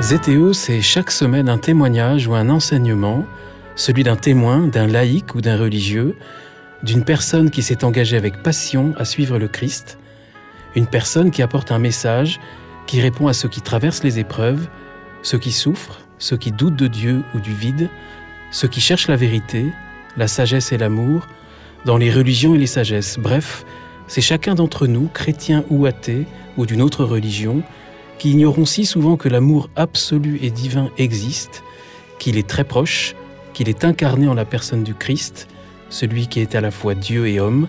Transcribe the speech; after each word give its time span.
Zétéo, 0.00 0.54
c'est 0.54 0.80
chaque 0.80 1.10
semaine 1.10 1.48
un 1.48 1.58
témoignage 1.58 2.26
ou 2.26 2.34
un 2.34 2.48
enseignement, 2.48 3.26
celui 3.76 4.02
d'un 4.02 4.16
témoin, 4.16 4.66
d'un 4.66 4.86
laïc 4.86 5.34
ou 5.34 5.40
d'un 5.40 5.56
religieux, 5.56 6.16
d'une 6.82 7.04
personne 7.04 7.50
qui 7.50 7.62
s'est 7.62 7.84
engagée 7.84 8.16
avec 8.16 8.42
passion 8.42 8.94
à 8.96 9.04
suivre 9.04 9.38
le 9.38 9.46
Christ, 9.46 9.98
une 10.74 10.86
personne 10.86 11.30
qui 11.30 11.42
apporte 11.42 11.70
un 11.70 11.78
message, 11.78 12.40
qui 12.86 13.00
répond 13.00 13.28
à 13.28 13.32
ceux 13.32 13.48
qui 13.48 13.60
traversent 13.60 14.02
les 14.02 14.18
épreuves, 14.18 14.68
ceux 15.22 15.38
qui 15.38 15.52
souffrent, 15.52 16.00
ceux 16.18 16.36
qui 16.36 16.50
doutent 16.50 16.76
de 16.76 16.86
Dieu 16.86 17.22
ou 17.34 17.38
du 17.38 17.52
vide, 17.52 17.88
ceux 18.50 18.68
qui 18.68 18.80
cherchent 18.80 19.08
la 19.08 19.16
vérité, 19.16 19.66
la 20.16 20.28
sagesse 20.28 20.72
et 20.72 20.78
l'amour, 20.78 21.28
dans 21.84 21.98
les 21.98 22.10
religions 22.10 22.54
et 22.54 22.58
les 22.58 22.66
sagesses. 22.66 23.18
Bref, 23.18 23.64
c'est 24.10 24.20
chacun 24.20 24.56
d'entre 24.56 24.88
nous, 24.88 25.06
chrétien 25.06 25.64
ou 25.70 25.86
athée, 25.86 26.26
ou 26.56 26.66
d'une 26.66 26.82
autre 26.82 27.04
religion, 27.04 27.62
qui 28.18 28.32
ignorons 28.32 28.64
si 28.64 28.84
souvent 28.84 29.16
que 29.16 29.28
l'amour 29.28 29.70
absolu 29.76 30.40
et 30.42 30.50
divin 30.50 30.90
existe, 30.98 31.62
qu'il 32.18 32.36
est 32.36 32.48
très 32.48 32.64
proche, 32.64 33.14
qu'il 33.54 33.68
est 33.68 33.84
incarné 33.84 34.26
en 34.26 34.34
la 34.34 34.44
personne 34.44 34.82
du 34.82 34.94
Christ, 34.94 35.46
celui 35.90 36.26
qui 36.26 36.40
est 36.40 36.56
à 36.56 36.60
la 36.60 36.72
fois 36.72 36.96
Dieu 36.96 37.28
et 37.28 37.38
homme, 37.38 37.68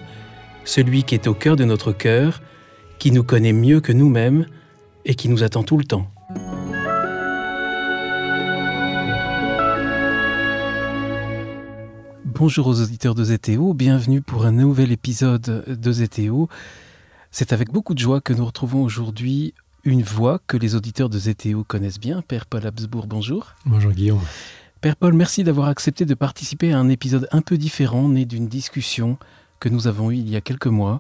celui 0.66 1.04
qui 1.04 1.14
est 1.14 1.28
au 1.28 1.36
cœur 1.36 1.56
de 1.56 1.64
notre 1.64 1.92
cœur, 1.92 2.42
qui 2.98 3.12
nous 3.12 3.24
connaît 3.24 3.54
mieux 3.54 3.80
que 3.80 3.92
nous-mêmes 3.92 4.48
et 5.06 5.14
qui 5.14 5.30
nous 5.30 5.44
attend 5.44 5.62
tout 5.62 5.78
le 5.78 5.84
temps. 5.86 6.11
Bonjour 12.42 12.66
aux 12.66 12.82
auditeurs 12.82 13.14
de 13.14 13.24
ZTO, 13.24 13.76
bienvenue 13.76 14.20
pour 14.20 14.48
un 14.48 14.52
nouvel 14.52 14.92
épisode 14.92 15.64
de 15.68 15.92
ZTO. 15.92 16.50
C'est 17.30 17.54
avec 17.54 17.72
beaucoup 17.72 17.94
de 17.94 18.00
joie 18.00 18.20
que 18.20 18.34
nous 18.34 18.44
retrouvons 18.44 18.82
aujourd'hui 18.82 19.54
une 19.84 20.02
voix 20.02 20.40
que 20.48 20.58
les 20.58 20.74
auditeurs 20.74 21.08
de 21.08 21.20
ZTO 21.20 21.64
connaissent 21.64 22.00
bien. 22.00 22.24
Père 22.24 22.48
Paul 22.48 22.66
Habsbourg, 22.66 23.06
bonjour. 23.06 23.54
Bonjour 23.68 23.92
Guillaume. 23.92 24.24
Père 24.82 24.96
Paul, 24.96 25.14
merci 25.14 25.44
d'avoir 25.44 25.68
accepté 25.68 26.04
de 26.04 26.16
participer 26.16 26.74
à 26.74 26.80
un 26.80 26.90
épisode 26.90 27.28
un 27.32 27.44
peu 27.44 27.60
différent, 27.60 28.10
né 28.10 28.26
d'une 28.26 28.48
discussion 28.48 29.20
que 29.60 29.70
nous 29.70 29.86
avons 29.86 30.10
eue 30.10 30.16
il 30.16 30.28
y 30.28 30.36
a 30.36 30.42
quelques 30.42 30.66
mois. 30.66 31.00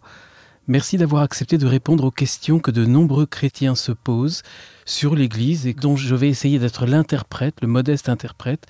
Merci 0.67 0.97
d'avoir 0.97 1.23
accepté 1.23 1.57
de 1.57 1.65
répondre 1.65 2.03
aux 2.03 2.11
questions 2.11 2.59
que 2.59 2.69
de 2.69 2.85
nombreux 2.85 3.25
chrétiens 3.25 3.73
se 3.73 3.91
posent 3.91 4.43
sur 4.85 5.15
l'Église 5.15 5.65
et 5.65 5.73
dont 5.73 5.95
je 5.95 6.13
vais 6.13 6.29
essayer 6.29 6.59
d'être 6.59 6.85
l'interprète, 6.85 7.55
le 7.63 7.67
modeste 7.67 8.09
interprète, 8.09 8.67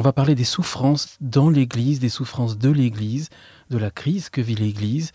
on 0.00 0.02
va 0.02 0.14
parler 0.14 0.34
des 0.34 0.44
souffrances 0.44 1.18
dans 1.20 1.50
l'Église, 1.50 2.00
des 2.00 2.08
souffrances 2.08 2.56
de 2.56 2.70
l'Église, 2.70 3.28
de 3.68 3.76
la 3.76 3.90
crise 3.90 4.30
que 4.30 4.40
vit 4.40 4.54
l'Église, 4.54 5.12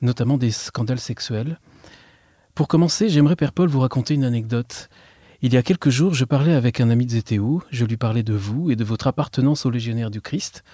notamment 0.00 0.38
des 0.38 0.50
scandales 0.50 0.98
sexuels. 0.98 1.60
Pour 2.54 2.68
commencer, 2.68 3.10
j'aimerais, 3.10 3.36
Père 3.36 3.52
Paul, 3.52 3.68
vous 3.68 3.80
raconter 3.80 4.14
une 4.14 4.24
anecdote. 4.24 4.88
Il 5.42 5.52
y 5.52 5.58
a 5.58 5.62
quelques 5.62 5.90
jours, 5.90 6.14
je 6.14 6.24
parlais 6.24 6.54
avec 6.54 6.80
un 6.80 6.88
ami 6.88 7.04
de 7.04 7.10
Zétéou, 7.10 7.62
je 7.70 7.84
lui 7.84 7.98
parlais 7.98 8.22
de 8.22 8.32
vous 8.32 8.70
et 8.70 8.76
de 8.76 8.84
votre 8.84 9.08
appartenance 9.08 9.66
aux 9.66 9.70
légionnaires 9.70 10.10
du 10.10 10.22
Christ. 10.22 10.64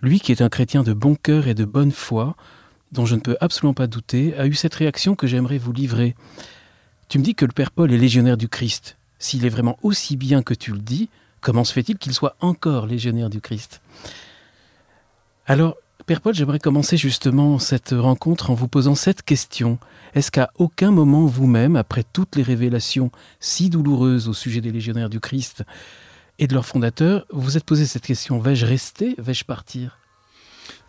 Lui, 0.00 0.20
qui 0.20 0.30
est 0.30 0.40
un 0.40 0.48
chrétien 0.48 0.84
de 0.84 0.92
bon 0.92 1.16
cœur 1.16 1.48
et 1.48 1.54
de 1.54 1.64
bonne 1.64 1.90
foi, 1.90 2.36
dont 2.92 3.06
je 3.06 3.16
ne 3.16 3.20
peux 3.20 3.36
absolument 3.40 3.74
pas 3.74 3.88
douter, 3.88 4.36
a 4.36 4.46
eu 4.46 4.54
cette 4.54 4.76
réaction 4.76 5.16
que 5.16 5.26
j'aimerais 5.26 5.58
vous 5.58 5.72
livrer. 5.72 6.14
Tu 7.08 7.18
me 7.18 7.24
dis 7.24 7.34
que 7.34 7.44
le 7.44 7.50
Père 7.50 7.72
Paul 7.72 7.92
est 7.92 7.98
légionnaire 7.98 8.36
du 8.36 8.48
Christ. 8.48 8.98
S'il 9.18 9.44
est 9.44 9.48
vraiment 9.48 9.76
aussi 9.82 10.16
bien 10.16 10.44
que 10.44 10.54
tu 10.54 10.70
le 10.70 10.78
dis, 10.78 11.08
Comment 11.40 11.64
se 11.64 11.72
fait-il 11.72 11.98
qu'il 11.98 12.12
soit 12.12 12.36
encore 12.40 12.86
légionnaire 12.86 13.30
du 13.30 13.40
Christ? 13.40 13.80
Alors, 15.46 15.76
Père 16.06 16.20
Paul, 16.20 16.34
j'aimerais 16.34 16.58
commencer 16.58 16.96
justement 16.96 17.58
cette 17.58 17.90
rencontre 17.90 18.50
en 18.50 18.54
vous 18.54 18.68
posant 18.68 18.94
cette 18.94 19.22
question. 19.22 19.78
Est-ce 20.14 20.30
qu'à 20.30 20.50
aucun 20.56 20.90
moment 20.90 21.26
vous-même, 21.26 21.76
après 21.76 22.02
toutes 22.02 22.36
les 22.36 22.42
révélations 22.42 23.10
si 23.40 23.68
douloureuses 23.68 24.28
au 24.28 24.32
sujet 24.32 24.60
des 24.60 24.72
légionnaires 24.72 25.10
du 25.10 25.20
Christ 25.20 25.64
et 26.38 26.46
de 26.46 26.54
leur 26.54 26.64
fondateur, 26.64 27.26
vous 27.30 27.56
êtes 27.56 27.64
posé 27.64 27.84
cette 27.84 28.06
question 28.06 28.38
Vais-je 28.38 28.64
rester? 28.64 29.14
Vais-je 29.18 29.44
partir? 29.44 29.98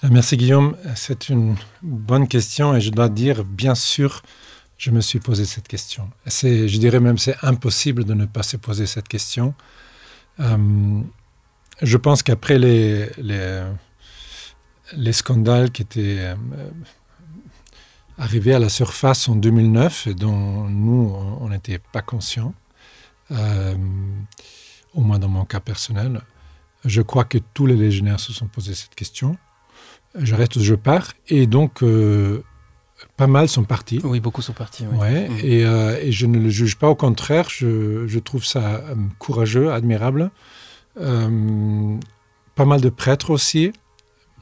Merci 0.09 0.37
Guillaume. 0.37 0.77
C'est 0.95 1.27
une 1.27 1.57
bonne 1.81 2.27
question 2.27 2.75
et 2.75 2.81
je 2.81 2.91
dois 2.91 3.09
dire, 3.09 3.43
bien 3.43 3.75
sûr, 3.75 4.21
je 4.77 4.91
me 4.91 5.01
suis 5.01 5.19
posé 5.19 5.43
cette 5.43 5.67
question. 5.67 6.09
je 6.25 6.77
dirais 6.77 7.01
même 7.01 7.17
c'est 7.17 7.35
impossible 7.41 8.05
de 8.05 8.13
ne 8.13 8.25
pas 8.25 8.43
se 8.43 8.55
poser 8.55 8.85
cette 8.85 9.09
question. 9.09 9.53
Euh, 10.39 11.01
je 11.81 11.97
pense 11.97 12.23
qu'après 12.23 12.59
les, 12.59 13.09
les, 14.93 15.13
scandales 15.13 15.71
qui 15.71 15.81
étaient 15.81 16.17
euh, 16.19 16.35
arrivés 18.17 18.53
à 18.53 18.59
la 18.59 18.69
surface 18.69 19.29
en 19.29 19.35
2009 19.35 20.07
et 20.07 20.13
dont 20.13 20.65
nous, 20.65 21.13
on 21.39 21.49
n'était 21.49 21.79
pas 21.79 22.01
conscients, 22.01 22.53
euh, 23.31 23.75
au 24.93 25.01
moins 25.01 25.19
dans 25.19 25.29
mon 25.29 25.45
cas 25.45 25.59
personnel, 25.59 26.21
je 26.85 27.01
crois 27.01 27.25
que 27.25 27.37
tous 27.53 27.65
les 27.65 27.75
légionnaires 27.75 28.19
se 28.19 28.33
sont 28.33 28.47
posés 28.47 28.75
cette 28.75 28.95
question. 28.95 29.37
Je 30.15 30.33
reste 30.35 30.59
je 30.59 30.75
pars. 30.75 31.13
Et 31.27 31.45
donc, 31.45 31.83
pas 33.17 33.27
mal 33.27 33.47
sont 33.47 33.63
partis. 33.63 33.99
Oui, 34.03 34.19
beaucoup 34.19 34.41
sont 34.41 34.53
partis. 34.53 34.85
Ouais, 34.85 35.29
mm. 35.29 35.39
euh, 35.43 35.99
et, 36.01 36.11
je 36.11 36.25
ne 36.25 36.39
le 36.39 36.49
juge 36.49 36.77
pas, 36.77 36.89
au 36.89 36.95
contraire, 36.95 37.49
je, 37.49 38.19
trouve 38.19 38.45
ça 38.45 38.75
euh, 38.75 38.95
courageux, 39.17 39.71
admirable. 39.71 40.31
Euh, 40.99 41.97
pas 42.55 42.65
mal 42.65 42.81
de 42.81 42.89
prêtres 42.89 43.29
aussi, 43.29 43.71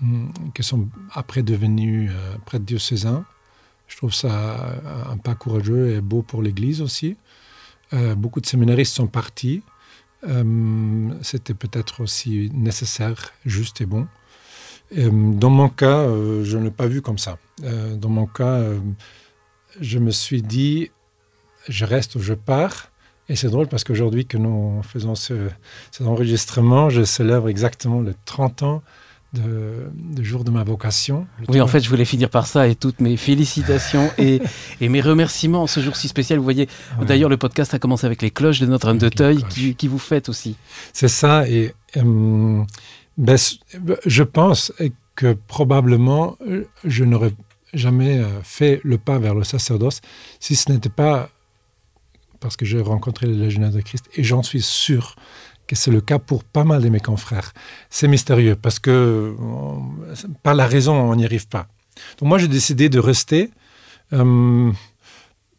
mm, 0.02 0.30
qui 0.54 0.64
sont 0.64 0.88
après 1.14 1.44
devenus 1.44 2.12
prêtres 2.46 2.66
diocésains. 2.66 3.26
Je 3.88 3.96
trouve 3.96 4.14
ça 4.14 4.76
un 5.10 5.18
pas 5.18 5.34
courageux 5.34 5.96
et 5.96 6.02
beau 6.02 6.22
pour 6.22 6.42
l'Église 6.42 6.82
aussi. 6.82 7.16
beaucoup 8.18 8.42
de 8.42 8.46
séminaristes 8.46 8.94
sont 8.94 9.08
partis. 9.08 9.64
C'était 11.22 11.54
peut-être 11.54 12.04
aussi 12.04 12.52
nécessaire, 12.54 13.32
juste 13.46 13.80
et 13.80 13.86
bon. 13.86 14.08
Dans 14.92 15.50
mon 15.50 15.70
cas, 15.70 16.08
je 16.44 16.58
ne 16.58 16.66
l'ai 16.66 16.72
pas 16.72 16.88
vu 16.88 17.02
comme 17.02 17.18
ça. 17.18 17.38
Euh, 17.64 17.96
dans 17.96 18.10
mon 18.10 18.28
cas, 18.28 18.44
euh, 18.44 18.80
je 19.82 20.00
me 20.00 20.12
suis 20.12 20.42
dit, 20.42 20.92
je 21.68 21.86
reste 21.86 22.16
ou 22.16 22.20
je 22.20 22.34
pars. 22.34 22.92
Et 23.30 23.36
c'est 23.36 23.50
drôle 23.50 23.68
parce 23.68 23.84
qu'aujourd'hui 23.84 24.26
que 24.26 24.38
nous 24.38 24.82
faisons 24.84 25.16
ce, 25.16 25.50
cet 25.92 26.08
enregistrement, 26.08 26.90
je 26.90 27.04
célèbre 27.04 27.50
exactement 27.50 28.02
les 28.02 28.14
30 28.26 28.64
ans 28.64 28.84
de, 29.34 30.24
jour 30.24 30.46
de 30.46 30.52
ma 30.52 30.64
vocation. 30.64 31.28
Oui, 31.50 31.60
en 31.60 31.68
fait, 31.68 31.82
je 31.82 31.90
voulais 31.90 32.06
finir 32.06 32.30
par 32.30 32.48
ça 32.48 32.68
et 32.68 32.76
toutes 32.76 33.02
mes 33.02 33.18
félicitations 33.18 34.10
et, 34.18 34.42
et, 34.82 34.88
mes 34.88 35.02
remerciements 35.02 35.64
en 35.64 35.68
ce 35.68 35.82
jour 35.82 35.98
si 35.98 36.08
spécial. 36.08 36.40
Vous 36.40 36.44
voyez, 36.44 36.70
d'ailleurs, 37.02 37.30
le 37.30 37.36
podcast 37.36 37.74
a 37.74 37.80
commencé 37.80 38.06
avec 38.06 38.22
les 38.22 38.32
cloches 38.32 38.62
de 38.62 38.66
Notre-Dame 38.66 38.98
de 38.98 39.10
Teuil 39.10 39.44
qui, 39.50 39.76
qui, 39.76 39.90
vous 39.90 40.00
fêtent 40.00 40.30
aussi. 40.30 40.56
C'est 40.94 41.10
ça. 41.10 41.48
Et 41.50 41.74
euh, 41.98 42.64
ben, 43.18 43.38
je 44.06 44.24
pense 44.24 44.72
que 45.16 45.34
probablement, 45.34 46.38
je 46.84 47.04
n'aurais 47.04 47.34
jamais 47.74 48.20
euh, 48.20 48.42
fait 48.44 48.80
le 48.84 48.98
pas 48.98 49.20
vers 49.20 49.36
le 49.36 49.44
sacerdoce 49.44 50.02
si 50.40 50.56
ce 50.56 50.72
n'était 50.72 50.90
pas 50.90 51.30
parce 52.40 52.56
que 52.56 52.66
j'ai 52.66 52.80
rencontré 52.80 53.28
les 53.28 53.34
légionnaires 53.34 53.72
de 53.72 53.82
Christ 53.82 54.06
et 54.16 54.24
j'en 54.24 54.44
suis 54.44 54.62
sûr 54.62 55.16
que 55.66 55.76
c'est 55.76 55.92
le 55.92 56.02
cas 56.02 56.20
pour 56.20 56.44
pas 56.44 56.64
mal 56.64 56.82
de 56.82 56.90
mes 56.90 57.00
confrères. 57.00 57.54
C'est 57.90 58.08
mystérieux 58.08 58.56
parce 58.56 58.80
que 58.80 59.36
par 60.44 60.54
la 60.54 60.66
raison, 60.66 60.96
on 60.96 61.16
n'y 61.16 61.26
arrive 61.26 61.48
pas. 61.48 61.68
Donc 62.20 62.30
moi, 62.30 62.38
j'ai 62.38 62.48
décidé 62.48 62.90
de 62.90 63.00
rester. 63.00 63.50
Euh, 64.14 64.72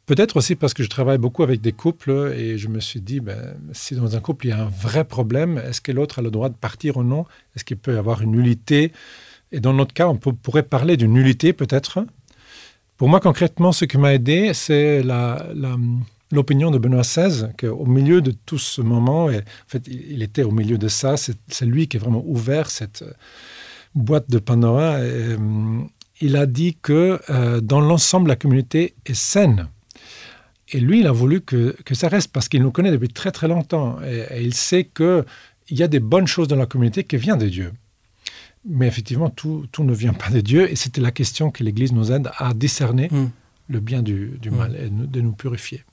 peut-être 0.08 0.38
aussi 0.38 0.56
parce 0.56 0.72
que 0.72 0.82
je 0.82 0.88
travaille 0.88 1.18
beaucoup 1.18 1.42
avec 1.42 1.60
des 1.60 1.72
couples 1.72 2.32
et 2.34 2.56
je 2.56 2.68
me 2.68 2.80
suis 2.80 3.00
dit, 3.00 3.20
ben, 3.20 3.54
si 3.72 3.94
dans 3.94 4.16
un 4.16 4.20
couple 4.20 4.46
il 4.46 4.48
y 4.48 4.52
a 4.52 4.62
un 4.62 4.68
vrai 4.68 5.04
problème, 5.04 5.58
est-ce 5.58 5.82
que 5.82 5.92
l'autre 5.92 6.18
a 6.18 6.22
le 6.22 6.30
droit 6.30 6.48
de 6.48 6.54
partir 6.54 6.96
ou 6.96 7.04
non? 7.04 7.26
Est-ce 7.54 7.64
qu'il 7.64 7.76
peut 7.76 7.94
y 7.94 7.98
avoir 7.98 8.22
une 8.22 8.32
nullité? 8.32 8.92
Et 9.52 9.60
dans 9.60 9.74
notre 9.74 9.92
cas, 9.92 10.08
on 10.08 10.16
pourrait 10.16 10.62
parler 10.62 10.96
d'une 10.96 11.12
nullité 11.12 11.52
peut-être. 11.52 12.06
Pour 12.96 13.08
moi, 13.08 13.20
concrètement, 13.20 13.70
ce 13.70 13.84
qui 13.84 13.98
m'a 13.98 14.14
aidé, 14.14 14.54
c'est 14.54 15.02
l'opinion 16.32 16.70
de 16.70 16.78
Benoît 16.78 17.02
XVI, 17.02 17.48
qu'au 17.58 17.86
milieu 17.86 18.22
de 18.22 18.30
tout 18.30 18.58
ce 18.58 18.80
moment, 18.80 19.30
et 19.30 19.38
en 19.38 19.68
fait, 19.68 19.86
il 19.88 20.22
était 20.22 20.42
au 20.42 20.50
milieu 20.50 20.78
de 20.78 20.88
ça, 20.88 21.16
c'est 21.16 21.66
lui 21.66 21.86
qui 21.86 21.98
a 21.98 22.00
vraiment 22.00 22.24
ouvert 22.26 22.70
cette 22.70 23.02
euh, 23.02 23.12
boîte 23.94 24.30
de 24.30 24.38
Pandora. 24.38 24.96
Euh, 24.96 25.36
il 26.20 26.36
a 26.36 26.46
dit 26.46 26.78
que 26.80 27.20
euh, 27.28 27.60
dans 27.60 27.80
l'ensemble, 27.80 28.28
la 28.28 28.36
communauté 28.36 28.94
est 29.06 29.14
saine. 29.14 29.68
Et 30.72 30.80
lui, 30.80 31.00
il 31.00 31.06
a 31.06 31.12
voulu 31.12 31.40
que, 31.40 31.76
que 31.84 31.94
ça 31.94 32.08
reste 32.08 32.32
parce 32.32 32.48
qu'il 32.48 32.62
nous 32.62 32.70
connaît 32.70 32.90
depuis 32.90 33.08
très 33.08 33.30
très 33.30 33.48
longtemps. 33.48 33.98
Et, 34.02 34.38
et 34.38 34.42
il 34.42 34.54
sait 34.54 34.84
qu'il 34.84 35.24
y 35.70 35.82
a 35.82 35.88
des 35.88 36.00
bonnes 36.00 36.26
choses 36.26 36.48
dans 36.48 36.56
la 36.56 36.66
communauté 36.66 37.04
qui 37.04 37.16
viennent 37.16 37.38
de 37.38 37.48
Dieu. 37.48 37.72
Mais 38.64 38.86
effectivement, 38.86 39.30
tout, 39.30 39.66
ne 39.78 39.94
vient 39.94 40.12
pas 40.12 40.30
de 40.30 40.40
Dieu. 40.40 40.70
Et 40.70 40.76
c'était 40.76 41.00
la 41.00 41.10
question 41.10 41.50
que 41.50 41.64
l'Église 41.64 41.92
nous 41.92 42.12
aide 42.12 42.30
à 42.36 42.52
discerner 42.54 43.08
hmm. 43.10 43.30
le 43.68 43.80
bien 43.80 44.02
du, 44.02 44.38
hmm. 44.44 44.54
mal 44.54 44.76
et 44.76 44.90
de 44.90 45.20
nous 45.20 45.32
purifier. 45.32 45.84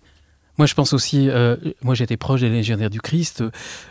Moi, 0.57 0.68
je 0.68 0.74
pense 0.74 0.94
aussi, 0.94 1.30
euh, 1.30 1.57
moi 1.81 1.95
j'étais 1.95 2.16
proche 2.16 2.39
des 2.39 2.50
légionnaires 2.50 2.89
du 2.89 3.01
Christ, 3.01 3.44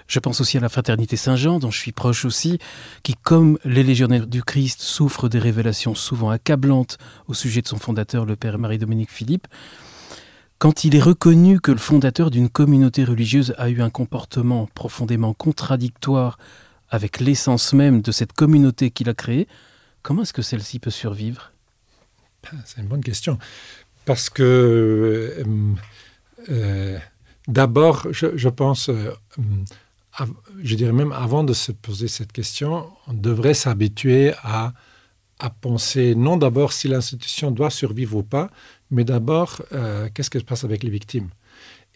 je 0.08 0.18
pense 0.18 0.40
aussi 0.40 0.56
à 0.56 0.60
la 0.60 0.70
fraternité 0.70 1.14
Saint-Jean, 1.14 1.58
dont 1.58 1.70
je 1.70 1.78
suis 1.78 1.92
proche 1.92 2.24
aussi, 2.24 2.58
qui, 3.02 3.14
comme 3.22 3.58
les 3.66 3.82
légionnaires 3.82 4.26
du 4.26 4.42
Christ, 4.42 4.80
souffrent 4.80 5.28
des 5.28 5.38
révélations 5.38 5.94
souvent 5.94 6.30
accablantes 6.30 6.96
au 7.28 7.34
sujet 7.34 7.60
de 7.60 7.68
son 7.68 7.76
fondateur, 7.76 8.24
le 8.24 8.34
Père 8.34 8.58
Marie-Dominique 8.58 9.10
Philippe. 9.10 9.46
Quand 10.58 10.84
il 10.84 10.94
est 10.96 11.00
reconnu 11.00 11.60
que 11.60 11.72
le 11.72 11.78
fondateur 11.78 12.30
d'une 12.30 12.48
communauté 12.48 13.04
religieuse 13.04 13.54
a 13.58 13.68
eu 13.68 13.82
un 13.82 13.90
comportement 13.90 14.68
profondément 14.74 15.34
contradictoire 15.34 16.38
avec 16.90 17.20
l'essence 17.20 17.72
même 17.72 18.02
de 18.02 18.12
cette 18.12 18.32
communauté 18.32 18.90
qu'il 18.90 19.08
a 19.08 19.14
créée, 19.14 19.48
comment 20.02 20.22
est-ce 20.22 20.32
que 20.32 20.42
celle-ci 20.42 20.78
peut 20.78 20.90
survivre? 20.90 21.52
C'est 22.64 22.80
une 22.80 22.88
bonne 22.88 23.02
question. 23.02 23.38
Parce 24.04 24.30
que 24.30 24.42
euh, 24.42 25.44
euh, 26.50 26.98
d'abord, 27.48 28.06
je, 28.12 28.48
pense, 28.48 28.90
euh, 28.90 29.10
je 30.62 30.76
dirais 30.76 30.92
même 30.92 31.12
avant 31.12 31.42
de 31.42 31.52
se 31.52 31.72
poser 31.72 32.06
cette 32.08 32.32
question, 32.32 32.86
on 33.06 33.14
devrait 33.14 33.54
s'habituer 33.54 34.32
à 34.42 34.72
penser 35.60 36.14
non 36.14 36.36
d'abord 36.36 36.72
si 36.72 36.88
l'institution 36.88 37.50
doit 37.50 37.70
survivre 37.70 38.16
ou 38.16 38.22
pas, 38.22 38.50
mais 38.94 39.04
d'abord, 39.04 39.62
euh, 39.72 40.08
qu'est-ce 40.14 40.30
qui 40.30 40.38
se 40.38 40.44
passe 40.44 40.64
avec 40.64 40.82
les 40.82 40.90
victimes? 40.90 41.28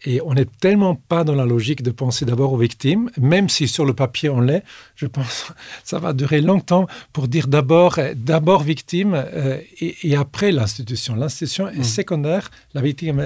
Et 0.05 0.21
on 0.21 0.33
n'est 0.33 0.45
tellement 0.45 0.95
pas 0.95 1.25
dans 1.25 1.35
la 1.35 1.45
logique 1.45 1.83
de 1.83 1.91
penser 1.91 2.23
d'abord 2.23 2.53
aux 2.53 2.57
victimes, 2.57 3.11
même 3.17 3.49
si 3.49 3.67
sur 3.67 3.85
le 3.85 3.93
papier 3.93 4.29
on 4.29 4.39
l'est, 4.39 4.63
je 4.95 5.07
pense 5.07 5.43
que 5.43 5.51
ça 5.83 5.99
va 5.99 6.13
durer 6.13 6.39
longtemps 6.39 6.87
pour 7.11 7.27
dire 7.27 7.47
d'abord 7.47 7.99
d'abord 8.15 8.63
victime 8.63 9.13
euh, 9.13 9.59
et, 9.81 10.15
après 10.15 10.53
l'institution. 10.53 11.15
L'institution 11.15 11.67
est 11.67 11.79
mm. 11.79 11.83
secondaire, 11.83 12.49
la 12.73 12.81
victime 12.81 13.19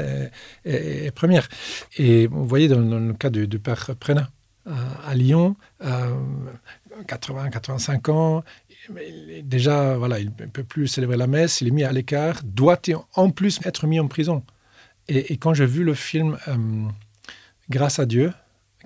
est, 0.66 1.12
première. 1.12 1.48
Et 1.98 2.26
vous 2.26 2.46
voyez 2.46 2.68
dans, 2.68 2.80
le 2.80 3.14
cas 3.14 3.30
du, 3.30 3.60
père 3.60 3.92
Prena 4.00 4.32
à, 4.66 5.14
Lyon, 5.14 5.56
80-85 5.82 8.12
ans, 8.12 8.44
déjà, 9.44 9.98
voilà, 9.98 10.20
il 10.20 10.28
ne 10.28 10.46
peut 10.48 10.64
plus 10.64 10.88
célébrer 10.88 11.18
la 11.18 11.28
messe, 11.28 11.62
il 11.62 11.68
est 11.68 11.72
mis 11.72 11.84
à 11.84 11.92
l'écart, 11.92 12.42
doit 12.44 12.82
en 13.16 13.30
plus 13.30 13.60
être 13.66 13.88
mis 13.88 14.00
en 14.00 14.08
prison. 14.08 14.44
Et, 15.08 15.38
quand 15.38 15.54
j'ai 15.54 15.66
vu 15.66 15.84
le 15.84 15.94
film 15.94 16.38
euh, 16.48 16.58
Grâce 17.70 18.00
à 18.00 18.06
Dieu, 18.06 18.34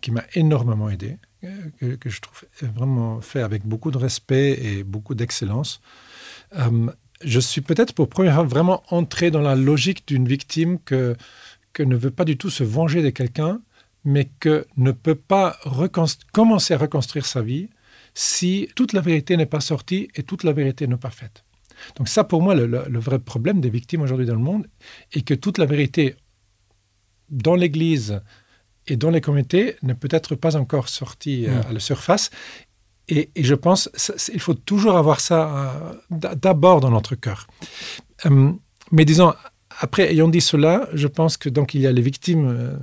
qui 0.02 0.12
m'a 0.12 0.24
énormément 0.34 0.90
aidé, 0.90 1.18
euh, 1.44 1.98
que, 1.98 2.10
je 2.10 2.22
trouve 2.22 2.44
vraiment 2.62 3.22
fait 3.22 3.42
avec 3.42 3.66
beaucoup 3.66 3.92
de 3.92 3.98
respect 3.98 4.60
et 4.62 4.84
beaucoup 4.84 5.16
d'excellence, 5.16 5.82
euh, 6.58 6.92
je 7.24 7.40
suis 7.40 7.62
peut-être 7.62 7.94
pour 7.94 8.08
première 8.08 8.36
fois 8.36 8.44
vraiment 8.44 8.84
entré 8.90 9.32
dans 9.32 9.42
la 9.42 9.56
logique 9.56 10.08
d'une 10.08 10.28
victime 10.28 10.80
que, 10.80 11.16
que 11.74 11.82
ne 11.82 11.96
veut 11.96 12.12
pas 12.12 12.26
du 12.26 12.38
tout 12.38 12.52
se 12.52 12.64
venger 12.64 13.02
de 13.02 13.10
quelqu'un, 13.10 13.62
mais 14.06 14.30
que 14.40 14.66
ne 14.78 14.92
peut 14.92 15.16
pas 15.16 15.58
commencer 16.32 16.76
à 16.76 16.78
reconstruire 16.78 17.26
sa 17.26 17.42
vie 17.42 17.70
si 18.20 18.68
toute 18.74 18.94
la 18.94 19.02
vérité 19.02 19.38
n'est 19.38 19.46
pas 19.46 19.60
sortie 19.60 20.08
et 20.16 20.24
toute 20.24 20.44
la 20.44 20.52
vérité 20.52 20.88
n'est 20.88 20.98
pas 20.98 21.12
faite. 21.12 21.44
Donc 21.98 22.10
ça, 22.10 22.24
pour 22.24 22.42
moi, 22.42 22.56
le, 22.56 23.00
vrai 23.00 23.20
problème 23.20 23.62
des 23.62 23.70
victimes 23.70 24.02
aujourd'hui 24.02 24.26
dans 24.26 24.34
le 24.34 24.42
monde 24.42 24.66
est 25.14 25.22
que 25.22 25.36
toute 25.36 25.60
la 25.60 25.68
vérité 25.68 26.16
dans 27.30 27.54
l'Église 27.54 28.20
et 28.88 28.98
dans 28.98 29.12
les 29.12 29.22
communautés 29.22 29.76
n'est 29.84 29.94
peut-être 29.94 30.34
pas 30.34 30.56
encore 30.56 30.90
sortie 30.90 31.46
euh, 31.46 31.62
à 31.70 31.72
la 31.72 31.80
surface. 31.80 32.32
Et, 33.08 33.30
je 33.36 33.54
pense 33.54 33.88
qu'il 34.26 34.40
faut 34.40 34.56
toujours 34.56 34.98
avoir 34.98 35.20
ça 35.20 35.94
euh, 36.12 36.34
d'abord 36.36 36.82
dans 36.82 36.90
notre 36.90 37.14
cœur. 37.14 37.46
Euh, 38.26 38.52
mais 38.92 39.06
disons, 39.06 39.32
après, 39.80 40.12
ayant 40.12 40.28
dit 40.28 40.42
cela, 40.42 40.90
je 40.94 41.06
pense 41.06 41.38
que 41.38 41.50
donc 41.50 41.76
il 41.76 41.82
y 41.82 41.86
a 41.86 41.92
les 41.92 42.02
victimes, 42.02 42.80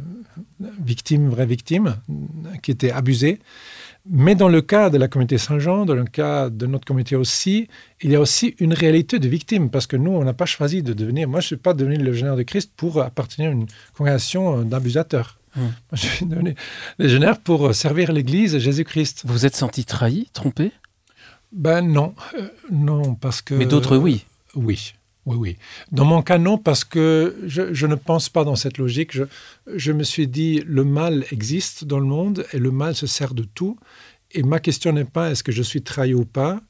victimes, 0.60 1.28
vraies 1.28 1.44
victimes, 1.44 1.96
qui 2.62 2.70
étaient 2.70 2.92
abusées. 2.92 3.40
Mais 4.06 4.34
dans 4.34 4.48
le 4.48 4.60
cas 4.60 4.90
de 4.90 4.98
la 4.98 5.08
communauté 5.08 5.38
Saint-Jean, 5.38 5.86
dans 5.86 5.94
le 5.94 6.04
cas 6.04 6.50
de 6.50 6.66
notre 6.66 6.84
communauté 6.84 7.16
aussi, 7.16 7.68
il 8.02 8.10
y 8.10 8.16
a 8.16 8.20
aussi 8.20 8.54
une 8.58 8.74
réalité 8.74 9.18
de 9.18 9.28
victime, 9.28 9.70
parce 9.70 9.86
que 9.86 9.96
nous, 9.96 10.10
on 10.10 10.24
n'a 10.24 10.34
pas 10.34 10.44
choisi 10.44 10.82
de 10.82 10.92
devenir, 10.92 11.26
moi 11.26 11.40
je 11.40 11.46
ne 11.46 11.48
suis 11.48 11.56
pas 11.56 11.72
devenu 11.72 11.96
le 11.96 12.10
légionnaire 12.10 12.36
de 12.36 12.42
Christ 12.42 12.72
pour 12.76 13.00
appartenir 13.00 13.50
à 13.50 13.52
une 13.52 13.66
congrégation 13.96 14.62
d'abusateurs. 14.62 15.38
Hum. 15.56 15.62
Moi, 15.62 15.72
je 15.92 16.06
suis 16.06 16.26
devenu 16.26 16.54
légionnaire 16.98 17.40
pour 17.40 17.74
servir 17.74 18.12
l'Église 18.12 18.54
et 18.54 18.60
Jésus-Christ. 18.60 19.22
Vous 19.24 19.32
vous 19.32 19.46
êtes 19.46 19.56
senti 19.56 19.84
trahi, 19.84 20.28
trompé? 20.32 20.72
Ben 21.52 21.80
non, 21.80 22.14
euh, 22.34 22.48
non, 22.70 23.14
parce 23.14 23.40
que... 23.40 23.54
Mais 23.54 23.66
d'autres, 23.66 23.96
oui. 23.96 24.24
oui. 24.56 24.94
Oui, 25.26 25.36
oui. 25.36 25.56
Dans 25.90 26.04
mon 26.04 26.22
cas, 26.22 26.38
non, 26.38 26.58
parce 26.58 26.84
que 26.84 27.36
je, 27.46 27.86
ne 27.86 27.94
pense 27.94 28.28
pas 28.28 28.44
dans 28.44 28.56
cette 28.56 28.76
logique. 28.76 29.16
Je, 29.66 29.92
me 29.92 30.02
suis 30.02 30.28
dit, 30.28 30.62
le 30.66 30.84
mal 30.84 31.24
existe 31.30 31.84
dans 31.84 31.98
le 31.98 32.06
monde 32.06 32.44
et 32.52 32.58
le 32.58 32.70
mal 32.70 32.94
se 32.94 33.06
sert 33.06 33.32
de 33.32 33.44
tout. 33.44 33.78
Et 34.32 34.42
ma 34.42 34.60
question 34.60 34.92
n'est 34.92 35.04
pas 35.04 35.30
est-ce 35.30 35.42
que 35.42 35.52
je 35.52 35.62
suis 35.62 35.82
trahi 35.82 36.12
ou 36.12 36.24
pas, 36.24 36.60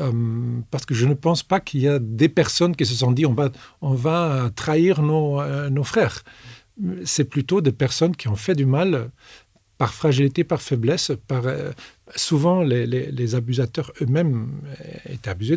euh, 0.00 0.60
parce 0.70 0.86
que 0.86 0.94
je 0.94 1.04
ne 1.06 1.14
pense 1.14 1.42
pas 1.42 1.60
qu'il 1.60 1.80
y 1.80 1.88
a 1.88 1.98
des 1.98 2.28
personnes 2.28 2.76
qui 2.76 2.86
se 2.86 2.94
sont 2.94 3.10
dit 3.10 3.26
on 3.26 3.34
va, 3.34 3.50
on 3.82 3.94
va 3.94 4.50
trahir 4.54 5.02
nos, 5.02 5.40
euh, 5.40 5.68
nos 5.68 5.84
frères. 5.84 6.22
C'est 7.04 7.24
plutôt 7.24 7.60
des 7.60 7.72
personnes 7.72 8.14
qui 8.14 8.28
ont 8.28 8.36
fait 8.36 8.54
du 8.54 8.64
mal 8.64 9.10
par 9.78 9.94
fragilité, 9.94 10.42
par 10.42 10.60
faiblesse, 10.60 11.12
par, 11.28 11.46
euh, 11.46 11.70
souvent 12.16 12.62
les, 12.62 13.34
abusateurs 13.36 13.92
eux-mêmes 14.02 14.48
étaient 15.08 15.30
abusés, 15.30 15.56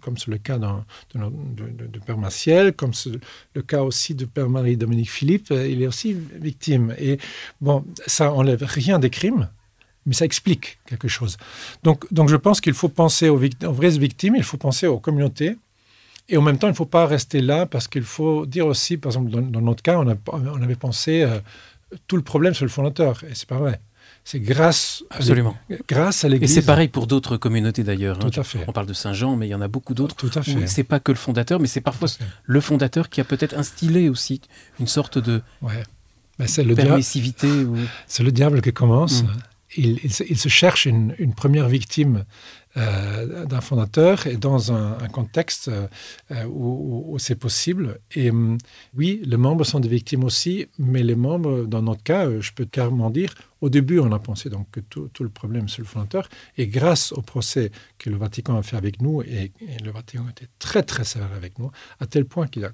comme 0.00 0.16
c'est 0.16 0.30
le 0.30 0.38
cas 0.38 0.58
de, 0.58 1.98
Père 2.04 2.16
Maciel, 2.16 2.72
comme 2.72 2.94
c'est 2.94 3.12
le 3.54 3.62
cas 3.62 3.82
aussi 3.82 4.14
de 4.14 4.24
Père 4.24 4.48
Marie-Dominique 4.48 5.10
Philippe, 5.10 5.50
euh, 5.50 5.68
il 5.68 5.82
est 5.82 5.86
aussi 5.86 6.16
victime. 6.40 6.94
Et 6.98 7.18
bon, 7.60 7.84
ça 8.06 8.32
enlève 8.32 8.64
rien 8.64 8.98
des 8.98 9.10
crimes, 9.10 9.50
mais 10.06 10.14
ça 10.14 10.24
explique 10.24 10.78
quelque 10.86 11.08
chose. 11.08 11.36
Donc, 11.82 12.10
donc 12.10 12.30
je 12.30 12.36
pense 12.36 12.62
qu'il 12.62 12.74
faut 12.74 12.88
penser 12.88 13.28
aux, 13.28 13.36
vraies 13.36 13.98
victimes, 13.98 14.34
il 14.34 14.44
faut 14.44 14.56
penser 14.56 14.86
aux 14.86 14.98
communautés, 14.98 15.56
et 16.30 16.38
en 16.38 16.42
même 16.42 16.58
temps, 16.58 16.68
il 16.68 16.72
ne 16.72 16.76
faut 16.76 16.86
pas 16.86 17.06
rester 17.06 17.42
là, 17.42 17.66
parce 17.66 17.86
qu'il 17.86 18.02
faut 18.02 18.46
dire 18.46 18.66
aussi, 18.66 18.96
par 18.96 19.10
exemple, 19.10 19.30
dans, 19.30 19.60
notre 19.60 19.82
cas, 19.82 19.98
on, 19.98 20.62
avait 20.62 20.74
pensé... 20.74 21.22
Euh, 21.22 21.38
tout 22.06 22.16
le 22.16 22.22
problème 22.22 22.54
sur 22.54 22.64
le 22.64 22.70
fondateur. 22.70 23.22
Et 23.24 23.34
c'est 23.34 23.48
pas 23.48 23.58
vrai. 23.58 23.80
C'est 24.24 24.40
grâce, 24.40 25.04
Absolument. 25.10 25.56
À 25.70 25.74
grâce 25.88 26.24
à 26.24 26.28
l'Église. 26.28 26.50
Et 26.50 26.60
c'est 26.60 26.66
pareil 26.66 26.88
pour 26.88 27.06
d'autres 27.06 27.36
communautés 27.36 27.82
d'ailleurs. 27.82 28.18
Hein. 28.18 28.30
Tout 28.30 28.40
à 28.40 28.44
fait. 28.44 28.58
On 28.66 28.72
parle 28.72 28.86
de 28.86 28.92
Saint-Jean, 28.92 29.36
mais 29.36 29.46
il 29.46 29.50
y 29.50 29.54
en 29.54 29.60
a 29.60 29.68
beaucoup 29.68 29.94
d'autres. 29.94 30.16
Tout 30.16 30.30
à 30.34 30.42
fait. 30.42 30.66
C'est 30.66 30.84
pas 30.84 31.00
que 31.00 31.12
le 31.12 31.18
fondateur, 31.18 31.60
mais 31.60 31.66
c'est 31.66 31.80
parfois 31.80 32.08
le 32.44 32.60
fondateur 32.60 33.08
qui 33.08 33.20
a 33.20 33.24
peut-être 33.24 33.56
instillé 33.56 34.08
aussi 34.08 34.40
une 34.80 34.86
sorte 34.86 35.18
de 35.18 35.42
ouais. 35.62 35.82
Ben, 36.38 36.46
c'est 36.46 36.62
le 36.62 36.74
permissivité. 36.74 37.48
C'est 38.06 38.22
le 38.22 38.30
diable 38.30 38.60
qui 38.60 38.72
commence. 38.72 39.22
Mm. 39.22 39.28
Il, 39.76 40.12
se, 40.12 40.48
cherche 40.48 40.86
une, 40.86 41.14
une 41.18 41.34
première 41.34 41.68
victime 41.68 42.24
euh, 42.76 43.46
d'un 43.46 43.62
fondateur 43.62 44.26
et 44.26 44.36
dans 44.36 44.72
un, 44.72 45.08
contexte 45.08 45.68
euh, 45.68 46.44
où, 46.44 47.16
c'est 47.18 47.34
possible. 47.34 47.98
Et 48.14 48.30
hum, 48.30 48.58
oui, 48.94 49.22
les 49.24 49.38
membres 49.38 49.64
sont 49.64 49.80
des 49.80 49.88
victimes 49.88 50.22
aussi, 50.22 50.66
mais 50.78 51.02
les 51.02 51.14
membres, 51.14 51.64
dans 51.64 51.80
notre 51.80 52.02
cas, 52.02 52.26
euh, 52.26 52.42
je 52.42 52.52
peux 52.52 52.66
carrément 52.66 53.08
dire, 53.08 53.34
au 53.62 53.70
début, 53.70 53.98
on 54.00 54.12
a 54.12 54.18
pensé 54.18 54.50
donc 54.50 54.70
que 54.70 54.80
tout, 54.80 55.10
le 55.20 55.30
problème, 55.30 55.68
c'est 55.68 55.78
le 55.78 55.86
fondateur. 55.86 56.28
Et 56.58 56.66
grâce 56.66 57.12
au 57.12 57.22
procès 57.22 57.70
que 57.96 58.10
le 58.10 58.16
Vatican 58.18 58.56
a 58.56 58.62
fait 58.62 58.76
avec 58.76 59.00
nous, 59.00 59.22
et, 59.22 59.50
le 59.82 59.90
Vatican 59.90 60.28
été 60.28 60.46
très, 60.58 60.82
très 60.82 61.04
sévère 61.04 61.32
avec 61.34 61.58
nous, 61.58 61.70
à 62.00 62.06
tel 62.06 62.26
point 62.26 62.48
qu'il 62.48 62.66
a 62.66 62.72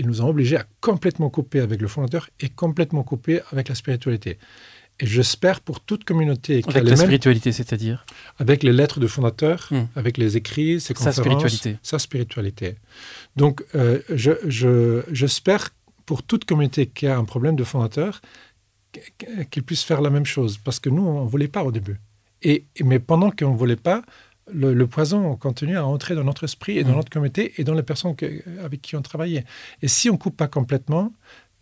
nous 0.00 0.22
a 0.22 0.24
obligés 0.24 0.56
à 0.56 0.64
complètement 0.80 1.28
couper 1.28 1.60
avec 1.60 1.82
le 1.82 1.86
fondateur 1.86 2.30
et 2.40 2.48
complètement 2.48 3.02
couper 3.02 3.42
avec 3.50 3.68
la 3.68 3.74
spiritualité. 3.74 4.38
Et 5.00 5.06
j'espère 5.06 5.60
pour 5.60 5.80
toute 5.80 6.04
communauté. 6.04 6.62
Avec 6.68 6.84
la 6.84 6.96
spiritualité, 6.96 7.52
c'est-à-dire 7.52 8.04
Avec 8.38 8.62
les 8.62 8.72
lettres 8.72 9.00
de 9.00 9.06
fondateur, 9.06 9.68
hmm. 9.70 9.86
avec 9.96 10.18
les 10.18 10.36
écrits, 10.36 10.80
ses 10.80 10.94
conférences. 10.94 11.16
Sa 11.16 11.22
spiritualité. 11.22 11.78
Sa 11.82 11.98
spiritualité. 11.98 12.76
Donc, 13.36 13.64
euh, 13.74 14.00
j'espère 15.08 15.64
je, 15.64 15.70
pour 16.06 16.22
toute 16.22 16.44
communauté 16.44 16.86
qui 16.86 17.06
a 17.06 17.16
un 17.16 17.24
problème 17.24 17.56
de 17.56 17.64
fondateur, 17.64 18.20
qu'il 19.50 19.62
puisse 19.62 19.82
faire 19.82 20.02
la 20.02 20.10
même 20.10 20.26
chose. 20.26 20.58
Parce 20.58 20.78
que 20.78 20.90
nous, 20.90 21.02
on 21.02 21.24
ne 21.24 21.28
voulait 21.28 21.48
pas 21.48 21.64
au 21.64 21.72
début. 21.72 21.98
Et, 22.42 22.66
mais 22.84 22.98
pendant 22.98 23.30
qu'on 23.30 23.52
ne 23.52 23.56
voulait 23.56 23.76
pas, 23.76 24.02
le, 24.52 24.86
poison 24.86 25.36
continue 25.36 25.76
à 25.76 25.86
entrer 25.86 26.14
dans 26.14 26.24
notre 26.24 26.44
esprit 26.44 26.78
et 26.78 26.84
dans 26.84 26.92
hmm. 26.92 26.96
notre 26.96 27.10
communauté 27.10 27.54
et 27.56 27.64
dans 27.64 27.74
les 27.74 27.82
personnes 27.82 28.14
avec 28.62 28.82
qui 28.82 28.96
on 28.96 29.02
travaillait. 29.02 29.44
Et 29.80 29.88
si 29.88 30.10
on 30.10 30.14
ne 30.14 30.18
coupe 30.18 30.36
pas 30.36 30.48
complètement, 30.48 31.12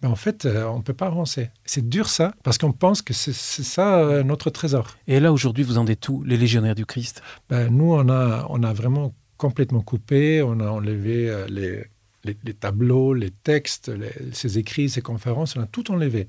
ben, 0.03 0.09
en 0.09 0.17
fait, 0.17 0.47
euh, 0.47 0.65
on 0.65 0.79
ne 0.79 0.83
peut 0.83 0.95
pas 0.95 1.07
avancer. 1.07 1.51
C'est 1.65 1.87
dur 1.87 2.09
ça, 2.09 2.35
parce 2.43 2.57
qu'on 2.57 2.73
pense 2.73 3.03
que 3.03 3.13
c'est 3.13 3.33
ça 3.35 3.99
euh, 3.99 4.23
notre 4.23 4.49
trésor. 4.49 4.97
Et 5.07 5.21
là, 5.21 5.33
aujourd'hui, 5.33 5.63
vous 5.63 5.77
en 5.77 5.87
êtes 5.87 6.09
où, 6.09 6.23
les 6.25 6.39
légionnaires 6.39 6.75
du 6.75 6.87
Christ? 6.87 7.23
Ben, 7.51 7.69
Nous, 7.71 7.93
on 7.93 8.09
a, 8.09 8.47
on 8.49 8.63
a 8.63 8.73
vraiment 8.73 9.15
complètement 9.37 9.83
coupé, 9.83 10.43
on 10.43 10.59
a 10.61 10.69
enlevé 10.69 11.29
euh, 11.29 11.47
les, 11.49 11.85
les, 12.25 12.55
tableaux, 12.55 13.13
les 13.13 13.31
textes, 13.31 13.91
ces 14.33 14.59
écrits, 14.59 14.89
ces 14.89 15.03
conférences, 15.03 15.57
on 15.57 15.61
a 15.61 15.67
tout 15.67 15.91
enlevé. 15.91 16.29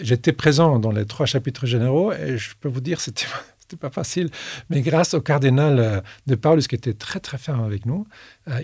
J'étais 0.00 0.32
présent 0.32 0.78
dans 0.78 0.90
les 0.90 1.06
trois 1.06 1.26
chapitres 1.26 1.66
généraux 1.66 2.12
et 2.12 2.38
je 2.38 2.54
peux 2.60 2.68
vous 2.68 2.80
dire, 2.80 3.00
c'était 3.00 3.26
c'était 3.58 3.76
pas 3.76 3.90
facile. 3.90 4.30
Mais 4.70 4.80
grâce 4.80 5.12
au 5.12 5.20
cardinal 5.20 6.02
de 6.26 6.34
Paulus, 6.36 6.66
qui 6.68 6.74
était 6.74 6.94
très 6.94 7.20
très 7.20 7.36
ferme 7.36 7.62
avec 7.62 7.84
nous, 7.84 8.06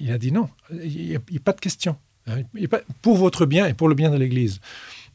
il 0.00 0.11
a 0.11 0.16
dit 0.16 0.33
non, 0.33 0.49
il 0.73 1.09
n'y 1.09 1.14
a, 1.14 1.40
pas 1.44 1.52
de 1.52 1.61
question. 1.61 1.99
Hein, 2.26 2.42
pour 3.02 3.16
votre 3.16 3.46
bien 3.46 3.66
et 3.66 3.74
pour 3.74 3.88
le 3.88 3.94
bien 3.94 4.10
de 4.10 4.16
l'Église. 4.16 4.60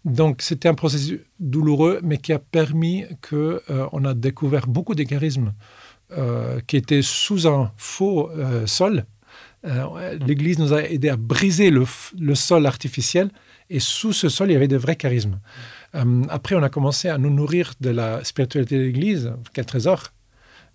Donc 0.06 0.42
c'était 0.42 0.70
un 0.70 0.74
processus 0.74 1.20
douloureux, 1.40 2.00
mais 2.04 2.18
qui 2.18 2.34
a 2.34 2.40
permis 2.40 3.06
qu'on 3.28 3.60
on 3.92 4.06
a 4.06 4.14
découvert 4.14 4.68
beaucoup 4.68 4.96
de 4.96 5.04
charismes 5.04 5.54
qui 6.68 6.78
étaient 6.78 7.02
sous 7.04 7.48
un 7.48 7.72
faux 7.78 8.32
sol. 8.66 9.06
L'Église 10.26 10.58
nous 10.58 10.74
a 10.74 10.84
aidé 10.84 11.10
à 11.10 11.18
briser 11.18 11.70
le, 11.70 11.86
sol 12.34 12.66
artificiel, 12.66 13.30
et 13.70 13.80
sous 13.80 14.14
ce 14.14 14.30
sol, 14.30 14.50
il 14.50 14.54
y 14.54 14.56
avait 14.56 14.70
de 14.70 14.78
vrais 14.78 14.96
charismes. 14.96 15.40
après, 16.30 16.56
on 16.56 16.64
a 16.64 16.70
commencé 16.70 17.10
à 17.10 17.18
nous 17.18 17.30
nourrir 17.30 17.74
de 17.82 17.90
la 17.90 18.24
spiritualité 18.24 18.78
de 18.78 18.84
l'Église, 18.84 19.34
quel 19.54 19.66
trésor 19.66 20.12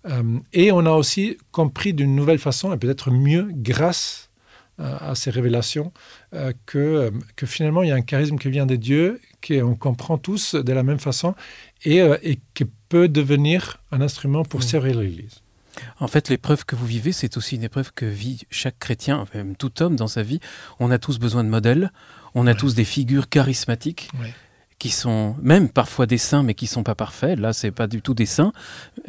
euh, 0.07 0.39
et 0.53 0.71
on 0.71 0.85
a 0.85 0.91
aussi 0.91 1.37
compris 1.51 1.93
d'une 1.93 2.15
nouvelle 2.15 2.39
façon, 2.39 2.73
et 2.73 2.77
peut-être 2.77 3.11
mieux 3.11 3.49
grâce 3.51 4.29
euh, 4.79 4.97
à 4.99 5.15
ces 5.15 5.31
révélations, 5.31 5.91
euh, 6.33 6.53
que, 6.65 7.11
que 7.35 7.45
finalement 7.45 7.83
il 7.83 7.89
y 7.89 7.91
a 7.91 7.95
un 7.95 8.01
charisme 8.01 8.37
qui 8.37 8.49
vient 8.49 8.65
de 8.65 8.75
Dieu, 8.75 9.21
qu'on 9.45 9.75
comprend 9.75 10.17
tous 10.17 10.55
de 10.55 10.73
la 10.73 10.83
même 10.83 10.99
façon, 10.99 11.35
et, 11.83 11.99
et 12.23 12.39
qui 12.53 12.65
peut 12.89 13.07
devenir 13.07 13.81
un 13.91 14.01
instrument 14.01 14.43
pour 14.43 14.61
mmh. 14.61 14.63
servir 14.63 14.99
l'Église. 14.99 15.41
En 15.99 16.07
fait, 16.07 16.29
l'épreuve 16.29 16.65
que 16.65 16.75
vous 16.75 16.85
vivez, 16.85 17.11
c'est 17.11 17.37
aussi 17.37 17.55
une 17.55 17.63
épreuve 17.63 17.91
que 17.93 18.05
vit 18.05 18.43
chaque 18.49 18.79
chrétien, 18.79 19.25
même 19.33 19.55
tout 19.55 19.81
homme 19.81 19.95
dans 19.95 20.07
sa 20.07 20.23
vie. 20.23 20.39
On 20.79 20.91
a 20.91 20.97
tous 20.97 21.19
besoin 21.19 21.43
de 21.43 21.49
modèles, 21.49 21.91
on 22.33 22.47
a 22.47 22.53
tous 22.53 22.75
des 22.75 22.85
figures 22.85 23.29
charismatiques 23.29 24.09
qui 24.79 24.89
sont 24.89 25.35
même 25.41 25.69
parfois 25.69 26.05
des 26.05 26.17
saints, 26.17 26.43
mais 26.43 26.53
qui 26.53 26.67
sont 26.67 26.83
pas 26.83 26.95
parfaits. 26.95 27.39
Là, 27.39 27.53
c'est 27.53 27.71
pas 27.71 27.87
du 27.87 28.01
tout 28.01 28.13
des 28.13 28.25
saints. 28.25 28.51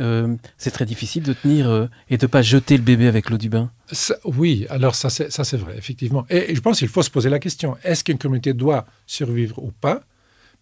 Euh, 0.01 0.37
c'est 0.59 0.71
très 0.71 0.87
difficile 0.87 1.23
de 1.23 1.33
tenir 1.33 1.69
euh, 1.69 1.87
et 2.09 2.19
de 2.19 2.27
pas 2.27 2.43
jeter 2.43 2.77
le 2.77 2.83
bébé 2.83 3.09
avec 3.09 3.31
l'eau 3.31 3.39
du 3.39 3.49
bain. 3.49 3.71
oui, 4.25 4.67
alors 4.71 4.95
ça 4.95 5.11
c'est, 5.11 5.31
ça 5.33 5.45
c'est 5.45 5.57
vrai, 5.57 5.75
effectivement. 5.77 6.25
Et, 6.31 6.55
je 6.55 6.61
pense 6.61 6.79
qu'il 6.79 6.89
faut 6.89 7.03
se 7.03 7.11
poser 7.11 7.31
la 7.31 7.39
question 7.39 7.77
est-ce 7.83 8.05
qu'une 8.05 8.19
communauté 8.19 8.53
doit 8.53 8.87
survivre 9.07 9.59
ou 9.63 9.73
pas? 9.73 10.03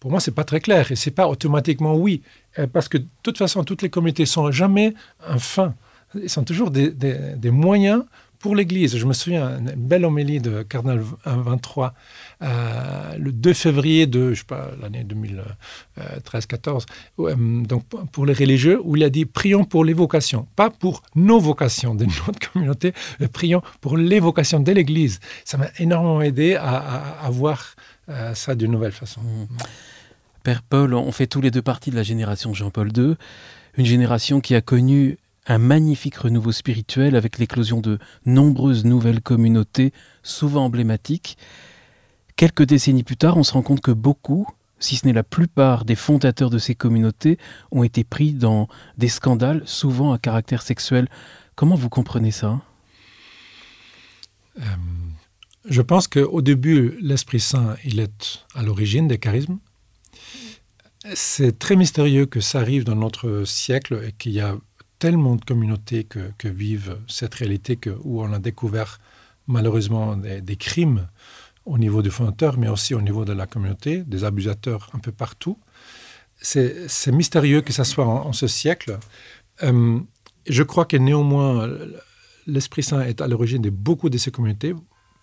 Pour 0.01 0.11
moi, 0.11 0.21
c'est 0.21 0.35
pas 0.35 0.45
très 0.45 0.61
clair 0.61 0.91
et 0.91 0.97
c'est 0.97 1.11
pas 1.11 1.29
automatiquement 1.29 1.95
oui, 1.95 2.23
euh, 2.59 2.67
parce 2.67 2.89
que 2.89 2.99
de 2.99 3.07
toute 3.23 3.39
façon, 3.39 3.63
toutes 3.65 3.83
les 3.83 3.91
communautés 3.91 4.27
sont 4.27 4.51
jamais 4.51 4.95
un 5.27 5.39
fin. 5.39 5.75
Ils 6.15 6.31
sont 6.31 6.45
toujours 6.45 6.71
des, 6.71 6.91
des 6.91 7.51
moyens 7.51 8.05
pour 8.45 8.55
l'Église. 8.55 8.99
Je 8.99 9.07
me 9.07 9.15
souviens 9.15 9.59
une 9.59 9.73
belle 9.75 10.05
homélie 10.05 10.39
de 10.39 10.63
Cardinal 10.65 11.01
23 11.25 11.95
euh, 12.43 13.17
le 13.17 13.33
2 13.33 13.55
février 13.55 14.07
de 14.07 14.35
l'année 14.83 15.03
2013-14, 15.03 16.85
euh, 17.21 17.35
donc 17.63 17.85
pour 18.13 18.27
les 18.27 18.35
religieux, 18.35 18.79
où 18.85 18.97
il 18.97 19.03
a 19.03 19.09
dit 19.09 19.25
prions 19.25 19.65
pour 19.65 19.83
les 19.83 19.95
vocations, 19.95 20.47
pas 20.57 20.69
pour 20.69 21.03
nos 21.15 21.41
vocations 21.41 21.95
de 22.01 22.05
notre 22.05 22.53
communauté, 22.53 22.93
mais 23.19 23.29
prions 23.29 23.63
pour 23.81 23.97
les 23.97 24.21
vocations 24.21 24.61
de 24.61 24.73
l'Église. 24.73 25.21
Ça 25.47 25.57
m'a 25.57 25.69
énormément 25.79 26.21
aidé 26.21 26.55
à, 26.55 27.27
voir 27.31 27.75
euh, 28.11 28.35
ça 28.35 28.55
d'une 28.55 28.73
nouvelle 28.73 28.93
façon. 28.93 29.23
Mmh. 29.23 29.47
Père 30.43 30.61
Paul, 30.61 30.93
on 30.93 31.13
fait 31.13 31.27
tous 31.27 31.41
les 31.41 31.51
deux 31.51 31.63
partie 31.63 31.91
de 31.91 31.97
la 31.97 32.03
génération 32.03 32.53
Jean-Paul 32.53 32.91
II, 32.95 33.15
une 33.79 33.87
génération 33.87 34.43
qui 34.43 34.55
a 34.55 34.61
connu 34.61 35.17
un 35.47 35.59
magnifique 35.59 36.17
renouveau 36.17 36.53
spirituel 36.53 37.17
avec 37.17 37.39
l'éclosion 37.39 37.81
de 37.81 37.99
nombreuses 38.25 38.85
nouvelles 38.85 39.21
communautés, 39.21 39.93
souvent 40.23 40.65
emblématiques. 40.65 41.37
Quelques 42.37 42.65
décennies 42.65 43.05
plus 43.05 43.17
tard, 43.17 43.37
on 43.37 43.43
se 43.43 43.53
rend 43.53 43.63
compte 43.63 43.81
que 43.81 43.91
beaucoup, 43.91 44.47
si 44.79 44.97
ce 44.97 45.07
n'est 45.07 45.13
la 45.13 45.23
plupart 45.23 45.85
des 45.85 45.95
fondateurs 45.95 46.51
de 46.51 46.59
ces 46.59 46.75
communautés, 46.75 47.39
ont 47.71 47.85
été 47.85 48.05
pris 48.05 48.33
dans 48.33 48.69
des 48.99 49.09
scandales, 49.09 49.63
souvent 49.67 50.13
à 50.13 50.19
caractère 50.19 50.63
sexuel. 50.63 51.09
Comment 51.55 51.77
vous 51.77 51.89
comprenez 51.89 52.31
ça? 52.31 52.61
Euh, 54.59 54.63
Je 55.69 55.83
pense 55.83 56.09
qu'au 56.09 56.43
début, 56.43 56.99
l'Esprit 57.01 57.41
Saint, 57.41 57.77
il 57.85 58.01
est 58.01 58.45
à 58.55 58.63
l'origine 58.63 59.09
des 59.09 59.19
charismes. 59.19 59.59
C'est 61.15 61.59
très 61.59 61.77
mystérieux 61.77 62.27
que 62.27 62.41
ça 62.41 62.61
arrive 62.61 62.85
dans 62.85 62.97
notre 62.97 63.45
siècle 63.45 64.03
et 64.07 64.13
qu'il 64.13 64.33
y 64.33 64.41
a 64.41 64.57
tellement 64.99 65.37
de 65.37 65.45
communautés 65.45 66.05
que, 66.05 66.49
vivent 66.49 66.99
cette 67.09 67.35
réalité 67.35 67.77
que, 67.77 67.91
où 68.03 68.23
on 68.23 68.33
a 68.33 68.39
découvert 68.39 69.01
malheureusement 69.47 70.17
des, 70.17 70.57
crimes 70.57 71.09
au 71.67 71.79
niveau 71.79 72.03
du 72.03 72.11
fondateur, 72.11 72.59
mais 72.59 72.69
aussi 72.69 72.95
au 72.95 73.01
niveau 73.01 73.25
de 73.25 73.33
la 73.33 73.47
communauté, 73.47 74.03
des 74.05 74.25
abusateurs 74.25 74.91
un 74.95 74.99
peu 74.99 75.13
partout. 75.13 75.59
C'est 76.41 77.13
mystérieux 77.13 77.61
que 77.61 77.73
ça 77.73 77.85
soit 77.85 78.07
en, 78.07 78.33
ce 78.33 78.47
siècle. 78.47 78.99
Euh, 79.63 79.99
je 80.47 80.63
crois 80.63 80.85
que 80.85 80.97
néanmoins, 80.97 81.69
l'Esprit 82.47 82.83
Saint 82.83 83.01
est 83.03 83.21
à 83.21 83.29
l'origine 83.29 83.63
de 83.63 83.71
beaucoup 83.71 84.11
de 84.11 84.19
ces 84.19 84.31
communautés 84.31 84.75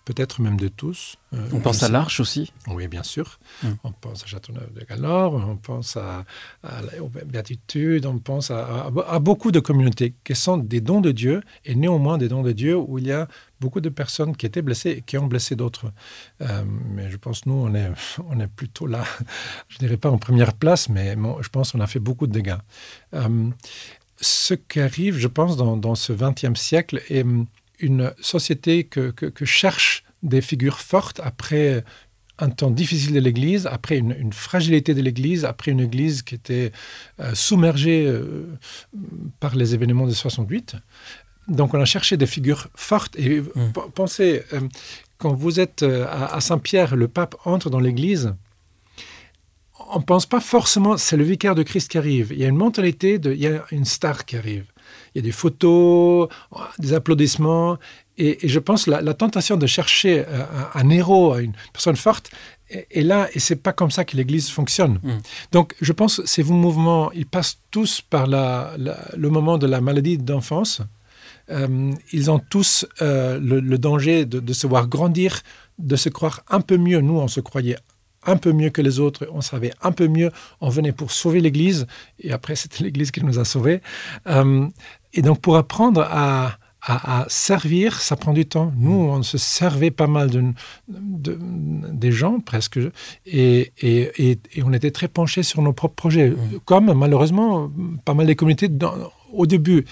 peut-être 0.04 0.40
même 0.40 0.56
de 0.56 0.68
tous. 0.68 1.16
Euh, 1.32 1.48
on 1.52 1.60
pense 1.60 1.82
à 1.82 1.88
l'Arche 1.88 2.20
aussi 2.20 2.52
Oui, 2.66 2.88
bien 2.88 3.02
sûr. 3.02 3.38
Hmm. 3.62 3.72
On 3.84 3.92
pense 3.92 4.24
à 4.24 4.26
Châteauneuf 4.26 4.72
de 4.72 4.84
Galore, 4.84 5.34
on 5.34 5.56
pense 5.56 5.96
à, 5.96 6.24
à, 6.62 6.80
aux 7.00 7.08
Béatitudes, 7.08 8.06
on 8.06 8.18
pense 8.18 8.50
à, 8.50 8.90
beaucoup 9.20 9.52
de 9.52 9.60
communautés 9.60 10.14
qui 10.24 10.34
sont 10.34 10.56
des 10.56 10.80
dons 10.80 11.00
de 11.00 11.12
Dieu, 11.12 11.42
et 11.64 11.74
néanmoins 11.74 12.18
des 12.18 12.28
dons 12.28 12.42
de 12.42 12.52
Dieu 12.52 12.76
où 12.76 12.98
il 12.98 13.06
y 13.06 13.12
a 13.12 13.28
beaucoup 13.60 13.80
de 13.80 13.88
personnes 13.88 14.36
qui 14.36 14.46
étaient 14.46 14.62
blessées 14.62 14.90
et 14.90 15.02
qui 15.02 15.16
ont 15.18 15.26
blessé 15.26 15.54
d'autres. 15.54 15.92
Euh, 16.40 16.64
mais 16.90 17.10
je 17.10 17.16
pense, 17.16 17.46
nous, 17.46 17.54
on 17.54 17.74
est, 17.74 17.90
on 18.28 18.40
est 18.40 18.48
plutôt 18.48 18.86
là, 18.86 19.04
je 19.68 19.76
ne 19.76 19.78
dirais 19.80 19.96
pas 19.96 20.10
en 20.10 20.18
première 20.18 20.54
place, 20.54 20.88
mais 20.88 21.16
je 21.40 21.48
pense 21.48 21.72
qu'on 21.72 21.80
a 21.80 21.86
fait 21.86 22.00
beaucoup 22.00 22.26
de 22.26 22.32
dégâts. 22.32 22.58
Euh, 23.14 23.50
ce 24.20 24.54
qui 24.54 24.80
arrive, 24.80 25.18
je 25.18 25.28
pense, 25.28 25.56
dans, 25.56 25.76
dans 25.76 25.94
ce 25.94 26.12
XXe 26.12 26.58
siècle 26.58 27.02
est 27.08 27.24
une 27.78 28.12
société 28.20 28.84
que, 28.84 29.10
que, 29.10 29.44
cherche 29.44 30.04
des 30.22 30.40
figures 30.40 30.78
fortes 30.78 31.20
après 31.22 31.84
un 32.38 32.50
temps 32.50 32.70
difficile 32.70 33.14
de 33.14 33.20
l'Église, 33.20 33.66
après 33.66 33.98
une, 33.98 34.32
fragilité 34.32 34.94
de 34.94 35.02
l'Église, 35.02 35.44
après 35.44 35.70
une 35.70 35.80
Église 35.80 36.22
qui 36.22 36.34
était 36.34 36.72
euh, 37.20 37.34
submergée 37.34 38.04
euh, 38.06 38.46
par 39.38 39.54
les 39.54 39.74
événements 39.74 40.06
de 40.06 40.12
68. 40.12 40.76
Donc 41.48 41.74
on 41.74 41.80
a 41.80 41.84
cherché 41.84 42.16
des 42.16 42.26
figures 42.26 42.68
fortes. 42.74 43.16
Et 43.16 43.40
mmh. 43.40 43.72
pensez, 43.94 44.44
euh, 44.52 44.60
quand 45.18 45.34
vous 45.34 45.60
êtes 45.60 45.82
à, 45.82 46.40
Saint-Pierre, 46.40 46.96
le 46.96 47.06
pape 47.06 47.36
entre 47.44 47.70
dans 47.70 47.80
l'Église, 47.80 48.34
on 49.94 49.98
ne 49.98 50.04
pense 50.04 50.26
pas 50.26 50.40
forcément 50.40 50.96
c'est 50.96 51.16
le 51.16 51.24
vicaire 51.24 51.54
de 51.54 51.62
Christ 51.62 51.90
qui 51.90 51.98
arrive. 51.98 52.32
Il 52.32 52.38
y 52.38 52.44
a 52.44 52.48
une 52.48 52.56
mentalité 52.56 53.18
de 53.18 53.32
il 53.32 53.40
y 53.40 53.46
a 53.46 53.64
une 53.70 53.84
star 53.84 54.24
qui 54.24 54.36
arrive 54.36 54.71
il 55.14 55.18
y 55.18 55.20
a 55.20 55.22
des 55.22 55.32
photos, 55.32 56.28
des 56.78 56.94
applaudissements. 56.94 57.78
Et, 58.18 58.38
je 58.46 58.58
pense 58.58 58.86
la, 58.86 59.00
la 59.00 59.14
tentation 59.14 59.56
de 59.56 59.66
chercher 59.66 60.24
euh, 60.26 60.44
un, 60.74 60.90
héros, 60.90 61.36
une 61.38 61.52
personne 61.72 61.96
forte, 61.96 62.30
est, 62.68 63.02
là, 63.02 63.28
et 63.34 63.38
c'est 63.38 63.56
pas 63.56 63.72
comme 63.72 63.90
ça 63.90 64.04
que 64.04 64.16
l'Église 64.16 64.50
fonctionne. 64.50 64.98
Mm. 65.02 65.18
Donc, 65.52 65.74
je 65.80 65.92
pense 65.92 66.16
que 66.16 66.26
ces 66.26 66.42
mouvements, 66.44 67.12
ils 67.12 67.26
passent 67.26 67.58
tous 67.70 68.00
par 68.00 68.26
la, 68.26 68.74
le 68.78 69.28
moment 69.30 69.58
de 69.58 69.66
la 69.66 69.80
maladie 69.80 70.18
d'enfance. 70.18 70.80
Euh, 71.50 71.92
ils 72.12 72.30
ont 72.30 72.38
tous 72.38 72.86
euh, 73.02 73.38
le, 73.40 73.78
danger 73.78 74.24
de, 74.24 74.40
de, 74.40 74.52
se 74.52 74.66
voir 74.66 74.86
grandir, 74.86 75.42
de 75.78 75.96
se 75.96 76.08
croire 76.08 76.42
un 76.48 76.60
peu 76.60 76.76
mieux. 76.76 77.00
Nous, 77.00 77.18
on 77.18 77.28
se 77.28 77.40
croyait 77.40 77.76
un 78.24 78.36
peu 78.36 78.52
mieux 78.52 78.70
que 78.70 78.82
les 78.82 79.00
autres, 79.00 79.26
on 79.32 79.40
savait 79.40 79.72
un 79.82 79.92
peu 79.92 80.06
mieux, 80.06 80.30
on 80.60 80.68
venait 80.68 80.92
pour 80.92 81.10
sauver 81.10 81.40
l'Église, 81.40 81.86
et 82.20 82.32
après 82.32 82.54
c'était 82.56 82.84
l'Église 82.84 83.10
qui 83.10 83.24
nous 83.24 83.38
a 83.38 83.44
sauvés. 83.44 83.80
Et 85.14 85.22
donc, 85.22 85.40
pour 85.40 85.56
apprendre 85.56 86.00
à, 86.02 86.58
à, 86.84 87.26
servir, 87.28 88.00
ça 88.00 88.16
prend 88.16 88.32
du 88.32 88.46
temps. 88.46 88.72
Nous, 88.76 88.92
on 88.92 89.22
se 89.22 89.38
servait 89.38 89.90
pas 89.90 90.06
mal 90.06 90.30
de, 90.30 91.38
des 91.92 92.12
gens, 92.12 92.40
presque, 92.40 92.78
et, 93.26 93.72
et, 93.80 94.38
et, 94.54 94.62
on 94.64 94.72
était 94.72 94.90
très 94.90 95.08
penchés 95.08 95.42
sur 95.42 95.62
nos 95.62 95.72
propres 95.72 95.94
projets. 95.94 96.32
Comme, 96.64 96.92
malheureusement, 96.92 97.70
pas 98.04 98.14
mal 98.14 98.26
des 98.26 98.34
communautés 98.36 98.68
au 99.32 99.46
début. 99.46 99.84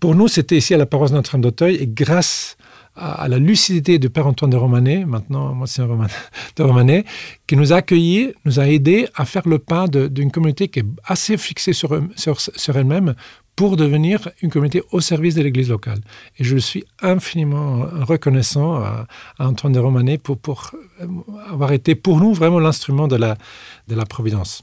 Pour 0.00 0.14
nous, 0.14 0.28
c'était 0.28 0.56
ici 0.56 0.74
à 0.74 0.78
la 0.78 0.86
paroisse 0.86 1.12
Notre-Dame 1.12 1.42
d'Auteuil, 1.42 1.76
et 1.76 1.86
grâce 1.86 2.56
à, 2.96 3.28
la 3.28 3.38
lucidité 3.38 3.98
du 3.98 4.10
Père 4.10 4.26
Antoine 4.26 4.50
de 4.50 4.56
Romanet, 4.56 5.04
maintenant 5.04 5.54
moi 5.54 5.66
c'est 5.66 5.82
de 5.82 6.62
Romanet, 6.62 7.04
qui 7.46 7.56
nous 7.56 7.72
a 7.72 7.76
accueillis, 7.76 8.32
nous 8.44 8.58
a 8.58 8.68
aidés 8.68 9.06
à 9.14 9.24
faire 9.24 9.46
le 9.46 9.58
pas 9.58 9.86
d'une 9.86 10.30
communauté 10.30 10.68
qui 10.68 10.80
est 10.80 10.86
assez 11.04 11.36
fixée 11.36 11.72
sur, 11.72 12.00
sur, 12.16 12.40
sur 12.40 12.76
elle-même 12.76 13.14
pour 13.56 13.78
devenir 13.78 14.28
une 14.42 14.50
communauté 14.50 14.82
au 14.92 15.00
service 15.00 15.34
de 15.34 15.42
l'Église 15.42 15.70
locale. 15.70 16.00
Et 16.38 16.44
je 16.44 16.58
suis 16.58 16.84
infiniment 17.00 17.86
reconnaissant 18.04 18.76
à, 18.76 19.06
Antoine 19.38 19.72
de 19.72 19.78
Romanet 19.78 20.18
pour, 20.18 20.72
euh, 21.00 21.06
avoir 21.48 21.72
été 21.72 21.94
pour 21.94 22.20
nous 22.20 22.34
vraiment 22.34 22.60
l'instrument 22.60 23.08
de 23.08 23.16
la, 23.16 23.36
de 23.88 23.94
la 23.94 24.04
Providence. 24.04 24.62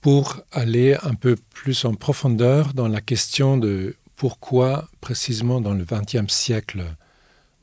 Pour 0.00 0.40
aller 0.50 0.96
un 1.04 1.14
peu 1.14 1.36
plus 1.54 1.84
en 1.84 1.94
profondeur 1.94 2.74
dans 2.74 2.88
la 2.88 3.00
question 3.00 3.56
de 3.56 3.94
pourquoi 4.16 4.88
précisément 5.00 5.60
dans 5.60 5.74
le 5.74 5.84
XXe 5.84 6.32
siècle 6.32 6.84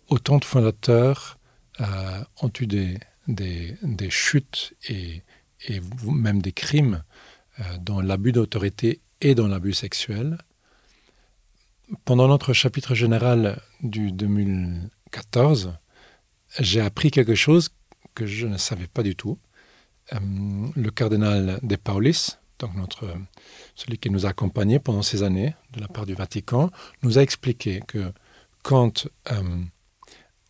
autant 0.08 0.38
de 0.38 0.46
fondateurs 0.46 1.38
euh, 1.82 2.24
ont 2.42 2.52
eu 2.62 2.68
des, 3.28 4.10
chutes 4.10 4.74
et, 4.88 5.24
et, 5.68 5.82
même 6.06 6.42
des 6.42 6.54
crimes 6.54 7.04
euh, 7.60 7.64
dans 7.82 8.02
l'abus 8.02 8.32
d'autorité 8.32 9.02
et 9.22 9.36
dans 9.36 9.48
l'abus 9.48 9.74
sexuel. 9.74 10.38
Pendant 12.06 12.28
notre 12.28 12.54
chapitre 12.54 12.94
général 12.94 13.62
du 13.82 14.12
2014, 14.12 15.74
j'ai 16.60 16.82
appris 16.82 17.12
quelque 17.12 17.36
chose 17.36 17.70
que 18.16 18.26
je 18.26 18.48
ne 18.48 18.58
savais 18.58 18.88
pas 18.88 19.04
du 19.04 19.16
tout. 19.16 19.38
le 20.12 20.90
cardinal 20.90 21.60
de 21.62 21.76
Paulis, 21.76 22.38
donc 22.58 22.76
notre, 22.76 23.14
celui 23.76 23.98
qui 23.98 24.10
nous 24.10 24.26
a 24.26 24.30
accompagnés 24.30 24.80
pendant 24.80 25.04
ces 25.04 25.24
années 25.24 25.56
de 25.74 25.80
la 25.80 25.88
part 25.88 26.06
du 26.06 26.16
Vatican, 26.16 26.72
nous 27.04 27.18
a 27.18 27.22
expliqué 27.22 27.82
que 27.88 28.12
quand 28.64 29.08
un, 29.28 29.66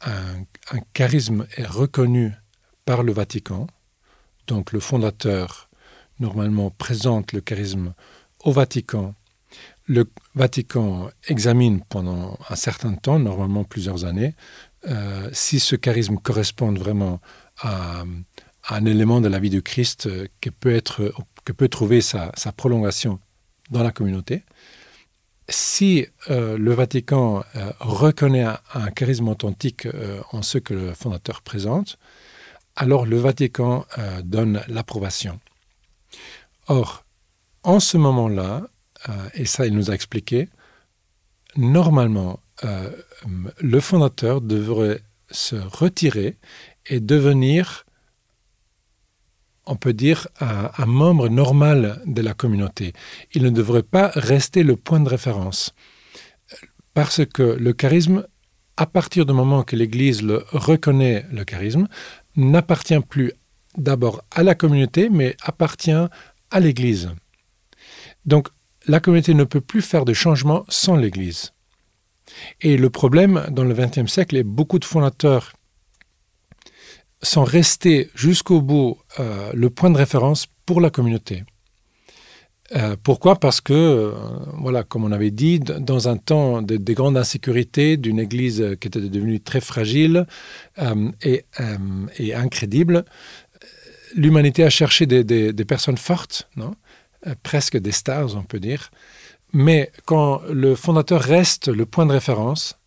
un 0.02 0.80
charisme 0.94 1.46
est 1.58 1.68
reconnu 1.68 2.34
par 2.86 3.04
le 3.04 3.12
Vatican, 3.12 3.68
donc 4.48 4.72
le 4.72 4.80
fondateur 4.80 5.70
normalement 6.20 6.70
présente 6.70 7.34
le 7.34 7.42
charisme 7.42 7.94
au 8.44 8.52
Vatican. 8.52 9.16
Le 9.88 10.06
Vatican 10.36 11.10
examine 11.28 11.82
pendant 11.90 12.38
un 12.50 12.56
certain 12.56 12.94
temps, 12.94 13.20
normalement 13.20 13.64
plusieurs 13.64 14.06
années, 14.06 14.36
euh, 14.88 15.30
si 15.34 15.60
ce 15.60 15.76
charisme 15.76 16.18
correspond 16.18 16.72
vraiment 16.72 17.20
à, 17.58 18.04
un 18.70 18.86
élément 18.86 19.22
de 19.22 19.28
la 19.28 19.40
vie 19.40 19.50
du 19.50 19.62
Christ 19.62 20.08
euh, 20.08 20.28
que 20.42 20.50
peut, 20.50 20.74
être, 20.74 21.14
que 21.44 21.52
peut 21.52 21.68
trouver 21.68 22.02
sa, 22.02 22.32
prolongation 22.56 23.20
dans 23.72 23.84
la 23.84 23.92
communauté. 23.92 24.44
Si 25.48 26.06
euh, 26.30 26.58
le 26.58 26.74
Vatican 26.74 27.44
euh, 27.56 27.72
reconnaît 27.80 28.44
un, 28.44 28.60
un, 28.76 28.92
charisme 28.92 29.28
authentique 29.28 29.88
en 30.32 30.42
ce 30.42 30.58
que 30.58 30.74
le 30.74 30.94
fondateur 30.94 31.42
présente, 31.42 31.98
alors 32.76 33.06
le 33.06 33.18
Vatican 33.18 33.86
donne 34.24 34.62
l'approbation. 34.68 35.40
Or, 36.68 37.04
en 37.64 37.80
ce 37.80 37.98
moment-là, 37.98 38.68
euh, 39.08 39.30
et 39.34 39.46
ça 39.46 39.66
il 39.66 39.74
nous 39.74 39.92
a 39.92 39.94
expliqué, 39.94 40.50
normalement, 41.56 42.40
euh, 42.64 42.92
le 43.60 43.80
fondateur 43.80 44.42
devrait 44.42 45.02
se 45.32 45.56
retirer 45.56 46.38
et 46.86 47.00
devenir, 47.00 47.86
on 49.66 49.76
peut 49.76 49.94
dire, 49.94 50.28
un, 50.40 50.72
un 50.78 50.86
membre 50.86 51.30
normal 51.30 52.02
de 52.06 52.22
la 52.22 52.34
communauté. 52.34 52.94
Il 53.34 53.44
ne 53.44 53.50
devrait 53.50 53.84
pas 53.84 54.12
rester 54.16 54.64
le 54.64 54.76
point 54.76 55.00
de 55.00 55.10
référence. 55.10 55.74
Parce 56.94 57.26
que 57.26 57.44
le 57.44 57.74
charisme, 57.74 58.26
à 58.76 58.86
partir 58.86 59.26
du 59.26 59.34
moment 59.34 59.64
que 59.64 59.76
l'Église 59.76 60.24
le 60.24 60.44
reconnaît 60.52 61.26
le 61.32 61.46
charisme, 61.46 61.88
n'appartient 62.36 63.00
plus 63.02 63.34
d'abord 63.78 64.24
à 64.32 64.44
la 64.44 64.56
communauté, 64.56 65.10
mais 65.10 65.36
appartient 65.42 65.92
à 65.92 66.60
l'Église. 66.60 67.10
Donc 68.26 68.50
la 68.88 69.00
communauté 69.00 69.34
ne 69.34 69.44
peut 69.44 69.62
plus 69.62 69.82
faire 69.82 70.06
de 70.06 70.14
changement 70.14 70.66
sans 70.70 70.96
l'Église. 70.96 71.54
Et 72.62 72.78
le 72.78 72.90
problème 72.90 73.46
dans 73.52 73.64
le 73.64 73.74
XXe 73.74 74.12
siècle 74.12 74.38
est 74.38 74.44
beaucoup 74.44 74.80
de 74.80 74.86
fondateurs 74.86 75.54
sont 77.22 77.44
restés 77.44 78.10
jusqu'au 78.16 78.62
bout 78.62 78.98
euh, 79.20 79.52
le 79.54 79.70
point 79.70 79.90
de 79.90 79.98
référence 79.98 80.48
pour 80.66 80.82
la 80.82 80.90
communauté. 80.90 81.44
Euh, 82.76 82.96
pourquoi? 83.02 83.40
Parce 83.40 83.62
que, 83.62 83.74
euh, 83.74 84.12
voilà, 84.60 84.84
comme 84.84 85.04
on 85.04 85.12
avait 85.12 85.32
dit, 85.32 85.60
dans 85.60 86.08
un 86.08 86.18
temps 86.18 86.62
de, 86.62 86.78
de 86.78 86.94
grande 86.94 87.18
insécurité, 87.18 87.98
d'une 87.98 88.20
église 88.20 88.78
qui 88.80 88.88
était 88.88 89.02
devenue 89.02 89.40
très 89.40 89.60
fragile 89.60 90.28
et, 91.24 91.44
incrédible, 92.36 93.06
l'humanité 94.16 94.64
a 94.64 94.70
cherché 94.70 95.08
des, 95.08 95.24
des, 95.24 95.66
personnes 95.66 95.98
fortes, 95.98 96.48
non? 96.56 96.76
Presque 97.44 97.78
des 97.78 97.92
stars, 97.92 98.36
on 98.36 98.44
peut 98.44 98.60
dire. 98.60 98.92
Mais 99.54 99.92
quand 100.06 100.42
le 100.50 100.76
fondateur 100.76 101.22
reste 101.22 101.68
le 101.68 101.86
point 101.86 102.06
de 102.06 102.12
référence, 102.12 102.78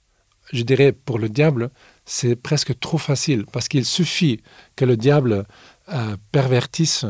je 0.52 0.62
dirais 0.62 0.92
pour 0.92 1.18
le 1.18 1.28
diable, 1.28 1.70
c'est 2.04 2.36
presque 2.36 2.78
trop 2.78 2.98
facile, 2.98 3.44
parce 3.52 3.68
qu'il 3.68 3.84
suffit 3.84 4.40
que 4.76 4.84
le 4.84 4.96
diable 4.96 5.44
euh, 5.92 6.16
pervertisse 6.30 7.04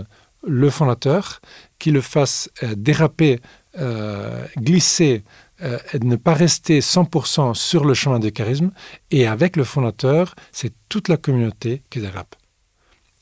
le 0.47 0.71
fondateur, 0.71 1.41
qui 1.79 1.91
le 1.91 2.01
fasse 2.01 2.51
euh, 2.63 2.75
déraper, 2.77 3.41
euh, 3.79 4.45
glisser 4.57 5.23
euh, 5.63 5.79
ne 6.01 6.17
pas 6.17 6.35
rester 6.35 6.81
100% 6.81 7.55
sur 7.55 7.85
le 7.85 7.95
chemin 7.95 8.19
du 8.19 8.33
charisme. 8.33 8.73
Et 9.11 9.27
avec 9.27 9.57
le 9.57 9.65
fondateur, 9.65 10.35
c'est 10.51 10.73
toute 10.89 11.09
la 11.09 11.17
communauté 11.17 11.83
qui 11.91 12.01
dérape. 12.01 12.35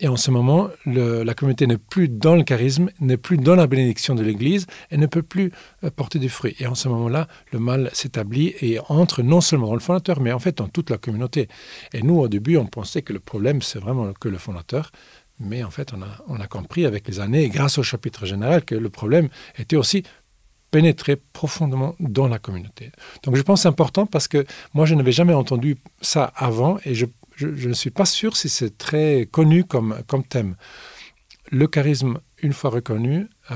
Et 0.00 0.08
en 0.08 0.16
ce 0.16 0.30
moment, 0.30 0.70
la 0.86 1.34
communauté 1.34 1.66
n'est 1.66 1.76
plus 1.76 2.08
dans 2.08 2.34
le 2.34 2.42
charisme, 2.42 2.88
n'est 3.00 3.18
plus 3.18 3.36
dans 3.36 3.54
la 3.54 3.66
bénédiction 3.66 4.14
de 4.14 4.22
l'Église 4.22 4.66
et 4.90 4.96
ne 4.96 5.06
peut 5.06 5.22
plus 5.22 5.52
euh, 5.84 5.90
porter 5.90 6.18
du 6.18 6.30
fruit. 6.30 6.56
Et 6.58 6.66
en 6.66 6.74
ce 6.74 6.88
moment-là, 6.88 7.28
le 7.52 7.58
mal 7.58 7.90
s'établit 7.92 8.54
et 8.62 8.78
entre 8.88 9.22
non 9.22 9.42
seulement 9.42 9.68
dans 9.68 9.74
le 9.74 9.80
fondateur, 9.80 10.20
mais 10.20 10.32
en 10.32 10.38
fait 10.38 10.56
dans 10.56 10.68
toute 10.68 10.88
la 10.88 10.96
communauté. 10.96 11.48
Et 11.92 12.02
nous, 12.02 12.18
au 12.18 12.28
début, 12.28 12.56
on 12.56 12.66
pensait 12.66 13.02
que 13.02 13.12
le 13.12 13.20
problème, 13.20 13.60
c'est 13.60 13.78
vraiment 13.78 14.10
que 14.14 14.28
le 14.28 14.38
fondateur. 14.38 14.90
Mais 15.38 15.62
en 15.62 15.70
fait, 15.70 15.92
on 15.94 16.40
a, 16.40 16.46
compris 16.46 16.86
avec 16.86 17.06
les 17.08 17.20
années, 17.20 17.48
grâce 17.48 17.78
au 17.78 17.82
chapitre 17.82 18.26
général, 18.26 18.64
que 18.64 18.74
le 18.74 18.90
problème 18.90 19.28
était 19.58 19.76
aussi 19.76 20.02
pénétrer 20.70 21.16
profondément 21.16 21.94
dans 21.98 22.28
la 22.28 22.38
communauté. 22.38 22.92
Donc 23.22 23.36
je 23.36 23.42
pense 23.42 23.66
important 23.66 24.06
parce 24.06 24.28
que 24.28 24.46
moi 24.72 24.86
je 24.86 24.94
n'avais 24.94 25.12
jamais 25.12 25.34
entendu 25.34 25.76
ça 26.00 26.32
avant 26.36 26.78
et 26.84 26.94
je 26.94 27.06
je, 27.40 27.68
ne 27.68 27.74
suis 27.74 27.90
pas 27.90 28.04
sûr 28.04 28.36
si 28.36 28.48
c'est 28.48 28.76
très 28.76 29.26
connu 29.30 29.64
comme, 29.64 29.94
thème. 30.28 30.56
Le 31.50 31.66
charisme, 31.66 32.18
une 32.42 32.52
fois 32.52 32.70
reconnu, 32.70 33.28
euh, 33.50 33.54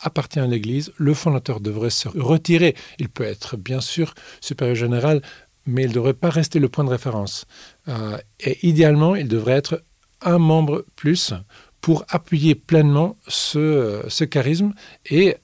appartient 0.00 0.38
à 0.38 0.46
l'Église. 0.46 0.92
Le 0.96 1.12
fondateur 1.12 1.60
devrait 1.60 1.90
se 1.90 2.08
retirer. 2.08 2.74
Il 2.98 3.08
peut 3.08 3.24
être 3.24 3.56
bien 3.56 3.80
sûr 3.80 4.14
supérieur 4.40 4.76
général, 4.76 5.22
mais 5.66 5.82
il 5.82 5.88
ne 5.88 5.94
devrait 5.94 6.14
pas 6.14 6.30
rester 6.30 6.58
le 6.58 6.68
point 6.68 6.84
de 6.84 6.90
référence. 6.90 7.44
Euh, 7.88 8.16
et 8.40 8.66
idéalement, 8.66 9.16
il 9.16 9.28
devrait 9.28 9.54
être 9.54 9.82
un 10.22 10.38
membre 10.38 10.86
plus 10.94 11.34
pour 11.80 12.04
appuyer 12.08 12.54
pleinement 12.54 13.16
ce, 13.28 14.24
charisme 14.24 14.72
et 15.04 15.36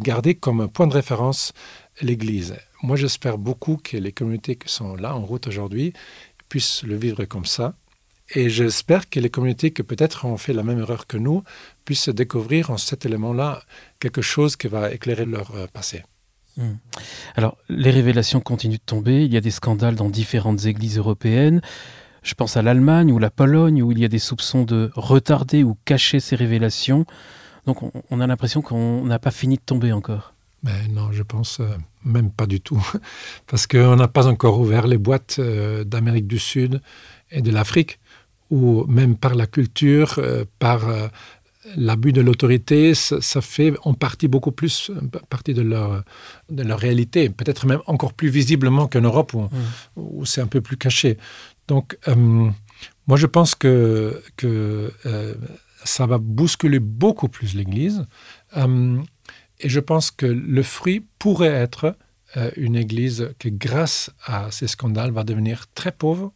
garder 0.00 0.34
comme 0.34 0.68
point 0.68 0.86
de 0.86 0.94
référence 0.94 1.52
l'Église. 2.00 2.56
Moi, 2.82 2.96
j'espère 2.96 3.38
beaucoup 3.38 3.76
que 3.76 3.96
les 3.96 4.10
communautés 4.10 4.56
qui 4.56 4.68
sont 4.68 4.96
là 4.96 5.14
en 5.14 5.20
route 5.20 5.46
aujourd'hui 5.46 5.92
puissent 6.52 6.82
le 6.82 6.96
vivre 6.96 7.24
comme 7.24 7.46
ça. 7.46 7.72
Et 8.34 8.50
j'espère 8.50 9.08
que 9.08 9.18
les 9.20 9.30
communautés 9.30 9.70
que 9.70 9.82
peut-être 9.82 10.26
ont 10.26 10.36
fait 10.36 10.52
la 10.52 10.62
même 10.62 10.80
erreur 10.80 11.06
que 11.06 11.16
nous 11.16 11.42
puissent 11.86 12.10
découvrir 12.10 12.70
en 12.70 12.76
cet 12.76 13.06
élément-là 13.06 13.62
quelque 14.00 14.20
chose 14.20 14.56
qui 14.56 14.68
va 14.68 14.92
éclairer 14.92 15.24
leur 15.24 15.48
euh, 15.54 15.66
passé. 15.72 16.04
Mmh. 16.58 16.72
Alors, 17.36 17.56
les 17.70 17.90
révélations 17.90 18.40
continuent 18.42 18.84
de 18.84 18.90
tomber. 18.94 19.24
Il 19.24 19.32
y 19.32 19.38
a 19.38 19.40
des 19.40 19.50
scandales 19.50 19.94
dans 19.94 20.10
différentes 20.10 20.66
églises 20.66 20.98
européennes. 20.98 21.62
Je 22.22 22.34
pense 22.34 22.58
à 22.58 22.60
l'Allemagne 22.60 23.10
ou 23.12 23.18
la 23.18 23.30
Pologne 23.30 23.82
où 23.82 23.90
il 23.90 23.98
y 23.98 24.04
a 24.04 24.08
des 24.08 24.18
soupçons 24.18 24.64
de 24.64 24.90
retarder 24.94 25.64
ou 25.64 25.78
cacher 25.86 26.20
ces 26.20 26.36
révélations. 26.36 27.06
Donc, 27.64 27.82
on, 27.82 27.92
on 28.10 28.20
a 28.20 28.26
l'impression 28.26 28.60
qu'on 28.60 29.06
n'a 29.06 29.18
pas 29.18 29.30
fini 29.30 29.56
de 29.56 29.62
tomber 29.64 29.92
encore. 29.92 30.31
Mais 30.62 30.86
non, 30.88 31.10
je 31.12 31.22
pense 31.22 31.60
euh, 31.60 31.76
même 32.04 32.30
pas 32.30 32.46
du 32.46 32.60
tout. 32.60 32.84
Parce 33.46 33.66
qu'on 33.66 33.96
n'a 33.96 34.08
pas 34.08 34.26
encore 34.26 34.60
ouvert 34.60 34.86
les 34.86 34.98
boîtes 34.98 35.36
euh, 35.38 35.84
d'Amérique 35.84 36.26
du 36.26 36.38
Sud 36.38 36.80
et 37.30 37.42
de 37.42 37.50
l'Afrique, 37.50 37.98
ou 38.50 38.84
même 38.86 39.16
par 39.16 39.34
la 39.34 39.46
culture, 39.46 40.14
euh, 40.18 40.44
par 40.58 40.82
l'abus 41.76 42.12
de 42.12 42.20
l'autorité, 42.20 42.94
ça, 42.94 43.20
ça 43.20 43.40
fait 43.40 43.72
en 43.84 43.94
partie 43.94 44.28
beaucoup 44.28 44.52
plus 44.52 44.90
partie 45.30 45.54
de 45.54 45.62
leur, 45.62 46.02
de 46.50 46.62
leur 46.62 46.78
réalité, 46.78 47.28
peut-être 47.30 47.66
même 47.66 47.80
encore 47.86 48.12
plus 48.12 48.28
visiblement 48.28 48.88
qu'en 48.88 49.00
Europe, 49.00 49.32
où, 49.34 49.42
mmh. 49.42 49.50
où 49.96 50.24
c'est 50.26 50.40
un 50.40 50.48
peu 50.48 50.60
plus 50.60 50.76
caché. 50.76 51.18
Donc, 51.68 51.96
moi, 53.06 53.16
je 53.16 53.26
pense 53.26 53.54
que, 53.54 54.20
que 54.36 54.92
ça 55.84 56.06
va 56.06 56.18
bousculer 56.18 56.78
beaucoup 56.78 57.28
plus 57.28 57.54
l'Église. 57.54 58.06
Euh, 58.56 59.00
Et 59.62 59.68
je 59.68 59.80
pense 59.80 60.10
que 60.10 60.26
le 60.26 60.62
fruit 60.62 61.06
pourrait 61.18 61.46
être 61.48 61.96
euh, 62.36 62.50
une 62.56 62.76
église 62.76 63.30
qui, 63.38 63.52
grâce 63.52 64.10
à 64.24 64.50
ces 64.50 64.66
scandales, 64.66 65.12
va 65.12 65.24
devenir 65.24 65.66
très 65.74 65.92
pauvre 65.92 66.32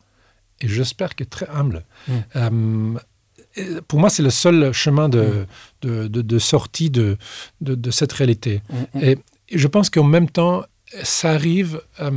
et 0.60 0.68
j'espère 0.68 1.14
que 1.14 1.24
très 1.24 1.48
humble. 1.48 1.84
Mm. 2.08 2.12
Euh, 2.36 3.80
pour 3.88 3.98
moi, 3.98 4.10
c'est 4.10 4.22
le 4.22 4.30
seul 4.30 4.72
chemin 4.72 5.08
de, 5.08 5.46
mm. 5.82 5.88
de, 5.88 6.08
de, 6.08 6.22
de 6.22 6.38
sortie 6.38 6.90
de, 6.90 7.18
cette 7.90 8.12
réalité. 8.12 8.62
Mm. 8.68 9.02
Et, 9.02 9.18
et 9.48 9.58
je 9.58 9.68
pense 9.68 9.90
qu'en 9.90 10.04
même 10.04 10.28
temps, 10.28 10.64
ça 11.02 11.30
arrive 11.30 11.80
euh, 12.00 12.10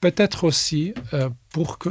peut-être 0.00 0.44
aussi 0.44 0.94
pour 1.50 1.78
que 1.78 1.90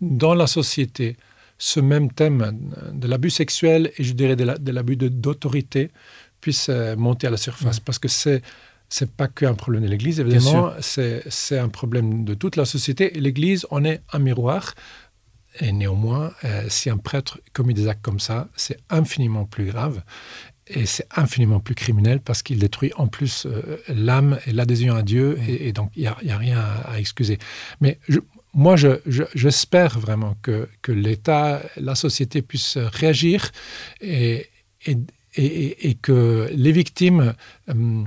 dans 0.00 0.34
la 0.34 0.46
société, 0.46 1.16
ce 1.58 1.80
même 1.80 2.10
thème 2.10 2.58
de 2.92 3.06
l'abus 3.06 3.30
sexuel 3.30 3.92
et 3.96 4.04
je 4.04 4.12
dirais 4.12 4.36
de 4.36 4.72
l'abus 4.72 4.96
la, 4.96 5.08
d'autorité 5.08 5.90
puisse 6.44 6.66
euh, 6.68 6.94
monter 6.94 7.26
à 7.26 7.30
la 7.30 7.38
surface. 7.38 7.80
Parce 7.80 7.98
que 7.98 8.08
c'est 8.08 8.42
c'est 8.90 9.10
pas 9.10 9.28
qu'un 9.28 9.54
problème 9.54 9.82
de 9.82 9.88
l'église 9.88 10.20
évidemment. 10.20 10.72
c'est 10.78 11.58
un 11.58 11.70
problème 11.70 12.26
de 12.26 12.34
toute 12.34 12.56
la 12.56 12.66
société. 12.66 13.16
Et 13.16 13.20
l'église 13.20 13.66
on 13.70 13.82
est 13.82 14.02
un 14.12 14.18
miroir. 14.18 14.74
Et 15.60 15.72
néanmoins 15.72 16.32
euh, 16.44 16.66
si 16.68 16.90
un 16.90 16.98
prêtre 16.98 17.40
commet 17.54 17.72
des 17.72 17.88
actes 17.88 18.02
comme 18.02 18.20
ça 18.20 18.48
c'est 18.56 18.78
infiniment 18.90 19.46
plus 19.46 19.64
grave. 19.64 20.02
Et 20.66 20.84
c'est 20.84 21.06
infiniment 21.16 21.60
plus 21.60 21.74
criminel 21.74 22.20
parce 22.20 22.42
qu'il 22.42 22.58
détruit 22.58 22.92
en 22.96 23.06
plus 23.06 23.46
euh, 23.46 23.78
l'âme 23.88 24.38
et 24.46 24.52
l'adhésion 24.52 24.94
à 24.94 25.02
dieu. 25.02 25.38
Et, 25.48 25.68
et 25.68 25.72
donc 25.72 25.90
il 25.96 26.02
y 26.02 26.06
a, 26.08 26.38
rien 26.46 26.58
à, 26.58 26.92
à 26.92 26.98
excuser. 26.98 27.38
Mais 27.80 27.98
je 28.08 28.20
moi, 28.54 28.76
j'espère 28.76 29.94
je, 29.94 29.98
vraiment 29.98 30.36
que, 30.40 30.68
que 30.80 30.92
l'État, 30.92 31.60
la 31.76 31.96
société 31.96 32.40
puisse 32.40 32.76
réagir 32.76 33.50
et, 34.00 34.46
et, 34.86 34.96
et, 35.36 35.88
et 35.88 35.94
que 35.94 36.48
les 36.52 36.72
victimes 36.72 37.34
euh, 37.68 38.04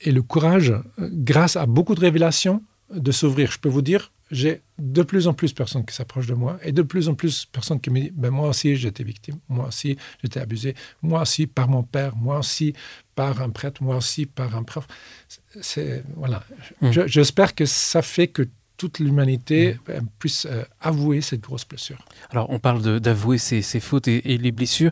aient 0.00 0.12
le 0.12 0.22
courage, 0.22 0.74
grâce 0.98 1.56
à 1.56 1.66
beaucoup 1.66 1.94
de 1.94 2.00
révélations, 2.00 2.62
de 2.94 3.12
s'ouvrir. 3.12 3.50
Je 3.50 3.58
peux 3.58 3.68
vous 3.68 3.82
dire, 3.82 4.12
j'ai 4.30 4.62
de 4.78 5.02
plus 5.02 5.28
en 5.28 5.34
plus 5.34 5.50
de 5.52 5.56
personnes 5.56 5.84
qui 5.84 5.94
s'approchent 5.94 6.26
de 6.26 6.34
moi 6.34 6.58
et 6.62 6.72
de 6.72 6.82
plus 6.82 7.08
en 7.08 7.14
plus 7.14 7.46
de 7.46 7.50
personnes 7.50 7.80
qui 7.80 7.90
me 7.90 8.00
disent 8.00 8.12
ben 8.14 8.30
Moi 8.30 8.48
aussi, 8.48 8.76
j'étais 8.76 9.04
victime, 9.04 9.36
moi 9.48 9.68
aussi, 9.68 9.96
j'étais 10.22 10.40
abusé, 10.40 10.74
moi 11.02 11.22
aussi 11.22 11.46
par 11.46 11.68
mon 11.68 11.82
père, 11.82 12.16
moi 12.16 12.38
aussi 12.38 12.74
par 13.14 13.42
un 13.42 13.50
prêtre, 13.50 13.82
moi 13.82 13.96
aussi 13.96 14.26
par 14.26 14.56
un 14.56 14.62
prof. 14.62 14.86
C'est, 15.60 16.04
voilà. 16.16 16.42
Mmh. 16.80 17.06
J'espère 17.06 17.54
que 17.54 17.64
ça 17.64 18.02
fait 18.02 18.28
que 18.28 18.48
toute 18.76 18.98
l'humanité 18.98 19.74
mmh. 19.86 19.92
puisse 20.18 20.46
euh, 20.50 20.64
avouer 20.80 21.20
cette 21.20 21.42
grosse 21.42 21.66
blessure. 21.66 22.04
Alors, 22.30 22.50
on 22.50 22.58
parle 22.58 23.00
d'avouer 23.00 23.38
ses, 23.38 23.62
ses, 23.62 23.78
fautes 23.78 24.08
et, 24.08 24.32
et 24.32 24.38
les 24.38 24.50
blessures. 24.50 24.90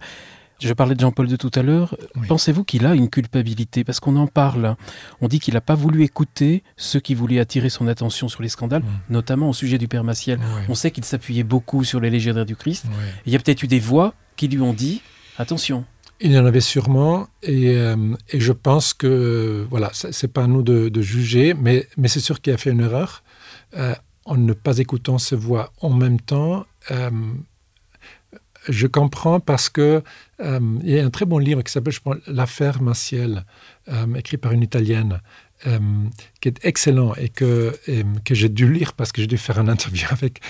Je 0.63 0.73
parlais 0.75 0.95
de 0.95 1.01
Jean-Paul 1.01 1.27
de 1.27 1.37
tout 1.37 1.51
à 1.55 1.63
l'heure. 1.63 1.97
Pensez-vous 2.29 2.63
qu'il 2.63 2.87
a 2.87 2.95
une 2.95 3.09
culpabilité? 3.09 3.83
Parce 3.83 3.99
qu'on 3.99 4.17
en 4.17 4.29
parle. 4.29 4.77
On 5.21 5.29
dit 5.29 5.41
qu'il 5.41 5.55
n'a 5.55 5.61
pas 5.61 5.75
voulu 5.75 6.05
écouter 6.05 6.63
ceux 6.77 7.01
qui 7.01 7.15
voulaient 7.15 7.41
attirer 7.41 7.69
son 7.69 7.89
attention 7.89 8.29
sur 8.29 8.43
les 8.43 8.49
scandales, 8.49 8.83
mmh. 8.83 9.13
notamment 9.13 9.49
au 9.49 9.53
sujet 9.53 9.79
du 9.79 9.89
Père 9.89 10.05
Maciel. 10.05 10.39
On 10.69 10.75
sait 10.75 10.91
qu'il 10.93 11.05
s'appuyait 11.05 11.43
beaucoup 11.43 11.83
sur 11.85 12.01
les 12.01 12.11
légionnaires 12.11 12.47
du 12.47 12.57
Christ. 12.57 12.87
Il 13.27 13.33
y 13.33 13.37
a 13.37 13.39
peut-être 13.39 13.63
eu 13.63 13.67
des 13.67 13.81
voix 13.81 14.15
qui 14.37 14.49
lui 14.49 14.61
ont 14.61 14.73
dit 14.73 15.03
attention. 15.39 15.85
Il 16.21 16.31
y 16.31 16.39
en 16.39 16.47
avait 16.47 16.61
sûrement, 16.61 17.27
et, 17.43 17.77
euh, 17.77 17.97
je 18.33 18.53
pense 18.53 18.95
que 18.95 19.67
voilà, 19.69 19.91
c'est 19.93 20.33
pas 20.33 20.45
à 20.45 20.47
nous 20.47 20.63
de, 20.63 21.03
juger, 21.03 21.53
mais, 21.53 21.89
mais 21.97 22.07
c'est 22.07 22.21
sûr 22.21 22.41
qu'il 22.41 22.53
a 22.53 22.57
fait 22.57 22.71
une 22.71 22.81
erreur 22.81 23.25
euh, 23.77 23.95
en 24.25 24.37
ne 24.37 24.53
pas 24.53 24.79
écoutant 24.79 25.19
ses 25.19 25.35
voix 25.35 25.73
en 25.81 25.91
même 25.91 26.21
temps. 26.21 26.65
Euh, 26.93 27.11
je 28.69 28.87
comprends 28.87 29.41
parce 29.41 29.69
que 29.69 30.03
euh, 30.41 30.61
il 30.83 30.91
y 30.91 30.99
a 30.99 31.05
un 31.05 31.11
très 31.11 31.25
bon 31.25 31.39
livre 31.39 31.63
qui 31.63 31.73
s'appelle 31.73 31.95
L'affaire 32.27 32.83
Maciel, 32.83 33.45
euh, 33.89 34.15
écrit 34.15 34.37
par 34.37 34.53
une 34.53 34.63
Italienne, 34.63 35.21
euh, 35.67 35.79
qui 36.41 36.49
est 36.49 36.65
excellent 36.65 37.15
et 37.15 37.29
que, 37.29 37.77
que 38.25 38.35
j'ai 38.35 38.49
dû 38.49 38.73
lire 38.73 38.95
parce 38.95 39.13
que 39.13 39.21
j'ai 39.21 39.29
dû 39.29 39.39
faire 39.39 39.59
un 39.59 39.69
interview 39.69 40.07
avec, 40.11 40.41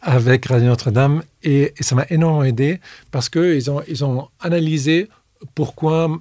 avec 0.00 0.46
Radio 0.46 0.68
Notre-Dame. 0.68 1.22
Et, 1.42 1.74
ça 1.80 1.94
m'a 1.94 2.06
énormément 2.10 2.44
aidé 2.44 2.80
parce 3.10 3.28
qu'ils 3.28 3.70
ont, 3.70 3.82
ils 3.88 4.04
ont 4.04 4.28
analysé 4.40 5.08
pourquoi 5.54 6.20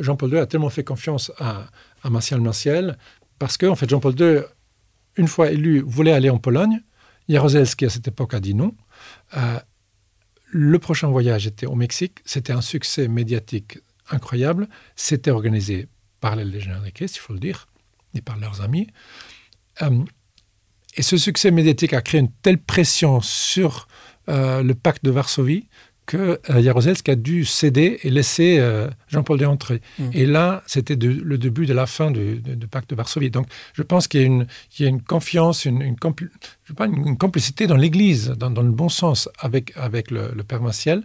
Jean-Paul 0.00 0.32
II 0.32 0.38
a 0.38 0.46
tellement 0.46 0.70
fait 0.70 0.82
confiance 0.82 1.30
à, 1.38 1.66
à 2.02 2.10
Martial 2.10 2.40
Martial. 2.40 2.96
Parce 3.38 3.58
que, 3.58 3.66
en 3.66 3.76
fait, 3.76 3.88
Jean-Paul 3.88 4.18
II, 4.18 4.40
une 5.16 5.28
fois 5.28 5.50
élu, 5.50 5.82
voulait 5.86 6.12
aller 6.12 6.30
en 6.30 6.38
Pologne. 6.38 6.80
Jaruzelski, 7.28 7.84
à 7.84 7.90
cette 7.90 8.08
époque, 8.08 8.34
a 8.34 8.40
dit 8.40 8.54
non. 8.54 8.74
Le 10.54 10.78
prochain 10.78 11.08
voyage 11.08 11.46
était 11.46 11.64
au 11.64 11.74
Mexique. 11.74 12.18
C'était 12.26 12.52
un 12.52 12.60
succès 12.60 13.08
médiatique 13.08 13.78
incroyable. 14.10 14.68
C'était 14.96 15.30
organisé 15.30 15.88
par 16.20 16.36
les 16.36 16.44
Christ, 16.92 17.16
il 17.16 17.20
faut 17.20 17.32
le 17.32 17.40
dire, 17.40 17.66
et 18.14 18.20
par 18.20 18.36
leurs 18.36 18.60
amis. 18.60 18.86
Euh, 19.80 20.04
et 20.94 21.02
ce 21.02 21.16
succès 21.16 21.50
médiatique 21.50 21.94
a 21.94 22.02
créé 22.02 22.20
une 22.20 22.30
telle 22.42 22.58
pression 22.58 23.22
sur 23.22 23.88
euh, 24.28 24.62
le 24.62 24.74
pacte 24.74 25.02
de 25.04 25.10
Varsovie 25.10 25.68
que 26.12 26.38
euh, 26.50 27.08
a 27.08 27.14
dû 27.14 27.46
céder 27.46 27.98
et 28.02 28.10
laisser 28.10 28.58
euh, 28.58 28.88
Jean-Paul 29.08 29.40
II 29.40 29.46
entrer. 29.46 29.80
Mm. 29.98 30.10
Et 30.12 30.26
là, 30.26 30.62
c'était 30.66 30.94
le 30.94 31.38
début 31.38 31.64
de 31.64 31.72
la 31.72 31.86
fin 31.86 32.10
du, 32.10 32.42
pacte 32.70 32.90
de 32.90 32.94
Varsovie. 32.94 33.30
Donc, 33.30 33.46
je 33.72 33.82
pense 33.82 34.08
qu'il 34.08 34.20
y, 34.20 34.82
y, 34.82 34.84
a 34.84 34.88
une 34.88 35.00
confiance, 35.00 35.64
une, 35.64 35.80
une, 35.80 35.96
je 36.64 36.72
pas, 36.74 36.84
une 36.84 37.16
complicité 37.16 37.66
dans 37.66 37.78
l'Église, 37.78 38.28
dans, 38.36 38.50
dans, 38.50 38.60
le 38.60 38.72
bon 38.72 38.90
sens, 38.90 39.30
avec, 39.38 39.72
avec 39.74 40.10
le, 40.10 40.32
le, 40.36 40.42
Père 40.42 40.60
Maciel. 40.60 41.02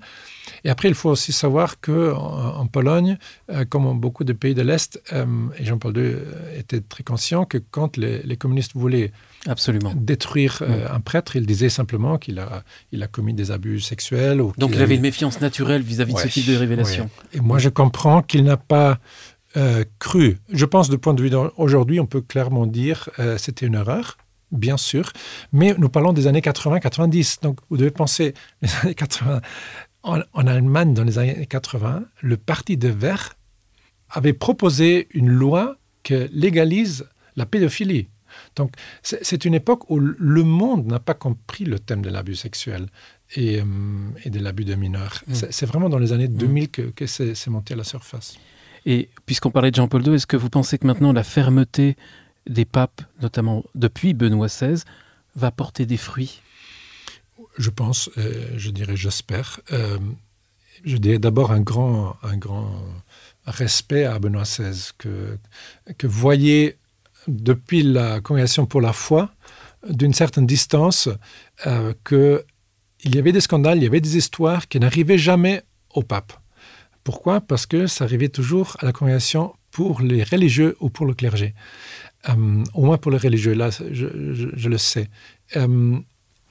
Et 0.66 0.70
après, 0.70 0.90
il 0.90 0.94
faut 0.94 1.10
aussi 1.12 1.32
savoir 1.32 1.80
qu'en 1.80 2.60
en, 2.60 2.68
Pologne, 2.68 3.18
euh, 3.50 3.64
comme 3.64 3.86
en 3.86 3.96
beaucoup 3.96 4.26
de 4.26 4.34
pays 4.34 4.56
de 4.56 4.62
l'Est, 4.62 5.02
euh, 5.14 5.26
et 5.58 5.64
Jean-Paul 5.64 5.98
II 5.98 6.16
était 6.58 6.82
très 6.82 7.04
conscient 7.04 7.46
que 7.46 7.60
quand 7.72 7.96
les, 7.96 8.24
les 8.24 8.36
communistes 8.36 8.74
voulaient 8.76 9.14
Absolument. 9.48 9.94
détruire 9.96 10.60
euh, 10.62 10.88
un 10.90 11.00
prêtre. 11.00 11.36
Il 11.36 11.46
disait 11.46 11.70
simplement 11.70 12.18
qu'il 12.18 12.40
a, 12.40 12.64
il 12.92 13.02
a 13.04 13.08
commis 13.08 13.34
des 13.34 13.52
abus 13.52 13.80
sexuels. 13.80 14.42
Ou 14.42 14.54
Donc 14.58 14.72
il, 14.76 14.82
avait 14.82 14.96
une 14.96 15.02
méfiance 15.02 15.42
naturelle 15.42 15.82
vis-à-vis 15.82 16.14
de 16.14 16.20
ce 16.20 16.28
type 16.28 16.48
de 16.48 16.56
révélation. 16.56 17.10
Et 17.34 17.40
moi, 17.40 17.58
je 17.58 17.70
comprends 17.70 18.22
qu'il 18.22 18.44
n'a 18.44 18.58
pas 18.58 19.00
euh, 19.56 19.84
cru. 20.00 20.38
Je 20.52 20.66
pense, 20.66 20.90
de 20.90 20.96
point 20.96 21.14
de 21.14 21.22
vue 21.22 21.30
d'aujourd'hui, 21.30 22.00
on 22.00 22.06
peut 22.06 22.22
clairement 22.22 22.68
dire 22.68 23.10
euh, 23.20 23.38
c'était 23.38 23.66
une 23.66 23.76
erreur. 23.76 24.18
Bien 24.52 24.78
sûr, 24.78 25.12
mais 25.52 25.76
nous 25.78 25.90
parlons 25.90 26.14
des 26.14 26.26
années 26.26 26.40
80-90. 26.40 27.42
Donc, 27.42 27.60
vous 27.70 27.76
devez 27.76 27.92
penser 27.92 28.34
les 28.62 28.70
années 28.82 28.96
80. 28.96 29.42
En, 30.04 30.20
en 30.32 30.48
Allemagne, 30.48 30.94
dans 30.94 31.04
les 31.04 31.20
années 31.20 31.46
80, 31.46 32.04
le 32.22 32.38
parti 32.38 32.78
de 32.78 32.88
Verts 32.88 33.34
avait 34.10 34.34
proposé 34.34 35.08
une 35.12 35.28
loi 35.28 35.76
qui 36.04 36.16
légalise 36.32 37.06
la 37.36 37.46
pédophilie. 37.46 38.08
Donc, 38.56 38.74
c'est 39.02 39.46
une 39.46 39.54
époque 39.54 39.90
où 39.90 40.00
le 40.00 40.44
monde 40.44 40.88
n'a 40.88 41.00
pas 41.00 41.14
compris 41.14 41.66
le 41.66 41.80
thème 41.80 42.02
de 42.02 42.10
l'abus 42.10 42.36
sexuel 42.36 42.88
et, 43.36 43.60
euh, 43.60 43.64
et 44.24 44.30
de 44.30 44.40
l'abus 44.40 44.66
de 44.66 44.76
mineurs. 44.76 45.24
Mm. 45.28 45.34
C'est 45.50 45.66
vraiment 45.66 45.90
dans 45.90 45.98
les 45.98 46.14
années 46.14 46.28
2000 46.28 46.64
mm. 46.64 46.68
que, 46.68 46.82
que 46.82 47.06
c'est 47.06 47.48
monté 47.48 47.74
à 47.74 47.78
la 47.78 47.84
surface. 47.84 48.38
Et 48.86 49.10
puisqu'on 49.26 49.52
parlait 49.52 49.72
de 49.72 49.76
Jean-Paul 49.76 50.06
II, 50.08 50.14
est-ce 50.16 50.28
que 50.28 50.38
vous 50.38 50.50
pensez 50.50 50.78
que 50.78 50.88
maintenant 50.88 51.12
la 51.12 51.24
fermeté 51.24 51.98
des 52.48 52.66
papes, 52.66 53.02
notamment 53.22 53.64
depuis 53.76 54.14
Benoît 54.14 54.48
XVI, 54.48 54.84
va 55.36 55.52
porter 55.52 55.86
des 55.86 55.98
fruits? 55.98 56.42
Je 57.58 57.70
pense, 57.70 58.10
euh, 58.18 58.54
je 58.56 58.70
dirais, 58.70 58.96
j'espère. 58.96 59.60
Euh, 59.74 59.98
je 60.86 60.98
dirais 60.98 61.20
d'abord 61.20 61.52
un 61.52 61.60
grand, 61.60 62.16
un 62.24 62.38
grand 62.38 62.82
respect 63.46 64.06
à 64.06 64.20
Benoît 64.20 64.44
XVI, 64.44 64.92
que, 64.98 65.38
que 65.98 66.08
voyez 66.08 66.78
depuis 67.28 67.84
la 67.84 68.22
Congrégation 68.22 68.66
pour 68.66 68.82
la 68.82 68.94
foi, 68.94 69.30
d'une 69.90 70.14
certaine 70.14 70.46
distance, 70.46 71.10
euh, 71.66 71.94
qu'il 72.08 73.16
y 73.16 73.20
avait 73.20 73.32
des 73.32 73.42
scandales, 73.42 73.78
il 73.78 73.84
y 73.84 73.88
avait 73.88 74.02
des 74.02 74.18
histoires 74.18 74.68
qui 74.68 74.80
n'arrivaient 74.80 75.18
jamais 75.18 75.64
au 75.94 76.04
pape. 76.04 76.34
Pourquoi? 77.04 77.42
Parce 77.42 77.66
que 77.66 77.88
ça 77.88 78.04
arrivait 78.04 78.30
toujours 78.30 78.76
à 78.80 78.86
la 78.86 78.92
Congrégation 78.92 79.54
pour 79.72 80.02
les 80.02 80.24
religieux 80.24 80.76
ou 80.80 80.90
pour 80.90 81.06
le 81.06 81.14
clergé. 81.14 81.54
Euh, 82.30 82.64
au 82.74 82.86
moins 82.86 82.98
pour 82.98 83.12
les 83.12 83.18
religieux, 83.18 83.54
là, 83.54 83.70
je, 83.92 84.68
le 84.68 84.78
sais. 84.78 85.10
Euh, 85.56 86.00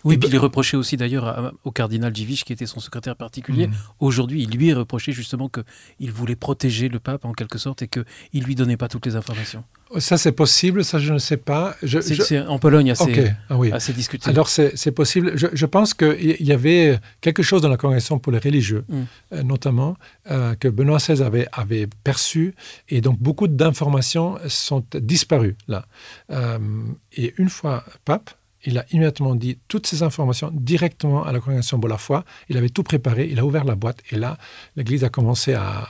oui, 0.07 0.19
puis 0.19 0.29
il 0.29 0.35
est 0.35 0.39
reproché 0.39 0.77
aussi 0.77 0.97
d'ailleurs 0.97 1.53
au 1.65 1.71
cardinal 1.71 2.15
Givich, 2.15 2.45
qui 2.45 2.53
était 2.53 2.67
son 2.67 2.81
secrétaire 2.81 3.17
particulier. 3.17 3.67
Mmh. 3.67 3.75
Aujourd'hui, 4.01 4.43
il 4.43 4.57
lui 4.57 4.71
est 4.71 4.75
reproché 4.75 5.13
justement 5.13 5.49
qu'il 5.49 6.13
voulait 6.13 6.37
protéger 6.37 6.89
le 6.89 6.99
pape 6.99 7.25
en 7.25 7.33
quelque 7.33 7.59
sorte 7.59 7.83
et 7.83 7.89
qu'il 7.89 8.05
ne 8.35 8.45
lui 8.45 8.55
donnait 8.55 8.77
pas 8.77 8.89
toutes 8.89 9.07
les 9.07 9.17
informations. 9.17 9.65
Ça, 9.99 10.19
c'est 10.19 10.33
possible, 10.33 10.85
ça, 10.85 10.99
je 10.99 11.13
ne 11.13 11.19
sais 11.19 11.37
pas. 11.37 11.77
Je, 11.83 12.01
je... 12.01 12.47
En 12.49 12.59
Pologne, 12.59 12.91
assez, 12.91 13.05
okay. 13.05 13.31
ah, 13.49 13.57
oui. 13.57 13.71
assez 13.71 13.93
discuté. 13.93 14.29
Alors, 14.29 14.49
c'est 14.49 14.91
possible. 14.93 15.33
Je, 15.37 15.47
je 15.53 15.67
pense 15.67 15.95
qu'il 15.95 16.43
y 16.43 16.53
avait 16.53 16.99
quelque 17.21 17.43
chose 17.43 17.63
dans 17.63 17.69
la 17.69 17.77
congrégation 17.77 18.19
pour 18.19 18.33
les 18.33 18.39
religieux, 18.39 18.85
mm. 18.89 19.03
euh, 19.33 19.43
notamment, 19.45 19.97
euh, 20.31 20.55
que 20.57 20.67
Benoît 20.69 20.99
XVI 20.99 21.23
avait, 21.23 21.47
avait 21.53 21.89
perçu, 22.03 22.55
et 22.89 23.01
donc 23.01 23.19
beaucoup 23.21 23.47
d'informations 23.47 24.39
sont 24.49 24.85
disparues 24.95 25.57
là. 25.69 25.87
Euh, 26.31 26.59
et 27.13 27.35
une 27.39 27.49
fois 27.49 27.85
pape, 28.05 28.31
il 28.67 28.79
a 28.79 28.85
immédiatement 28.91 29.35
dit 29.35 29.59
toutes 29.69 29.87
ces 29.87 30.03
informations 30.03 30.51
directement 30.53 31.25
à 31.25 31.33
la 31.33 31.39
congrégation 31.39 31.79
de 31.79 31.89
la 31.89 31.99
foi. 31.99 32.25
Il 32.49 32.57
avait 32.57 32.69
tout 32.69 32.83
préparé, 32.83 33.29
il 33.31 33.39
a 33.39 33.45
ouvert 33.45 33.65
la 33.65 33.77
boîte 33.77 34.03
et 34.11 34.17
là, 34.17 34.39
l'Église 34.77 35.05
a 35.05 35.09
commencé 35.09 35.55
à, 35.55 35.89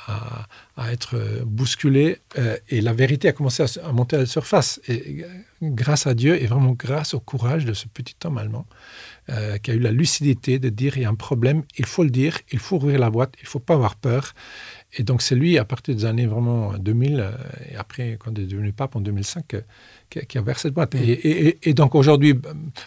être 0.90 1.16
bousculée 1.46 2.18
euh, 2.38 2.56
et 2.68 2.82
la 2.82 2.92
vérité 2.92 3.28
a 3.28 3.32
commencé 3.32 3.62
à, 3.62 3.92
monter 3.92 4.16
à 4.16 4.18
la 4.20 4.26
surface. 4.26 4.78
Et 4.88 5.24
grâce 5.62 6.06
à 6.06 6.14
Dieu 6.14 6.40
et 6.40 6.46
vraiment 6.46 6.72
grâce 6.72 7.14
au 7.14 7.20
courage 7.20 7.64
de 7.64 7.72
ce 7.72 7.86
petit 7.88 8.14
homme 8.24 8.36
allemand 8.36 8.66
euh, 9.30 9.56
qui 9.58 9.70
a 9.70 9.74
eu 9.74 9.78
la 9.78 9.90
lucidité 9.90 10.58
de 10.58 10.68
dire 10.68 10.98
il 10.98 11.02
y 11.02 11.04
a 11.06 11.08
un 11.08 11.14
problème, 11.14 11.62
il 11.78 11.86
faut 11.86 12.04
le 12.04 12.10
dire, 12.10 12.38
il 12.52 12.58
faut 12.58 12.76
ouvrir 12.76 12.98
la 12.98 13.10
boîte, 13.10 13.34
il 13.38 13.44
ne 13.44 13.48
faut 13.48 13.58
pas 13.58 13.74
avoir 13.74 13.96
peur. 13.96 14.34
Et 14.92 15.02
donc 15.02 15.22
c'est 15.22 15.34
lui, 15.34 15.58
à 15.58 15.64
partir 15.64 15.94
des 15.94 16.04
années 16.04 16.26
vraiment 16.26 16.74
2000, 16.74 17.20
euh, 17.20 17.32
et 17.70 17.76
après 17.76 18.18
quand 18.20 18.32
il 18.36 18.44
est 18.44 18.46
devenu 18.46 18.72
pape 18.72 18.96
en 18.96 19.00
2005, 19.00 19.56
qui, 20.10 20.20
qui 20.26 20.38
a 20.38 20.40
ouvert 20.40 20.58
cette 20.58 20.74
boîte. 20.74 20.94
Et, 20.94 21.10
et, 21.10 21.68
et, 21.68 21.74
donc 21.74 21.94
aujourd'hui, 21.94 22.34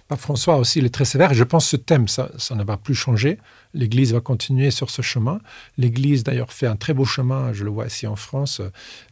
Pape 0.08 0.20
François 0.20 0.58
aussi, 0.58 0.80
il 0.80 0.86
est 0.86 0.94
très 0.94 1.06
sévère. 1.06 1.34
Je 1.34 1.44
pense 1.44 1.66
que 1.66 1.70
ce 1.72 1.76
thème, 1.78 2.08
ça, 2.08 2.32
ça 2.38 2.56
ne 2.56 2.64
va 2.64 2.78
plus 2.78 2.96
changer. 2.96 3.38
L'Église 3.74 4.14
va 4.14 4.22
continuer 4.22 4.72
sur 4.72 4.90
ce 4.90 5.02
chemin. 5.02 5.40
L'Église, 5.78 6.24
d'ailleurs, 6.24 6.52
fait 6.52 6.68
un 6.68 6.76
très 6.76 6.94
beau 6.94 7.06
chemin, 7.06 7.54
je 7.54 7.64
le 7.64 7.70
vois 7.70 7.88
ici 7.88 8.08
en 8.08 8.16
France, 8.16 8.62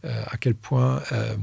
euh, 0.04 0.22
à 0.26 0.36
quel 0.36 0.54
point 0.54 1.02
euh, 1.12 1.36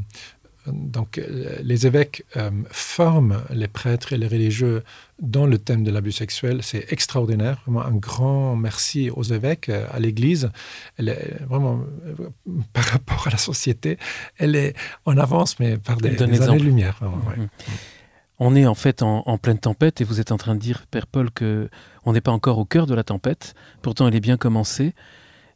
donc, 0.67 1.17
euh, 1.17 1.57
les 1.61 1.87
évêques 1.87 2.23
euh, 2.37 2.49
forment 2.69 3.43
les 3.51 3.67
prêtres 3.67 4.13
et 4.13 4.17
les 4.17 4.27
religieux 4.27 4.83
dans 5.21 5.45
le 5.45 5.57
thème 5.57 5.83
de 5.83 5.91
l'abus 5.91 6.11
sexuel. 6.11 6.61
C'est 6.63 6.91
extraordinaire. 6.91 7.61
Vraiment 7.65 7.85
un 7.85 7.95
grand 7.95 8.55
merci 8.55 9.09
aux 9.09 9.23
évêques, 9.23 9.69
euh, 9.69 9.85
à 9.91 9.99
l'Église. 9.99 10.49
Elle 10.97 11.09
est 11.09 11.37
vraiment, 11.47 11.81
par 12.73 12.83
rapport 12.85 13.27
à 13.27 13.31
la 13.31 13.37
société, 13.37 13.97
elle 14.37 14.55
est 14.55 14.75
en 15.05 15.17
avance, 15.17 15.59
mais 15.59 15.77
par 15.77 15.97
des, 15.97 16.11
des 16.11 16.41
années-lumière. 16.41 16.99
Ouais. 17.01 17.43
Mmh. 17.43 17.47
On 18.39 18.55
est 18.55 18.65
en 18.65 18.75
fait 18.75 19.01
en, 19.01 19.37
pleine 19.37 19.59
tempête 19.59 20.01
et 20.01 20.03
vous 20.03 20.19
êtes 20.19 20.33
en 20.33 20.37
train 20.37 20.55
de 20.55 20.59
dire, 20.59 20.85
Père 20.91 21.07
Paul, 21.07 21.31
que 21.31 21.69
on 22.03 22.11
n'est 22.11 22.21
pas 22.21 22.33
encore 22.33 22.57
au 22.57 22.65
cœur 22.65 22.85
de 22.85 22.93
la 22.93 23.03
tempête. 23.03 23.53
Pourtant, 23.81 24.07
elle 24.07 24.15
est 24.15 24.19
bien 24.19 24.35
commencée. 24.35 24.93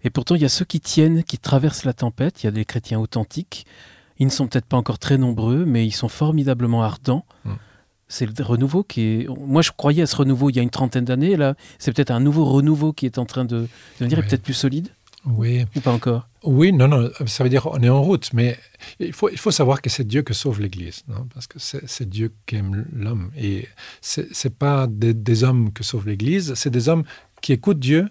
Et 0.02 0.10
pourtant, 0.10 0.36
il 0.36 0.42
y 0.42 0.46
a 0.46 0.50
ceux 0.50 0.64
qui 0.64 0.80
tiennent, 0.80 1.24
qui 1.24 1.38
traversent 1.38 1.84
la 1.84 1.92
tempête. 1.92 2.42
Il 2.42 2.46
y 2.46 2.48
a 2.48 2.52
des 2.52 2.64
chrétiens 2.64 3.00
authentiques. 3.00 3.66
Ils 4.20 4.28
ne 4.28 4.32
sont 4.32 4.48
peut-être 4.48 4.66
pas 4.66 4.78
encore 4.78 5.00
très 5.00 5.18
nombreux, 5.18 5.66
mais 5.66 5.86
ils 5.86 5.92
sont 5.92 6.10
formidablement 6.10 6.84
ardents. 6.84 7.26
Mm. 7.46 7.52
C'est 8.08 8.26
le 8.26 8.44
renouveau 8.44 8.84
qui 8.84 9.02
est. 9.02 9.28
Moi, 9.28 9.62
je 9.62 9.72
croyais 9.72 10.02
à 10.02 10.08
ce 10.08 10.16
renouveau 10.16 10.50
il 10.50 10.56
y 10.56 10.60
a 10.60 10.64
une 10.64 10.72
trentaine 10.72 11.06
d'années. 11.06 11.38
Là, 11.38 11.56
c'est 11.78 11.94
peut-être 11.94 12.12
un 12.12 12.20
nouveau 12.20 12.46
renouveau 12.46 12.92
qui 12.92 13.06
est 13.06 13.20
en 13.20 13.26
train 13.26 13.46
de, 13.46 13.68
venir 14.00 14.20
et 14.20 14.22
peut-être 14.24 14.42
plus 14.42 14.56
solide. 14.56 14.90
Oui. 15.26 15.66
Ou 15.76 15.82
pas 15.82 15.92
encore 15.92 16.28
Oui, 16.44 16.72
non, 16.72 16.88
non, 16.88 17.10
ça 17.26 17.44
veut 17.44 17.50
dire 17.50 17.68
on 17.72 17.82
est 17.82 17.90
en 17.90 18.02
route, 18.02 18.32
mais 18.34 18.58
il 19.00 19.14
faut, 19.14 19.30
il 19.30 19.38
faut 19.38 19.52
savoir 19.52 19.82
que 19.82 19.90
c'est 19.90 20.08
Dieu 20.08 20.22
qui 20.22 20.34
sauve 20.34 20.62
l'Église, 20.62 21.04
parce 21.34 21.48
que 21.48 21.60
c'est 21.60 22.10
Dieu 22.10 22.34
qui 22.46 22.56
aime 22.56 22.86
l'homme. 22.94 23.32
Et 23.38 23.68
ce 24.02 24.22
n'est 24.22 24.54
pas 24.54 24.88
des, 24.88 25.44
hommes 25.44 25.74
qui 25.74 25.84
sauvent 25.84 26.08
l'Église, 26.08 26.54
c'est 26.56 26.70
des 26.70 26.90
hommes 26.90 27.04
qui 27.42 27.54
écoutent 27.54 27.80
Dieu, 27.80 28.10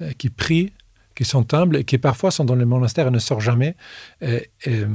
euh, 0.00 0.12
qui 0.12 0.30
prient, 0.30 0.72
qui 1.14 1.24
sont 1.24 1.52
humbles 1.54 1.76
et 1.76 1.84
qui 1.84 1.98
parfois 1.98 2.30
sont 2.30 2.44
dans 2.44 2.54
le 2.54 2.66
monastère 2.66 3.08
et 3.08 3.10
ne 3.10 3.18
sortent 3.18 3.42
jamais. 3.42 3.74
Et, 4.20 4.48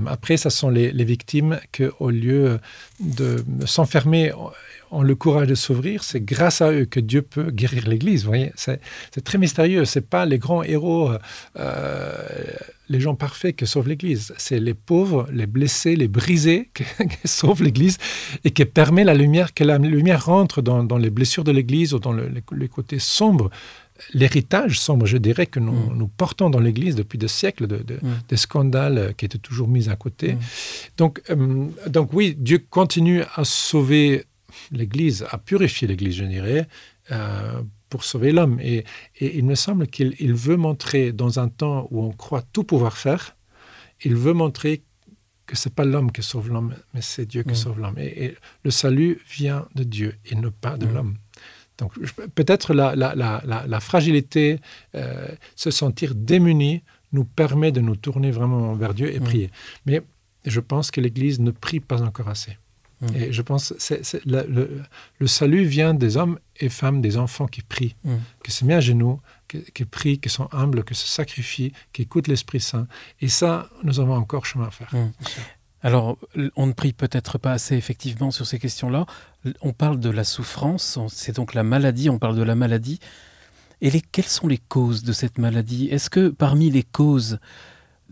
après, 0.08 0.38
ce 0.38 0.50
sont 0.50 0.70
les, 0.70 0.92
les 0.92 1.04
victimes 1.04 1.60
qui, 1.72 1.84
au 2.00 2.10
lieu 2.10 2.60
de 3.00 3.44
s'enfermer 3.66 4.32
ont 4.92 5.02
le 5.02 5.16
courage 5.16 5.48
de 5.48 5.56
s'ouvrir, 5.56 6.04
c'est 6.04 6.22
grâce 6.22 6.62
à 6.62 6.72
eux 6.72 6.86
que 6.86 7.00
Dieu 7.00 7.22
peut 7.22 7.52
guérir 7.52 7.88
l'Église. 7.88 8.24
Vous 8.24 8.30
voyez, 8.30 8.52
c'est 8.56 8.80
très 9.24 9.38
mystérieux. 9.38 9.86
C'est 9.86 10.08
pas 10.08 10.26
les 10.26 10.38
grands 10.38 10.64
héros, 10.64 11.12
euh, 11.60 12.14
les 12.90 13.00
gens 13.00 13.16
parfaits 13.16 13.56
qui 13.56 13.68
sauvent 13.68 13.88
l'Église. 13.88 14.34
C'est 14.38 14.60
les 14.60 14.74
pauvres, 14.74 15.28
les 15.32 15.46
blessés, 15.46 15.96
les 15.96 16.08
brisés 16.08 16.70
qui, 16.74 16.84
sauvent 17.26 17.64
l'Église 17.64 17.98
et 18.44 18.52
qui 18.52 18.66
permet 18.66 19.04
la 19.04 19.14
lumière, 19.14 19.54
que 19.54 19.64
la 19.64 19.78
lumière 19.78 20.26
rentre 20.26 20.62
dans, 20.62 20.98
les 20.98 21.10
blessures 21.10 21.44
de 21.44 21.52
l'Église 21.52 21.94
ou 21.94 22.00
dans 22.00 22.14
les, 22.14 22.68
côtés 22.70 23.00
sombres 23.00 23.50
l'héritage 24.14 24.80
sombre, 24.80 25.06
je 25.06 25.18
dirais, 25.18 25.46
que 25.46 25.60
nous, 25.60 25.74
mm. 25.74 25.98
nous 25.98 26.08
portons 26.08 26.50
dans 26.50 26.60
l'Église 26.60 26.96
depuis 26.96 27.18
des 27.18 27.28
siècles, 27.28 27.68
de, 27.68 27.78
mm. 27.78 28.00
des 28.30 28.38
scandales 28.38 29.14
qui 29.16 29.26
étaient 29.26 29.38
toujours 29.38 29.68
mis 29.68 29.90
à 29.90 29.96
côté. 29.96 30.34
Mm. 30.34 30.40
Donc, 30.98 31.22
euh, 31.30 31.68
donc 31.88 32.14
oui, 32.14 32.36
Dieu 32.38 32.60
continue 32.70 33.24
à 33.36 33.44
sauver 33.44 34.26
l'Église, 34.72 35.26
a 35.30 35.38
purifié 35.38 35.88
l'Église, 35.88 36.16
je 36.16 36.26
dirais, 36.26 36.68
euh, 37.12 37.62
pour 37.90 38.04
sauver 38.04 38.32
l'homme. 38.32 38.60
Et, 38.62 38.84
il 39.20 39.46
me 39.46 39.56
semble 39.56 39.88
qu'il 39.88 40.34
veut 40.34 40.58
montrer, 40.58 41.12
dans 41.12 41.40
un 41.40 41.48
temps 41.48 41.88
où 41.92 42.04
on 42.04 42.12
croit 42.12 42.44
tout 42.54 42.64
pouvoir 42.64 42.98
faire, 42.98 43.36
il 44.04 44.16
veut 44.16 44.34
montrer 44.34 44.84
que 45.46 45.56
c'est 45.56 45.74
pas 45.74 45.86
l'homme 45.86 46.12
qui 46.12 46.22
sauve 46.22 46.50
l'homme, 46.50 46.76
mais 46.94 47.02
c'est 47.02 47.26
Dieu 47.26 47.44
qui 47.44 47.56
sauve 47.56 47.80
l'homme. 47.80 47.98
Et, 47.98 48.36
le 48.64 48.72
salut 48.72 49.22
vient 49.30 49.66
de 49.76 49.84
Dieu 49.84 50.16
et 50.26 50.36
ne 50.36 50.50
pas 50.50 50.78
de 50.78 50.86
mm. 50.86 50.94
l'homme. 50.94 51.18
Donc 51.78 51.94
peut-être 52.36 52.74
la, 52.74 52.96
la, 52.96 53.80
fragilité, 53.80 54.60
euh, 54.96 55.28
se 55.56 55.72
sentir 55.72 56.16
démuni, 56.16 56.84
nous 57.14 57.24
permet 57.24 57.72
de 57.72 57.82
nous 57.82 57.96
tourner 57.96 58.32
vraiment 58.32 58.74
vers 58.74 58.94
Dieu 58.94 59.14
et 59.14 59.20
mm. 59.20 59.24
prier. 59.24 59.52
Mais 59.86 60.02
je 60.46 60.60
pense 60.60 60.92
que 60.92 61.02
l'Église 61.02 61.40
ne 61.40 61.52
prie 61.52 61.80
pas 61.80 62.02
encore 62.02 62.28
assez. 62.30 62.58
Mm. 63.02 63.16
Et 63.16 63.32
je 63.32 63.42
pense 63.42 63.74
que 63.78 64.20
le, 64.26 65.28
salut 65.28 65.66
vient 65.66 65.94
des 65.94 66.18
hommes 66.18 66.40
et 66.60 66.70
femmes, 66.70 67.02
des 67.02 67.18
enfants 67.18 67.48
qui 67.48 67.62
prient, 67.62 67.96
mm. 68.04 68.16
qui 68.44 68.52
se 68.52 68.66
mettent 68.66 68.78
à 68.78 68.82
genoux, 68.82 69.22
qui, 69.48 69.86
prient, 69.86 70.20
qui 70.20 70.30
sont 70.30 70.50
humbles, 70.52 70.84
qui 70.84 70.96
se 70.96 71.08
sacrifient, 71.08 71.72
qui 71.94 72.02
écoutent 72.04 72.28
l'Esprit 72.28 72.60
Saint. 72.60 72.88
Et 73.22 73.30
ça, 73.30 73.70
nous 73.84 74.00
avons 74.00 74.16
encore 74.16 74.46
chemin 74.46 74.68
à 74.68 74.72
faire. 74.72 74.92
Alors, 75.84 76.18
on 76.56 76.66
ne 76.66 76.74
prie 76.74 76.92
peut-être 76.92 77.38
pas 77.38 77.52
assez 77.52 77.76
effectivement 77.76 78.32
sur 78.32 78.48
ces 78.48 78.58
questions-là. 78.58 79.06
On 79.62 79.74
parle 79.74 80.00
de 80.00 80.10
la 80.10 80.24
souffrance, 80.24 81.00
c'est 81.10 81.36
donc 81.36 81.54
la 81.54 81.64
maladie, 81.64 82.10
on 82.10 82.20
parle 82.20 82.36
de 82.36 82.44
la 82.44 82.56
maladie. 82.56 83.00
Et 83.82 83.92
les, 83.92 84.02
quelles 84.02 84.26
sont 84.26 84.48
les 84.48 84.58
causes 84.58 85.04
de 85.04 85.14
cette 85.14 85.38
maladie? 85.38 85.88
Est-ce 85.90 86.10
que 86.10 86.30
parmi 86.30 86.72
les 86.72 86.84
causes 86.84 87.40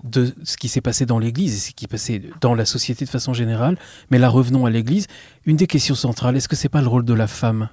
de 0.04 0.34
ce 0.43 0.58
qui 0.58 0.67
s'est 0.67 0.82
passé 0.82 1.06
dans 1.06 1.19
l'Église 1.19 1.56
et 1.56 1.60
ce 1.60 1.71
qui 1.71 1.84
s'est 1.84 1.88
passé 1.88 2.21
dans 2.41 2.54
la 2.54 2.65
société 2.65 3.06
de 3.06 3.10
façon 3.10 3.34
générale. 3.34 3.78
Mais 4.12 4.17
là, 4.17 4.30
revenons 4.30 4.65
à 4.65 4.69
l'Église. 4.69 5.08
Une 5.45 5.56
des 5.56 5.67
questions 5.67 5.95
centrales, 5.95 6.36
est-ce 6.36 6.48
que 6.48 6.56
c'est 6.56 6.69
pas 6.69 6.82
le 6.82 6.88
rôle 6.88 7.06
de 7.06 7.13
la 7.13 7.28
femme? 7.28 7.69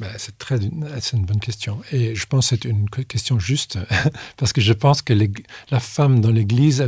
Ben, 0.00 0.08
c'est 0.16 1.12
une 1.12 1.26
bonne 1.26 1.40
question. 1.40 1.80
Et 1.92 2.14
je 2.14 2.26
pense 2.26 2.50
que 2.50 2.56
c'est 2.56 2.64
une 2.64 2.88
question 2.88 3.38
juste, 3.38 3.78
parce 4.36 4.52
que 4.52 4.60
je 4.60 4.72
pense 4.72 5.02
que 5.02 5.12
la 5.70 5.80
femme 5.80 6.20
dans 6.20 6.30
l'Église, 6.30 6.80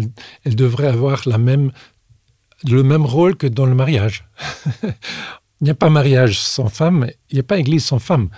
elle, 0.45 0.55
devrait 0.57 0.89
avoir 0.89 1.23
le 1.27 1.39
même 1.39 3.07
rôle 3.07 3.37
que 3.37 3.47
dans 3.47 3.67
le 3.67 3.75
mariage. 3.75 4.25
il 5.61 5.65
n'y 5.65 5.71
a 5.71 5.75
pas 5.75 5.89
mariage 5.89 6.41
sans 6.41 6.69
femme, 6.69 7.09
il 7.31 7.35
n'y 7.35 7.41
a 7.41 7.45
pas 7.45 7.59
Église 7.59 7.85
sans 7.85 7.99
femme. 7.99 8.29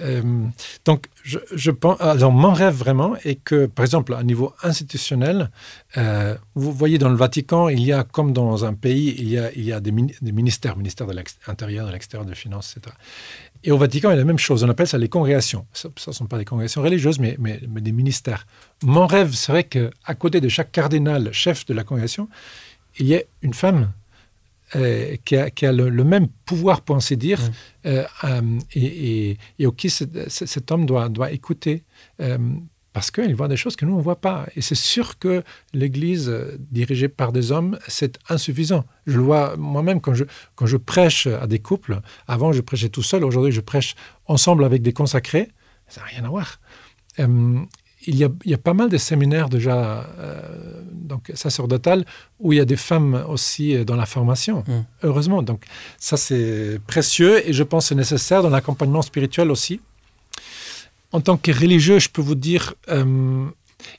Euh, 0.00 0.22
donc, 0.84 1.06
je, 1.22 1.70
pense. 1.70 2.00
Alors, 2.00 2.32
mon 2.32 2.52
rêve 2.52 2.74
vraiment 2.74 3.14
est 3.24 3.36
que, 3.36 3.66
par 3.66 3.84
exemple, 3.84 4.14
à 4.14 4.22
niveau 4.22 4.54
institutionnel, 4.62 5.50
euh, 5.96 6.34
vous 6.54 6.72
voyez 6.72 6.98
dans 6.98 7.10
le 7.10 7.16
Vatican, 7.16 7.68
il 7.68 7.82
y 7.82 7.92
a, 7.92 8.02
comme 8.02 8.32
dans 8.32 8.64
un 8.64 8.74
pays, 8.74 9.14
il 9.18 9.28
y 9.28 9.72
a, 9.72 9.76
a 9.76 9.80
des, 9.80 9.92
ministères, 9.92 10.76
ministère 10.76 11.06
de 11.06 11.14
l'Intérieur, 11.46 11.86
de 11.86 11.92
l'Extérieur, 11.92 12.26
de 12.26 12.34
Finances, 12.34 12.74
etc. 12.76 12.96
Et 13.64 13.70
au 13.70 13.76
Vatican, 13.76 14.08
il 14.10 14.12
y 14.12 14.16
a 14.16 14.18
la 14.18 14.24
même 14.24 14.38
chose. 14.38 14.64
On 14.64 14.68
appelle 14.68 14.88
ça 14.88 14.98
les 14.98 15.08
congrégations. 15.08 15.66
Ce 15.72 15.88
ne 15.88 16.12
sont 16.12 16.26
pas 16.26 16.38
des 16.38 16.44
congrégations 16.44 16.82
religieuses, 16.82 17.18
mais, 17.18 17.36
mais, 17.38 17.60
mais 17.68 17.80
des 17.80 17.92
ministères. 17.92 18.46
Mon 18.82 19.06
rêve 19.06 19.34
serait 19.34 19.64
qu'à 19.64 20.14
côté 20.18 20.40
de 20.40 20.48
chaque 20.48 20.72
cardinal 20.72 21.32
chef 21.32 21.66
de 21.66 21.74
la 21.74 21.84
congrégation, 21.84 22.28
il 22.98 23.06
y 23.06 23.12
ait 23.12 23.28
une 23.42 23.54
femme 23.54 23.92
euh, 24.74 25.16
qui 25.24 25.36
a, 25.36 25.72
le, 25.72 26.04
même 26.04 26.28
pouvoir, 26.46 26.80
pour 26.80 26.96
ainsi 26.96 27.16
dire, 27.16 27.40
mm. 27.40 27.52
euh, 27.86 28.04
euh, 28.24 28.58
et, 28.74 29.36
et, 29.58 29.66
auquel 29.66 29.90
cet 29.90 30.72
homme 30.72 30.86
doit, 30.86 31.08
doit 31.08 31.30
écouter, 31.30 31.84
parce 32.94 33.10
qu'il 33.10 33.34
voit 33.34 33.48
des 33.48 33.56
choses 33.56 33.76
que 33.76 33.84
nous, 33.84 33.94
on 33.94 33.98
ne 33.98 34.02
voit 34.02 34.20
pas. 34.20 34.46
Et 34.56 34.60
c'est 34.60 34.74
sûr 34.74 35.18
que 35.18 35.42
l'Église 35.72 36.32
dirigée 36.58 37.08
par 37.08 37.32
des 37.32 37.50
hommes, 37.50 37.78
c'est 37.88 38.18
insuffisant. 38.28 38.84
Je 39.06 39.16
le 39.16 39.22
vois 39.22 39.56
moi-même 39.56 40.00
quand 40.00 40.14
je, 40.14 40.24
quand 40.54 40.66
je 40.66 40.76
prêche 40.76 41.26
à 41.26 41.46
des 41.46 41.58
couples. 41.58 42.00
Avant, 42.26 42.52
je 42.52 42.60
prêchais 42.60 42.90
tout 42.90 43.02
seul. 43.02 43.24
Aujourd'hui, 43.24 43.52
je 43.52 43.62
prêche 43.62 43.94
ensemble 44.26 44.64
avec 44.64 44.82
des 44.82 44.92
consacrés. 44.92 45.48
Ça 45.88 46.02
n'a 46.02 46.06
rien 46.08 46.24
à 46.24 46.28
voir 46.28 46.60
il 48.06 48.16
y, 48.16 48.24
a, 48.24 48.28
il 48.44 48.50
y, 48.50 48.54
a, 48.54 48.58
pas 48.58 48.74
mal 48.74 48.88
de 48.88 48.96
séminaires 48.96 49.48
déjà 49.48 50.06
euh, 50.18 50.82
donc 50.92 51.30
sacerdotal 51.34 52.04
où 52.40 52.52
il 52.52 52.56
y 52.56 52.60
a 52.60 52.64
des 52.64 52.76
femmes 52.76 53.24
aussi 53.28 53.76
euh, 53.76 53.84
dans 53.84 53.96
la 53.96 54.06
formation, 54.06 54.64
mm. 54.66 54.84
heureusement. 55.04 55.42
Donc 55.42 55.64
ça 55.98 56.16
c'est 56.16 56.80
précieux 56.86 57.48
et 57.48 57.52
je 57.52 57.62
pense 57.62 57.86
c'est 57.86 57.94
nécessaire 57.94 58.42
dans 58.42 58.50
l'accompagnement 58.50 59.02
spirituel 59.02 59.50
aussi. 59.50 59.80
En 61.12 61.20
tant 61.20 61.36
que 61.36 61.52
religieux, 61.52 61.98
je 61.98 62.08
peux 62.08 62.22
vous 62.22 62.34
dire, 62.34 62.74
euh, 62.88 63.46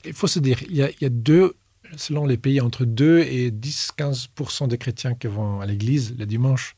il 0.04 0.14
faut 0.14 0.28
se 0.28 0.40
dire, 0.40 0.62
il 0.64 0.76
y, 0.76 0.82
a, 0.82 0.90
il 0.90 0.98
y, 1.02 1.06
a, 1.06 1.10
deux, 1.10 1.56
selon 1.96 2.26
les 2.26 2.38
pays, 2.38 2.60
entre 2.60 2.86
2 2.86 3.20
et 3.20 3.52
10-15% 3.52 4.68
des 4.68 4.80
chrétiens 4.80 5.14
qui 5.14 5.28
vont 5.28 5.62
à 5.62 5.68
l'église 5.68 6.16
le 6.18 6.26
dimanche. 6.26 6.76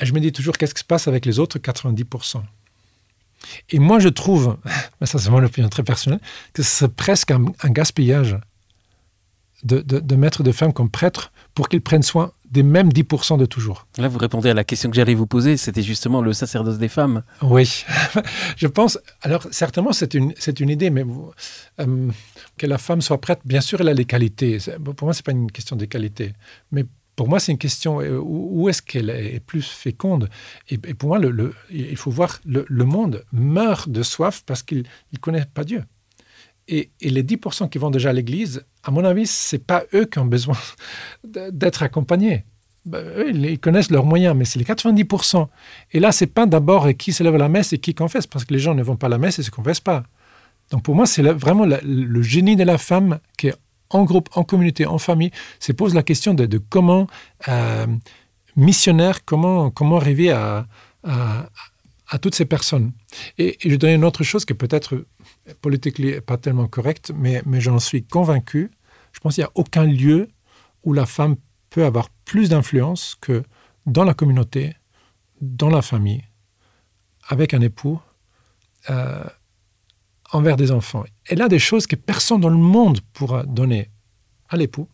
Et 0.00 0.06
je 0.06 0.12
me 0.12 0.20
dis 0.20 0.30
toujours, 0.30 0.56
qu'est-ce 0.56 0.74
qui 0.74 0.80
se 0.80 0.84
passe 0.86 1.08
avec 1.08 1.26
les 1.26 1.40
autres 1.40 1.58
90% 1.58 2.42
et 3.70 3.78
moi, 3.78 3.98
je 3.98 4.08
trouve, 4.08 4.56
mais 5.00 5.06
ça 5.06 5.18
c'est 5.18 5.30
mon 5.30 5.42
opinion 5.42 5.68
très 5.68 5.82
personnelle, 5.82 6.20
que 6.52 6.62
c'est 6.62 6.88
presque 6.88 7.30
un, 7.30 7.44
gaspillage 7.64 8.38
de, 9.62 10.14
mettre 10.14 10.42
des 10.42 10.52
femmes 10.52 10.72
comme 10.72 10.90
prêtres 10.90 11.32
pour 11.54 11.68
qu'ils 11.68 11.80
prennent 11.80 12.02
soin 12.02 12.32
des 12.50 12.62
mêmes 12.62 12.90
10% 12.90 13.36
de 13.38 13.46
toujours. 13.46 13.86
Là, 13.98 14.06
vous 14.06 14.18
répondez 14.18 14.48
à 14.48 14.54
la 14.54 14.62
question 14.62 14.88
que 14.88 14.94
j'allais 14.94 15.14
vous 15.14 15.26
poser, 15.26 15.56
c'était 15.56 15.82
justement 15.82 16.20
le 16.20 16.32
sacerdoce 16.32 16.78
des 16.78 16.88
femmes. 16.88 17.22
Oui, 17.42 17.84
je 18.56 18.66
pense, 18.68 18.98
alors 19.22 19.46
certainement 19.50 19.92
c'est 19.92 20.14
une, 20.14 20.32
c'est 20.38 20.60
une 20.60 20.68
idée, 20.68 20.90
mais 20.90 21.04
euh, 21.80 22.10
que 22.56 22.66
la 22.66 22.78
femme 22.78 23.00
soit 23.00 23.20
prête, 23.20 23.40
bien 23.44 23.60
sûr 23.60 23.80
elle 23.80 23.88
a 23.88 23.94
les 23.94 24.04
qualités. 24.04 24.58
Pour 24.84 25.06
moi, 25.06 25.14
ce 25.14 25.20
n'est 25.20 25.24
pas 25.24 25.32
une 25.32 25.50
question 25.50 25.74
des 25.74 25.88
qualités, 25.88 26.34
mais 26.70 26.84
pour 27.16 27.28
moi, 27.28 27.38
c'est 27.38 27.52
une 27.52 27.58
question 27.58 28.00
euh, 28.00 28.18
où 28.18 28.68
est-ce 28.68 28.82
qu'elle 28.82 29.10
est 29.10 29.40
plus 29.40 29.66
féconde? 29.66 30.28
Et, 30.68 30.78
pour 30.78 31.10
moi, 31.10 31.20
il 31.70 31.96
faut 31.96 32.10
voir 32.10 32.40
le, 32.44 32.84
monde 32.84 33.24
meurt 33.32 33.88
de 33.88 34.02
soif 34.02 34.42
parce 34.44 34.62
qu'il 34.62 34.84
ne 35.12 35.18
connaît 35.18 35.44
pas 35.44 35.64
Dieu. 35.64 35.84
Et, 36.66 36.90
les 37.00 37.22
10% 37.22 37.68
qui 37.68 37.78
vont 37.78 37.90
déjà 37.90 38.10
à 38.10 38.12
l'église, 38.12 38.64
à 38.82 38.90
mon 38.90 39.04
avis, 39.04 39.26
ce 39.26 39.56
n'est 39.56 39.62
pas 39.62 39.84
eux 39.94 40.06
qui 40.06 40.18
ont 40.18 40.26
besoin 40.26 40.56
d'être 41.24 41.82
accompagnés. 41.82 42.44
Ben, 42.84 43.02
eux, 43.16 43.30
ils 43.30 43.58
connaissent 43.58 43.90
leurs 43.90 44.04
moyens, 44.04 44.36
mais 44.36 44.44
c'est 44.44 44.58
les 44.58 44.64
90%. 44.64 45.46
Et 45.92 46.00
là, 46.00 46.12
c'est 46.12 46.26
pas 46.26 46.46
d'abord 46.46 46.88
qui 46.98 47.12
se 47.12 47.22
lève 47.22 47.36
à 47.36 47.38
la 47.38 47.48
messe 47.48 47.72
et 47.72 47.78
qui 47.78 47.94
confesse, 47.94 48.26
parce 48.26 48.44
que 48.44 48.52
les 48.52 48.60
gens 48.60 48.74
ne 48.74 48.82
vont 48.82 48.96
pas 48.96 49.06
à 49.06 49.10
la 49.10 49.18
messe 49.18 49.38
et 49.38 49.42
ne 49.42 49.46
se 49.46 49.50
confessent 49.50 49.80
pas. 49.80 50.02
Donc 50.70 50.82
pour 50.82 50.94
moi, 50.94 51.06
c'est 51.06 51.22
vraiment 51.22 51.66
le 51.66 52.22
génie 52.22 52.56
de 52.56 52.64
la 52.64 52.78
femme 52.78 53.20
qui 53.36 53.48
est 53.48 53.54
en 53.94 54.04
groupe, 54.04 54.28
en 54.34 54.44
communauté, 54.44 54.86
en 54.86 54.98
famille, 54.98 55.30
se 55.60 55.72
pose 55.72 55.94
la 55.94 56.02
question 56.02 56.34
de, 56.34 56.58
comment, 56.58 57.06
euh, 57.48 57.86
missionnaire, 58.56 59.24
comment, 59.24 59.70
comment 59.70 59.96
arriver 59.96 60.30
à, 60.30 60.66
toutes 62.20 62.34
ces 62.34 62.44
personnes. 62.44 62.92
Et, 63.38 63.56
je 63.64 63.74
donne 63.76 63.90
une 63.90 64.04
autre 64.04 64.22
chose 64.22 64.44
qui 64.44 64.54
peut-être 64.54 65.04
politiquement 65.62 66.20
pas 66.26 66.36
tellement 66.36 66.68
correcte, 66.68 67.12
mais, 67.14 67.42
mais 67.46 67.60
j'en 67.60 67.78
suis 67.78 68.04
convaincu. 68.04 68.70
Je 69.12 69.20
pense 69.20 69.34
qu'il 69.34 69.42
n'y 69.42 69.48
a 69.48 69.52
aucun 69.54 69.84
lieu 69.84 70.28
où 70.84 70.92
la 70.92 71.06
femme 71.06 71.36
peut 71.70 71.84
avoir 71.84 72.08
plus 72.24 72.50
d'influence 72.50 73.16
que 73.20 73.42
dans 73.86 74.04
la 74.04 74.14
communauté, 74.14 74.76
dans 75.40 75.70
la 75.70 75.82
famille, 75.82 76.24
avec 77.28 77.54
un 77.54 77.60
époux, 77.60 78.00
euh, 78.90 79.24
envers 80.34 80.56
des 80.56 80.70
enfants. 80.72 81.04
Elle 81.26 81.42
a 81.42 81.48
des 81.48 81.58
choses 81.58 81.86
que 81.86 81.96
personne 81.96 82.40
dans 82.40 82.48
le 82.48 82.56
monde 82.56 83.00
pourra 83.12 83.44
donner 83.44 83.90
à 84.48 84.56
l'époux, 84.56 84.88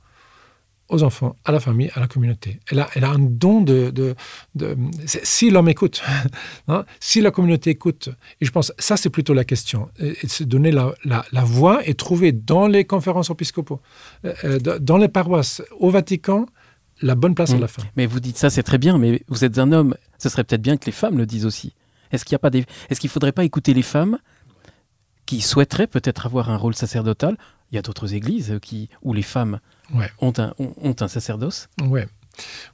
aux 0.88 1.02
enfants, 1.02 1.36
à 1.44 1.52
la 1.52 1.60
famille, 1.60 1.90
à 1.94 2.00
la 2.00 2.08
communauté. 2.08 2.58
Elle 2.70 2.80
a, 2.80 2.88
elle 2.94 3.04
a 3.04 3.10
un 3.10 3.18
don 3.18 3.60
de... 3.60 3.90
de, 3.90 4.76
si 5.06 5.50
l'homme 5.50 5.68
écoute, 5.68 6.02
hein, 6.68 6.84
si 6.98 7.20
la 7.20 7.30
communauté 7.30 7.70
écoute, 7.70 8.10
et 8.40 8.44
je 8.44 8.50
pense 8.50 8.72
ça 8.78 8.96
c'est 8.96 9.10
plutôt 9.10 9.32
la 9.32 9.44
question, 9.44 9.88
se 10.26 10.44
donner 10.44 10.72
la, 10.72 10.94
la, 11.04 11.44
voix 11.44 11.86
et 11.88 11.94
trouver 11.94 12.32
dans 12.32 12.66
les 12.66 12.84
conférences 12.84 13.30
épiscopaux, 13.30 13.80
euh, 14.24 14.34
euh, 14.44 14.58
dans 14.78 14.98
les 14.98 15.08
paroisses, 15.08 15.62
au 15.78 15.90
Vatican, 15.90 16.46
la 17.02 17.14
bonne 17.14 17.34
place 17.34 17.52
à 17.52 17.56
mmh. 17.56 17.60
la 17.60 17.68
fin. 17.68 17.82
Mais 17.96 18.06
vous 18.06 18.20
dites 18.20 18.36
ça, 18.36 18.50
c'est 18.50 18.62
très 18.62 18.78
bien, 18.78 18.98
mais 18.98 19.22
vous 19.28 19.44
êtes 19.44 19.58
un 19.58 19.72
homme, 19.72 19.94
ce 20.18 20.28
serait 20.28 20.44
peut-être 20.44 20.62
bien 20.62 20.76
que 20.76 20.86
les 20.86 20.92
femmes 20.92 21.16
le 21.16 21.24
disent 21.24 21.46
aussi. 21.46 21.72
Est-ce 22.10 22.24
qu'il 22.24 22.36
ne 22.42 22.60
est-ce 22.88 23.00
qu'il 23.00 23.10
faudrait 23.10 23.32
pas 23.32 23.44
écouter 23.44 23.72
les 23.72 23.82
femmes 23.82 24.18
qui 25.30 25.40
souhaiteraient 25.40 25.86
peut-être 25.86 26.26
avoir 26.26 26.50
un 26.50 26.56
rôle 26.56 26.74
sacerdotal 26.74 27.36
Il 27.70 27.76
y 27.76 27.78
a 27.78 27.82
d'autres 27.82 28.14
églises 28.14 28.58
qui, 28.60 28.88
où 29.02 29.12
les 29.12 29.22
femmes 29.22 29.60
ont, 30.20 30.32
un, 30.38 30.52
ont, 30.58 30.96
un 30.98 31.06
sacerdoce. 31.06 31.68
Ouais. 31.80 32.08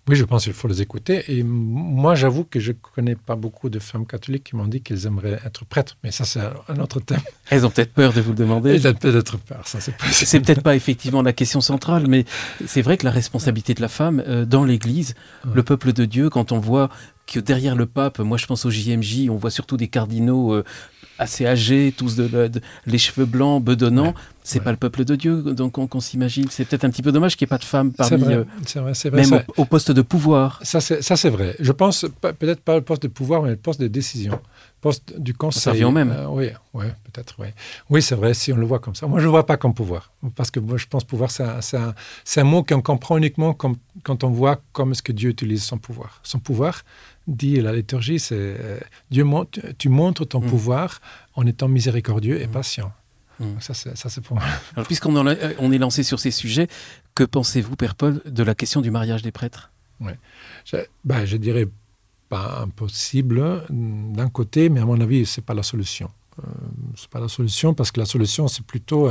Oui, 0.09 0.17
je 0.17 0.25
pense 0.25 0.45
qu'il 0.45 0.55
faut 0.55 0.67
les 0.67 0.81
écouter. 0.81 1.25
Et 1.29 1.43
moi, 1.43 2.15
j'avoue 2.15 2.45
que 2.45 2.59
je 2.59 2.73
ne 2.73 2.77
connais 2.77 3.15
pas 3.15 3.37
beaucoup 3.37 3.69
de 3.69 3.79
femmes 3.79 4.07
catholiques 4.07 4.45
qui 4.45 4.57
m'ont 4.57 4.69
dit 4.69 4.81
qu'elles 4.81 5.05
aimeraient 5.05 5.39
être 5.45 5.67
prêtres. 5.67 5.99
Mais 6.03 6.11
ça, 6.11 6.25
c'est 6.25 6.41
un 6.41 6.79
autre 6.79 7.01
thème. 7.01 7.21
Elles 7.51 7.67
ont 7.67 7.71
peut-être 7.71 7.93
peur 7.93 8.15
de 8.15 8.23
vous 8.23 8.31
le 8.31 8.37
demander. 8.37 8.71
Elles 8.71 8.89
ont 8.89 8.95
peut-être 8.95 9.37
peur, 9.37 9.69
ça 9.69 9.79
c'est 9.81 9.95
C'est 10.11 10.41
peut-être 10.41 10.63
pas 10.63 10.77
effectivement 10.77 11.21
la 11.21 11.35
question 11.35 11.61
centrale, 11.61 12.07
mais 12.07 12.25
c'est 12.67 12.81
vrai 12.81 12.97
que 12.97 13.05
la 13.05 13.11
responsabilité 13.11 13.75
de 13.75 13.83
la 13.83 13.89
femme 13.89 14.23
euh, 14.27 14.47
dans 14.47 14.65
l'Église, 14.65 15.15
le 15.53 15.63
peuple 15.63 15.93
de 15.93 16.07
Dieu, 16.07 16.31
quand 16.31 16.53
on 16.53 16.59
voit 16.59 16.89
que 17.27 17.41
derrière 17.41 17.75
le 17.75 17.87
pape, 17.87 18.21
moi 18.21 18.39
je 18.39 18.47
pense 18.47 18.65
au 18.65 18.71
JMJ, 18.71 19.29
on 19.31 19.37
voit 19.37 19.51
surtout 19.51 19.77
des 19.77 19.89
cardinaux 19.89 20.55
euh, 20.55 20.65
assez 21.19 21.47
âgés, 21.47 21.93
tous 21.97 22.17
de, 22.17 22.51
les 22.87 22.99
cheveux 22.99 23.27
blancs, 23.27 23.63
bedonnants. 23.63 24.15
c'est 24.43 24.61
pas 24.61 24.71
le 24.71 24.77
peuple 24.77 25.05
de 25.05 25.17
Dieu, 25.17 25.43
donc 25.43 25.79
on, 25.79 26.01
s'imagine. 26.01 26.47
C'est 26.51 26.65
peut-être 26.65 26.85
un 26.85 26.91
petit 26.91 27.03
peu 27.03 27.13
dommage 27.13 27.37
qu'il 27.37 27.47
n'y 27.47 27.49
ait 27.49 27.57
pas 27.57 27.59
de 27.59 27.65
femmes 27.65 27.93
parmi, 27.93 28.23
vrai, 28.23 28.35
euh, 28.35 28.81
vrai, 28.81 29.11
même 29.11 29.43
au, 29.57 29.65
poste 29.65 29.91
de 29.91 30.03
pouvoir. 30.03 30.61
Ça 30.63 30.81
c'est 30.81 31.31
vrai. 31.31 31.57
Je 31.59 31.73
pense 31.73 32.07
peut-être 32.21 32.61
pas 32.61 32.77
le 32.77 32.83
poste 32.83 33.03
de 33.03 33.09
pouvoir, 33.09 33.43
mais 33.43 33.51
le 33.51 33.57
poste 33.57 33.81
de 33.81 33.89
décision, 33.89 34.39
poste 34.81 35.19
du 35.19 35.35
conseil. 35.35 35.81
Ça 35.81 35.91
même. 35.91 36.11
Euh, 36.11 36.27
oui, 36.29 36.49
ouais, 36.75 36.93
peut-être. 37.05 37.35
Oui, 37.39 37.49
oui 37.91 38.03
c'est 38.03 38.15
vrai. 38.15 38.35
Si 38.35 38.53
on 38.53 38.57
le 38.57 38.67
voit 38.67 38.79
comme 38.79 38.95
ça, 38.95 39.07
moi 39.07 39.19
je 39.19 39.25
ne 39.25 39.27
le 39.27 39.31
vois 39.31 39.47
pas 39.47 39.57
comme 39.57 39.75
pouvoir, 39.75 40.13
parce 40.35 40.51
que 40.51 40.61
moi 40.61 40.77
je 40.77 40.87
pense 40.87 41.05
pouvoir, 41.05 41.31
c'est 41.31 41.45
un, 41.77 41.95
un, 42.37 42.45
mot 42.45 42.63
qu'on 42.63 42.83
comprend 42.83 43.17
uniquement 43.17 43.55
comme, 43.55 43.77
quand 44.03 44.25
on 44.25 44.31
voit 44.31 44.61
comment 44.73 44.93
est-ce 44.93 45.03
que 45.03 45.13
Dieu 45.13 45.31
utilise 45.31 45.63
son 45.65 45.79
pouvoir. 45.79 46.21
Son 46.23 46.39
pouvoir, 46.39 46.83
dit 47.27 47.61
la 47.61 47.73
liturgie, 47.73 48.19
c'est 48.19 48.37
euh, 48.39 48.79
Dieu 49.11 49.25
tu 49.79 49.89
montres 49.89 50.27
ton 50.27 50.41
mm. 50.41 50.47
pouvoir 50.47 51.01
en 51.35 51.47
étant 51.47 51.69
miséricordieux 51.69 52.41
et 52.41 52.47
mm. 52.47 52.51
patient. 52.51 52.93
Mm. 53.41 53.61
Ça, 53.61 53.75
c'est 53.75 54.21
pour 54.21 54.37
moi. 54.37 54.47
Alors, 54.75 54.87
puisqu'on 54.87 55.27
euh, 55.27 55.55
on 55.59 55.73
est 55.73 55.79
lancé 55.79 56.03
sur 56.03 56.21
ces 56.21 56.31
sujets, 56.31 56.69
que 57.15 57.25
pensez-vous, 57.25 57.77
Père 57.77 57.95
Paul, 57.95 58.23
de 58.25 58.43
la 58.43 58.55
question 58.55 58.81
du 58.81 58.91
mariage 58.91 59.23
des 59.23 59.33
prêtres? 59.33 59.73
Ouais. 60.01 60.19
je, 60.65 60.77
ben, 61.05 61.25
je 61.25 61.37
dirais 61.37 61.69
pas 62.29 62.61
impossible 62.61 63.65
d'un 63.71 64.29
côté, 64.29 64.69
mais 64.69 64.81
à 64.81 64.85
mon 64.85 65.01
avis, 65.01 65.27
c'est 65.27 65.45
pas 65.45 65.55
la 65.55 65.63
solution. 65.63 66.11
Euh, 66.39 66.47
c'est 66.97 67.09
pas 67.09 67.21
la 67.21 67.29
solution 67.29 67.73
parce 67.73 67.91
que 67.91 68.01
la 68.01 68.07
solution, 68.07 68.49
c'est 68.49 68.65
plutôt 68.65 69.11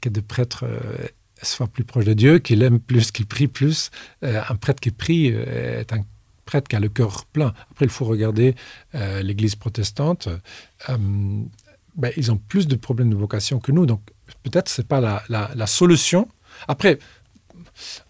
que 0.00 0.08
des 0.08 0.22
prêtres 0.22 0.64
soient 1.42 1.66
plus 1.66 1.84
proches 1.84 2.04
de 2.04 2.12
Dieu, 2.12 2.38
qu'ils 2.38 2.62
aiment 2.62 2.78
plus, 2.78 3.10
qu'ils 3.10 3.26
prient 3.26 3.48
plus. 3.48 3.90
un 4.22 4.54
prêtre 4.56 4.80
qui 4.80 4.90
prie 4.90 5.28
est 5.28 5.92
un 5.92 6.04
prêtre 6.44 6.68
qui 6.68 6.76
a 6.76 6.80
le 6.80 6.88
cœur 6.88 7.24
plein. 7.26 7.52
Après, 7.70 7.84
il 7.84 7.90
faut 7.90 8.04
regarder 8.04 8.54
euh, 8.94 9.22
l'Église 9.22 9.56
protestante. 9.56 10.28
Euh, 10.88 10.96
ben, 11.96 12.12
ils 12.16 12.32
ont 12.32 12.36
plus 12.36 12.66
de 12.66 12.76
problèmes 12.76 13.10
de 13.10 13.16
vocation 13.16 13.60
que 13.60 13.72
nous, 13.72 13.86
donc 13.86 14.00
peut-être 14.42 14.68
ce 14.68 14.80
n'est 14.80 14.86
pas 14.86 15.00
la, 15.00 15.22
la, 15.28 15.66
solution. 15.66 16.28
Après, 16.66 16.98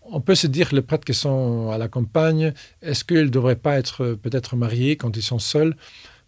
on 0.03 0.21
peut 0.21 0.35
se 0.35 0.47
dire, 0.47 0.71
les 0.73 0.81
prêtres 0.81 1.05
qui 1.05 1.15
sont 1.15 1.71
à 1.71 1.77
la 1.77 1.89
campagne, 1.89 2.55
est-ce 2.81 3.05
qu'ils 3.05 3.25
ne 3.25 3.29
devraient 3.29 3.57
pas 3.57 3.77
être 3.79 4.15
peut-être 4.15 4.57
mariés 4.57 4.97
quand 4.97 5.17
ils 5.17 5.23
sont 5.23 5.39
seuls? 5.39 5.77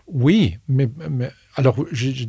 Oui, 0.08 0.58
mais, 0.68 0.88
mais 1.10 1.30
alors, 1.56 1.76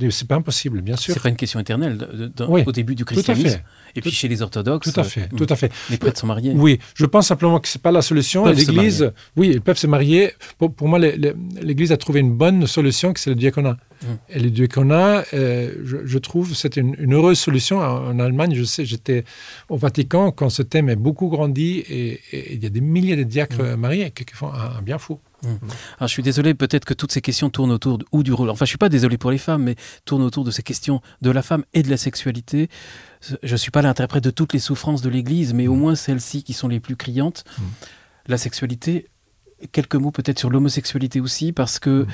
c'est 0.09 0.27
pas 0.27 0.35
impossible, 0.35 0.81
bien 0.81 0.95
sûr. 0.95 1.13
C'est 1.13 1.21
pas 1.21 1.29
une 1.29 1.35
question 1.35 1.59
éternelle 1.59 1.97
au 2.39 2.71
début 2.71 2.95
du 2.95 3.03
christianisme. 3.03 3.59
Et 3.95 4.01
puis 4.01 4.11
chez 4.11 4.27
les 4.27 4.41
orthodoxes. 4.41 4.91
Tout 4.91 4.99
à 4.99 5.03
fait, 5.03 5.27
tout 5.35 5.47
à 5.49 5.55
fait. 5.55 5.71
Les 5.89 5.97
prêtres 5.97 6.19
sont 6.19 6.27
mariés. 6.27 6.53
Oui, 6.55 6.79
je 6.95 7.05
pense 7.05 7.27
simplement 7.27 7.59
que 7.59 7.67
c'est 7.67 7.81
pas 7.81 7.91
la 7.91 8.01
solution. 8.01 8.45
L'Église, 8.45 9.11
oui, 9.35 9.51
ils 9.53 9.61
peuvent 9.61 9.77
se 9.77 9.87
marier. 9.87 10.31
Pour, 10.57 10.87
moi, 10.87 10.97
l'Église 10.99 11.91
a 11.91 11.97
trouvé 11.97 12.21
une 12.21 12.33
bonne 12.33 12.67
solution, 12.67 13.13
que 13.13 13.19
c'est 13.19 13.29
le 13.29 13.35
diaconat. 13.35 13.77
Hum. 14.03 14.17
Et 14.29 14.39
le 14.39 14.51
diaconat, 14.51 15.23
euh, 15.33 15.73
je, 15.83 16.17
trouve, 16.19 16.53
c'est 16.53 16.77
une, 16.77 17.13
heureuse 17.13 17.39
solution. 17.39 17.79
En, 17.79 18.19
Allemagne, 18.19 18.53
je 18.53 18.63
sais, 18.63 18.85
j'étais 18.85 19.23
au 19.69 19.77
Vatican 19.77 20.31
quand 20.31 20.49
ce 20.49 20.61
thème 20.61 20.89
est 20.89 20.95
beaucoup 20.95 21.27
grandi 21.29 21.83
et, 21.89 22.19
il 22.31 22.63
y 22.63 22.65
a 22.65 22.69
des 22.69 22.81
milliers 22.81 23.15
de 23.15 23.23
diacres 23.23 23.59
hum. 23.59 23.75
mariés 23.75 24.11
qui, 24.11 24.25
font 24.33 24.51
un 24.53 24.81
bien 24.81 24.99
fou. 24.99 25.19
Mmh. 25.43 25.47
Alors, 25.97 26.07
je 26.07 26.13
suis 26.13 26.23
désolé, 26.23 26.53
peut-être 26.53 26.85
que 26.85 26.93
toutes 26.93 27.11
ces 27.11 27.21
questions 27.21 27.49
tournent 27.49 27.71
autour 27.71 27.99
ou 28.11 28.23
du 28.23 28.33
rôle. 28.33 28.49
Enfin, 28.49 28.65
je 28.65 28.69
suis 28.69 28.77
pas 28.77 28.89
désolé 28.89 29.17
pour 29.17 29.31
les 29.31 29.37
femmes, 29.37 29.63
mais 29.63 29.75
tournent 30.05 30.23
autour 30.23 30.43
de 30.43 30.51
ces 30.51 30.63
questions 30.63 31.01
de 31.21 31.31
la 31.31 31.41
femme 31.41 31.63
et 31.73 31.83
de 31.83 31.89
la 31.89 31.97
sexualité. 31.97 32.69
Je 33.43 33.55
suis 33.55 33.71
pas 33.71 33.81
l'interprète 33.81 34.23
de 34.23 34.31
toutes 34.31 34.53
les 34.53 34.59
souffrances 34.59 35.01
de 35.01 35.09
l'Église, 35.09 35.53
mais 35.53 35.67
au 35.67 35.75
mmh. 35.75 35.79
moins 35.79 35.95
celles-ci 35.95 36.43
qui 36.43 36.53
sont 36.53 36.67
les 36.67 36.79
plus 36.79 36.95
criantes. 36.95 37.43
Mmh. 37.57 37.61
La 38.27 38.37
sexualité, 38.37 39.07
quelques 39.71 39.95
mots 39.95 40.11
peut-être 40.11 40.39
sur 40.39 40.49
l'homosexualité 40.49 41.19
aussi, 41.19 41.51
parce 41.51 41.79
que 41.79 42.05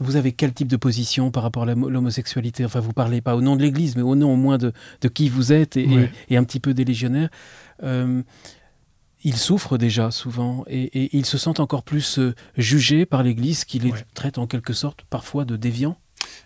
vous 0.00 0.16
avez 0.16 0.32
quel 0.32 0.52
type 0.52 0.68
de 0.68 0.76
position 0.76 1.30
par 1.30 1.42
rapport 1.42 1.64
à 1.64 1.74
l'homosexualité? 1.74 2.64
Enfin, 2.64 2.80
vous 2.80 2.92
parlez 2.92 3.20
pas 3.20 3.36
au 3.36 3.42
nom 3.42 3.54
de 3.54 3.62
l'Église, 3.62 3.96
mais 3.96 4.02
au 4.02 4.16
nom 4.16 4.32
au 4.32 4.36
moins 4.36 4.58
de, 4.58 4.72
qui 5.12 5.28
vous 5.28 5.52
êtes 5.52 5.76
et, 5.76 6.10
un 6.30 6.44
petit 6.44 6.60
peu 6.60 6.74
des 6.74 6.84
légionnaires. 6.84 7.28
Euh, 7.82 8.22
ils 9.22 9.36
souffrent 9.36 9.78
déjà 9.78 10.10
souvent 10.10 10.64
et, 10.68 11.16
ils 11.16 11.26
se 11.26 11.38
sentent 11.38 11.60
encore 11.60 11.82
plus 11.82 12.18
euh, 12.18 12.34
jugés 12.56 13.06
par 13.06 13.22
l'Église 13.22 13.64
qui 13.64 13.78
les 13.78 13.92
traite 14.14 14.38
en 14.38 14.46
quelque 14.46 14.72
sorte 14.72 15.02
parfois 15.10 15.44
de 15.44 15.56
déviants. 15.56 15.98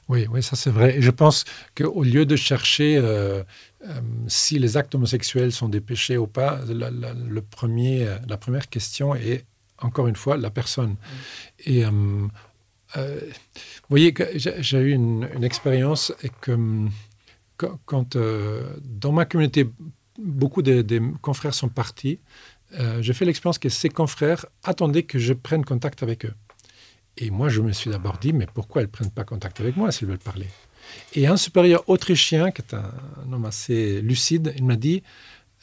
Oui, 0.08 0.26
oui, 0.30 0.42
ça 0.42 0.56
c'est 0.56 0.70
vrai. 0.70 0.98
Et 0.98 1.02
je 1.02 1.10
pense 1.10 1.44
qu'au 1.76 2.02
lieu 2.02 2.26
de 2.26 2.36
chercher 2.36 2.96
euh, 2.96 3.42
euh, 3.88 4.00
si 4.28 4.58
les 4.58 4.76
actes 4.76 4.94
homosexuels 4.94 5.52
sont 5.52 5.68
des 5.68 5.80
péchés 5.80 6.16
ou 6.16 6.26
pas, 6.26 6.60
la, 6.68 6.90
le 6.90 7.42
premier, 7.42 8.06
la 8.28 8.36
première 8.36 8.68
question 8.68 9.14
est 9.14 9.44
encore 9.78 10.06
une 10.06 10.16
fois 10.16 10.36
la 10.36 10.50
personne. 10.50 10.90
Mm. 10.90 10.96
Et 11.66 11.84
vous 11.84 12.30
voyez, 13.88 14.14
j'ai 14.36 14.78
eu 14.78 14.92
une, 14.92 15.28
expérience 15.42 16.12
et 16.22 16.30
que 16.40 16.86
quand, 17.56 18.16
dans 18.16 19.12
ma 19.12 19.24
communauté, 19.24 19.66
beaucoup 20.18 20.62
de, 20.62 21.00
confrères 21.20 21.54
sont 21.54 21.68
partis, 21.68 22.20
euh, 22.78 23.02
j'ai 23.02 23.12
fait 23.12 23.24
l'expérience 23.24 23.58
que 23.58 23.68
ces 23.68 23.88
confrères 23.88 24.46
attendaient 24.62 25.02
que 25.02 25.18
je 25.18 25.32
prenne 25.32 25.64
contact 25.64 26.02
avec 26.02 26.24
eux. 26.24 26.34
Et 27.16 27.30
moi, 27.30 27.48
je 27.48 27.60
me 27.60 27.72
suis 27.72 27.90
d'abord 27.90 28.18
dit, 28.18 28.32
mais 28.32 28.46
pourquoi 28.52 28.82
ils 28.82 28.86
ne 28.86 28.90
prennent 28.90 29.10
pas 29.10 29.24
contact 29.24 29.60
avec 29.60 29.76
moi 29.76 29.92
s'ils 29.92 30.08
veulent 30.08 30.18
parler? 30.18 30.48
Et 31.14 31.26
un 31.26 31.36
supérieur 31.36 31.88
autrichien, 31.88 32.50
qui 32.50 32.62
est 32.62 32.74
un, 32.74 33.32
homme 33.32 33.44
assez 33.44 34.00
lucide, 34.00 34.52
il 34.56 34.64
m'a 34.64 34.76
dit, 34.76 35.02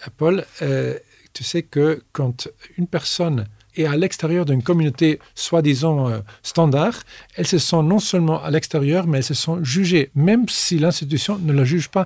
euh, 0.08 0.10
Paul, 0.16 0.46
euh, 0.62 0.98
tu 1.34 1.44
sais 1.44 1.64
que 1.64 2.04
quand 2.14 2.48
une 2.78 2.88
personne 2.88 3.46
est 3.76 3.86
à 3.86 3.96
l'extérieur 3.96 4.46
d'une 4.46 4.64
communauté 4.64 5.20
soi-disant 5.34 6.22
standard, 6.44 7.04
elle 7.36 7.48
se 7.48 7.58
sent 7.58 7.84
non 7.84 8.00
seulement 8.00 8.44
à 8.44 8.52
l'extérieur, 8.52 9.08
mais 9.08 9.20
elle 9.20 9.24
se 9.24 9.34
sent 9.34 9.60
jugée, 9.62 10.12
même 10.14 10.50
si 10.50 10.78
l'institution 10.78 11.38
ne 11.38 11.54
la 11.54 11.64
juge 11.64 11.88
pas. 11.88 12.06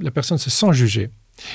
La 0.00 0.10
personne 0.10 0.38
se 0.38 0.50
sent 0.50 0.72
jugée. 0.72 1.10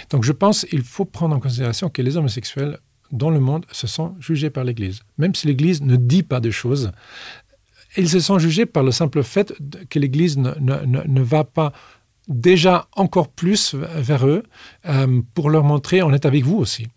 Donc 0.09 0.23
je 0.23 0.31
pense 0.31 0.65
qu'il 0.65 0.83
faut 0.83 1.05
prendre 1.05 1.35
en 1.35 1.39
considération 1.39 1.89
que 1.89 2.01
les 2.01 2.17
homosexuels 2.17 2.79
dans 3.11 3.29
le 3.29 3.39
monde 3.39 3.65
se 3.71 3.87
sont 3.87 4.15
jugés 4.19 4.49
par 4.49 4.63
l'Église. 4.63 5.01
Même 5.17 5.35
si 5.35 5.47
l'Église 5.47 5.81
ne 5.81 5.95
dit 5.95 6.23
pas 6.23 6.39
des 6.39 6.51
choses, 6.51 6.91
ils 7.97 8.09
se 8.09 8.19
sont 8.19 8.39
jugés 8.39 8.65
par 8.65 8.83
le 8.83 8.91
simple 8.91 9.23
fait 9.23 9.53
que 9.89 9.99
l'Église 9.99 10.37
ne, 10.37 10.51
ne, 10.59 11.21
va 11.21 11.43
pas 11.43 11.71
déjà 12.27 12.87
encore 12.95 13.29
plus 13.29 13.75
vers 13.75 14.27
eux 14.27 14.43
euh, 14.87 15.21
pour 15.33 15.49
leur 15.49 15.63
montrer 15.63 16.01
on 16.01 16.11
est 16.11 16.25
avec 16.25 16.43
vous 16.43 16.57
aussi. 16.57 16.87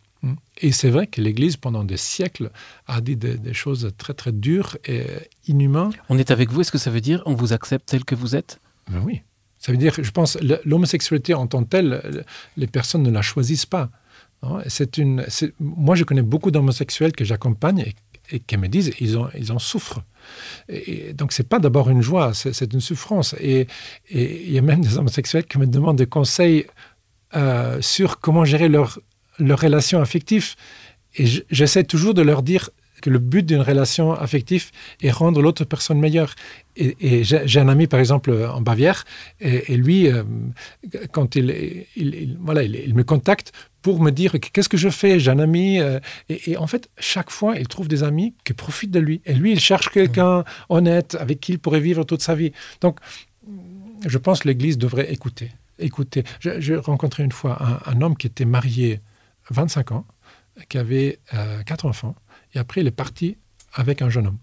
Et 0.60 0.72
c'est 0.72 0.90
vrai 0.90 1.06
que 1.06 1.20
l'Église, 1.20 1.56
pendant 1.56 1.84
des 1.84 1.96
siècles, 1.96 2.50
a 2.88 3.00
dit 3.00 3.16
des, 3.16 3.54
choses 3.54 3.92
très 3.98 4.14
très 4.14 4.32
dures 4.32 4.76
et 4.84 5.06
inhumaines. 5.46 5.92
On 6.08 6.18
est 6.18 6.32
avec 6.32 6.50
vous, 6.50 6.62
est-ce 6.62 6.72
que 6.72 6.78
ça 6.78 6.90
veut 6.90 7.00
dire 7.00 7.22
on 7.26 7.34
vous 7.34 7.52
accepte 7.52 7.88
tel 7.88 8.04
que 8.04 8.16
vous 8.16 8.34
êtes? 8.34 8.58
Ben 8.90 9.00
Oui. 9.04 9.22
Ça 9.58 9.72
veut 9.72 9.78
dire, 9.78 9.94
je 9.98 10.10
pense, 10.10 10.38
l'homosexualité 10.64 11.34
en 11.34 11.46
tant 11.46 11.64
que 11.64 11.68
telle, 11.68 12.24
les 12.56 12.66
personnes 12.66 13.02
ne 13.02 13.10
la 13.10 13.22
choisissent 13.22 13.66
pas. 13.66 13.90
C'est 14.68 14.98
une, 14.98 15.26
moi, 15.58 15.96
je 15.96 16.04
connais 16.04 16.22
beaucoup 16.22 16.50
d'homosexuels 16.50 17.12
que 17.12 17.24
j'accompagne 17.24 17.92
et, 18.30 18.40
qui 18.40 18.56
me 18.56 18.68
disent 18.68 18.92
ils 19.00 19.16
en, 19.16 19.28
ils 19.36 19.50
en 19.50 19.58
souffrent. 19.58 20.02
Et, 20.68 21.12
donc, 21.12 21.32
c'est 21.32 21.48
pas 21.48 21.58
d'abord 21.58 21.90
une 21.90 22.02
joie, 22.02 22.34
c'est 22.34 22.72
une 22.72 22.80
souffrance. 22.80 23.34
Et, 23.40 23.66
il 24.10 24.52
y 24.52 24.58
a 24.58 24.62
même 24.62 24.80
des 24.80 24.96
homosexuels 24.96 25.44
qui 25.44 25.58
me 25.58 25.66
demandent 25.66 25.98
des 25.98 26.06
conseils 26.06 26.66
euh, 27.34 27.80
sur 27.80 28.20
comment 28.20 28.44
gérer 28.44 28.68
leur, 28.68 29.00
leur 29.38 29.60
relation 29.60 30.00
affective. 30.00 30.54
et 31.16 31.26
j'essaie 31.50 31.84
toujours 31.84 32.14
de 32.14 32.22
leur 32.22 32.42
dire 32.42 32.70
que 33.00 33.10
le 33.10 33.18
but 33.18 33.44
d'une 33.44 33.60
relation 33.60 34.12
affective 34.12 34.70
est 35.02 35.10
rendre 35.10 35.42
l'autre 35.42 35.64
personne 35.64 35.98
meilleure. 35.98 36.34
Et, 36.76 37.24
j'ai 37.24 37.60
un 37.60 37.68
ami, 37.68 37.86
par 37.88 37.98
exemple, 37.98 38.32
en 38.32 38.60
Bavière, 38.60 39.04
et, 39.40 39.76
lui, 39.76 40.08
euh, 40.08 40.22
quand 41.10 41.34
il, 41.34 41.86
voilà, 42.40 42.62
il, 42.62 42.94
me 42.94 43.02
contacte 43.02 43.52
pour 43.82 44.00
me 44.00 44.10
dire 44.10 44.38
qu'est-ce 44.38 44.68
que 44.68 44.76
je 44.76 44.88
fais, 44.88 45.18
j'ai 45.18 45.30
un 45.30 45.38
ami, 45.40 45.80
euh, 45.80 45.98
et, 46.28 46.56
en 46.56 46.66
fait, 46.66 46.88
chaque 46.98 47.30
fois, 47.30 47.56
il 47.56 47.66
trouve 47.66 47.88
des 47.88 48.04
amis 48.04 48.34
qui 48.44 48.52
profitent 48.52 48.92
de 48.92 49.00
lui. 49.00 49.20
Et 49.26 49.34
lui, 49.34 49.52
il 49.52 49.60
cherche 49.60 49.88
quelqu'un 49.90 50.44
honnête 50.68 51.16
avec 51.18 51.40
qui 51.40 51.52
il 51.52 51.58
pourrait 51.58 51.80
vivre 51.80 52.04
toute 52.04 52.22
sa 52.22 52.34
vie. 52.34 52.52
Donc, 52.80 52.98
je 54.06 54.18
pense 54.18 54.40
que 54.40 54.48
l'Église 54.48 54.78
devrait 54.78 55.12
écouter. 55.12 55.50
écouter. 55.78 56.24
J'ai 56.40 56.76
rencontré 56.76 57.24
une 57.24 57.32
fois 57.32 57.82
un, 57.86 58.00
homme 58.00 58.16
qui 58.16 58.26
était 58.26 58.44
marié 58.44 59.00
25 59.50 59.92
ans, 59.92 60.06
qui 60.68 60.78
avait 60.78 61.18
euh, 61.34 61.62
quatre 61.62 61.86
enfants, 61.86 62.14
et 62.54 62.58
après, 62.58 62.80
il 62.80 62.86
est 62.86 62.92
parti 62.92 63.36
avec 63.74 64.02
un 64.02 64.08
jeune 64.08 64.28
homme. 64.28 64.38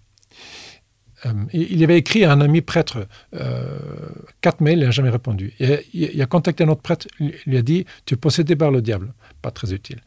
Euh, 1.26 1.34
il 1.54 1.84
avait 1.84 1.98
écrit 1.98 2.24
à 2.24 2.32
un 2.32 2.42
ami 2.42 2.62
prêtre 2.62 3.08
euh, 3.34 3.80
quatre 4.42 4.62
mails, 4.62 4.80
il 4.80 4.86
n'a 4.86 4.92
jamais 4.92 5.10
répondu. 5.10 5.54
il, 5.94 6.22
a 6.22 6.26
contacté 6.26 6.64
un 6.64 6.70
autre 6.70 6.82
prêtre, 6.82 7.08
il 7.20 7.34
lui 7.46 7.58
a 7.58 7.62
dit 7.62 7.86
Tu 8.06 8.14
es 8.14 8.18
possédé 8.18 8.56
par 8.56 8.72
le 8.72 8.82
diable. 8.82 9.14
Pas 9.42 9.52
très 9.52 9.74
utile. 9.74 10.02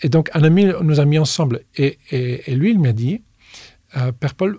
Et 0.00 0.08
donc, 0.08 0.30
un 0.34 0.42
ami 0.42 0.66
nous 0.82 1.00
a 1.00 1.04
mis 1.04 1.18
ensemble. 1.18 1.60
Et, 1.76 1.98
lui, 2.48 2.70
il 2.70 2.78
m'a 2.78 2.92
dit 2.92 3.22
euh, 3.96 4.12
Père 4.12 4.34
Paul, 4.34 4.58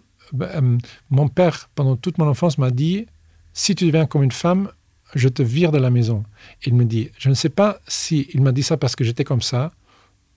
mon 1.10 1.28
père, 1.28 1.70
pendant 1.76 1.96
toute 1.96 2.18
mon 2.18 2.28
enfance, 2.28 2.58
m'a 2.58 2.72
dit 2.72 3.06
Si 3.54 3.76
tu 3.76 3.86
deviens 3.86 4.06
comme 4.06 4.24
une 4.24 4.32
femme, 4.32 4.72
je 5.14 5.30
te 5.30 5.44
vire 5.44 5.72
de 5.72 5.78
la 5.78 5.92
maison. 5.92 6.24
Il 6.66 6.74
me 6.74 6.84
dit 6.84 7.12
Je 7.20 7.30
ne 7.30 7.36
sais 7.36 7.50
pas 7.50 7.80
si 7.88 8.30
m'a 8.36 8.52
dit 8.52 8.64
ça 8.64 8.78
parce 8.78 8.96
que 8.96 9.04
j'étais 9.04 9.24
comme 9.24 9.42
ça 9.42 9.72